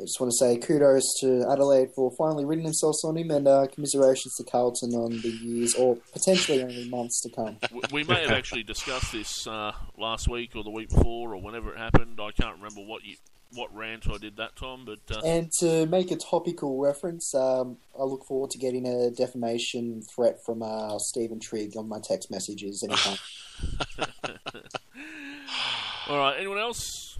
I 0.00 0.04
just 0.04 0.20
want 0.20 0.32
to 0.32 0.36
say 0.36 0.56
kudos 0.56 1.02
to 1.20 1.46
Adelaide 1.50 1.90
for 1.94 2.12
finally 2.16 2.44
ridding 2.44 2.64
themselves 2.64 3.04
on 3.04 3.16
him, 3.16 3.30
and 3.30 3.46
uh, 3.46 3.66
commiserations 3.72 4.34
to 4.36 4.44
Carlton 4.44 4.94
on 4.94 5.20
the 5.20 5.28
years 5.28 5.74
or 5.74 5.96
potentially 6.12 6.62
only 6.62 6.88
months 6.88 7.20
to 7.22 7.30
come. 7.30 7.58
We, 7.92 8.04
may 8.04 8.22
have 8.22 8.30
actually 8.30 8.62
discussed 8.62 9.12
this 9.12 9.46
uh, 9.46 9.72
last 9.98 10.28
week 10.28 10.54
or 10.54 10.62
the 10.62 10.70
week 10.70 10.90
before 10.90 11.34
or 11.34 11.42
whenever 11.42 11.72
it 11.72 11.78
happened. 11.78 12.20
I 12.20 12.30
can't 12.30 12.56
remember 12.56 12.80
what 12.80 13.04
you, 13.04 13.16
what 13.54 13.74
rant 13.74 14.06
I 14.08 14.18
did 14.18 14.36
that 14.36 14.54
time, 14.56 14.84
but 14.84 15.00
uh, 15.10 15.20
And 15.24 15.50
to 15.58 15.86
make 15.86 16.10
a 16.10 16.16
topical 16.16 16.78
reference, 16.78 17.34
um, 17.34 17.78
I 17.98 18.04
look 18.04 18.24
forward 18.26 18.50
to 18.50 18.58
getting 18.58 18.86
a 18.86 19.10
defamation 19.10 20.02
threat 20.14 20.38
from 20.44 20.62
uh, 20.62 20.98
Steven 20.98 21.40
Trigg 21.40 21.76
on 21.76 21.88
my 21.88 21.98
text 22.02 22.30
messages 22.30 22.82
anytime. 22.82 23.18
all 26.08 26.18
right. 26.18 26.36
Anyone 26.38 26.58
else? 26.58 27.18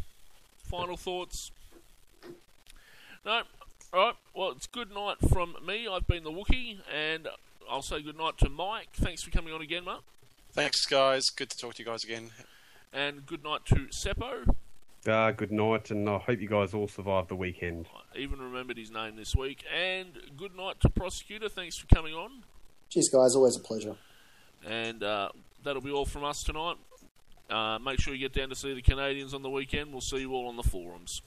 Final 0.71 0.97
thoughts? 0.97 1.51
No. 3.25 3.43
All 3.93 4.07
right. 4.07 4.15
Well, 4.35 4.53
it's 4.53 4.67
good 4.67 4.95
night 4.95 5.17
from 5.29 5.57
me. 5.67 5.89
I've 5.89 6.07
been 6.07 6.25
the 6.25 6.31
Wookie, 6.31 6.79
and 6.95 7.29
I'll 7.69 7.83
say 7.83 8.03
good 8.03 8.17
night 8.17 8.39
to 8.39 8.49
Mike. 8.49 8.89
Thanks 8.95 9.23
for 9.23 9.31
coming 9.31 9.53
on 9.53 9.61
again, 9.61 9.85
Mark. 9.85 10.03
Thanks, 10.53 10.85
guys. 10.87 11.31
Good 11.31 11.51
to 11.51 11.59
talk 11.59 11.75
to 11.75 11.83
you 11.83 11.89
guys 11.89 12.05
again. 12.05 12.31
And 12.93 13.27
good 13.27 13.45
night 13.45 13.67
to 13.67 13.89
Seppo. 14.05 14.55
Uh, 15.07 15.31
good 15.31 15.51
night, 15.53 15.91
and 15.91 16.09
I 16.09 16.19
hope 16.19 16.41
you 16.41 16.49
guys 16.49 16.75
all 16.75 16.87
survive 16.87 17.29
the 17.29 17.37
weekend. 17.37 17.87
I 18.15 18.19
even 18.19 18.39
remembered 18.41 18.77
his 18.77 18.91
name 18.91 19.17
this 19.17 19.35
week. 19.35 19.65
And 19.75 20.09
good 20.37 20.57
night 20.57 20.81
to 20.81 20.91
Prosecutor. 20.91 21.49
Thanks 21.49 21.79
for 21.79 21.87
coming 21.95 22.15
on. 22.15 22.43
Cheers, 22.91 23.09
guys. 23.09 23.35
Always 23.35 23.57
a 23.57 23.61
pleasure. 23.61 23.97
And 24.67 25.03
uh, 25.03 25.31
that'll 25.65 25.83
be 25.83 25.91
all 25.91 26.05
from 26.05 26.25
us 26.25 26.43
tonight. 26.43 26.77
Uh, 27.51 27.79
make 27.79 28.01
sure 28.01 28.15
you 28.15 28.21
get 28.21 28.33
down 28.33 28.49
to 28.49 28.55
see 28.55 28.75
the 28.75 28.83
Canadians 28.83 29.35
on 29.35 29.43
the 29.43 29.51
weekend. 29.51 29.93
We'll 29.93 30.01
see 30.01 30.19
you 30.19 30.33
all 30.33 30.49
on 30.49 30.57
the 30.57 30.63
forums. 30.63 31.21